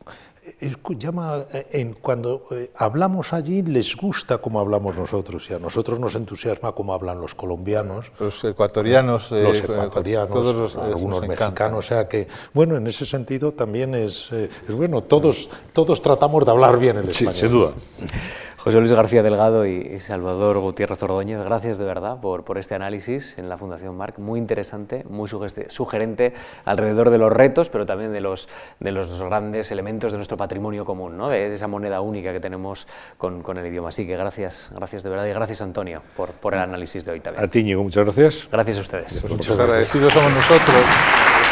llama, 0.98 1.44
eh, 1.54 1.68
en, 1.72 1.94
cuando 1.94 2.44
eh, 2.52 2.72
hablamos 2.76 3.34
allí 3.34 3.62
les 3.62 3.96
gusta 3.96 4.38
como 4.40 4.60
hablamos 4.60 4.96
nosotros 4.96 5.50
y 5.50 5.54
a 5.54 5.60
nosotros 5.60 6.00
nos 6.00 6.16
entusiasma 6.16 6.72
como 6.74 6.94
hablan 6.94 7.20
los 7.20 7.36
colombianos, 7.36 8.12
los 8.20 8.44
ecuatorianos, 8.44 9.32
los 9.32 9.58
eh, 9.58 9.64
ecuatorianos, 9.64 10.32
todos 10.32 10.78
algunos 10.78 11.28
mexicanos, 11.28 11.86
o 11.86 11.88
sea 11.88 12.08
que 12.08 12.28
bueno 12.54 12.78
en 12.78 12.88
ese 12.88 13.06
sentido 13.06 13.54
también 13.54 13.96
es, 13.96 14.32
es 14.32 14.74
bueno 14.74 15.04
todos 15.04 15.50
todos 15.74 16.02
tratamos 16.02 16.46
de 16.46 16.52
hablar 16.52 16.80
bien 16.80 16.98
el 16.98 17.10
español. 17.10 17.34
Sí, 17.34 17.40
sin 17.40 17.52
duda. 17.52 17.74
José 18.58 18.80
Luis 18.80 18.92
García 18.92 19.22
Delgado 19.22 19.66
y 19.68 20.00
Salvador 20.00 20.58
Gutiérrez 20.60 21.02
Ordóñez, 21.04 21.40
gracias 21.44 21.78
de 21.78 21.86
verdad 21.86 22.20
por, 22.20 22.44
por 22.44 22.58
este 22.58 22.74
análisis 22.74 23.38
en 23.38 23.50
la 23.50 23.58
Fundación 23.58 23.96
Marc, 23.96 24.18
muy 24.18 24.40
interesante, 24.40 25.06
muy 25.10 25.30
sugerente 25.68 26.34
alrededor 26.66 27.12
de 27.12 27.20
los 27.20 27.32
retos, 27.32 27.70
pero 27.70 27.86
también 27.86 28.12
de 28.12 28.20
los, 28.20 28.50
de 28.80 28.92
los 28.92 29.22
grandes 29.22 29.72
elementos 29.72 30.12
de 30.12 30.18
nuestro 30.18 30.38
patrimonio 30.38 30.86
común, 30.86 31.18
¿no? 31.18 31.30
de, 31.30 31.54
esa 31.54 31.68
moneda 31.68 32.02
única 32.02 32.34
que 32.34 32.40
tenemos 32.40 32.88
con, 33.18 33.44
con, 33.44 33.58
el 33.58 33.68
idioma. 33.68 33.90
Así 33.90 34.08
que 34.08 34.18
gracias, 34.18 34.72
gracias 34.76 35.04
de 35.04 35.10
verdad 35.12 35.28
y 35.28 35.34
gracias 35.34 35.62
Antonio 35.62 36.02
por, 36.16 36.32
por 36.32 36.56
el 36.56 36.60
análisis 36.60 37.06
de 37.06 37.12
hoy 37.12 37.20
también. 37.20 37.46
A 37.46 37.48
ti, 37.48 37.76
muchas 37.76 38.04
gracias. 38.04 38.48
Gracias 38.52 38.78
a 38.78 38.82
ustedes. 38.82 39.30
muchas 39.30 39.58
agradecidos 39.58 40.12
somos 40.12 40.34
nosotros. 40.34 41.47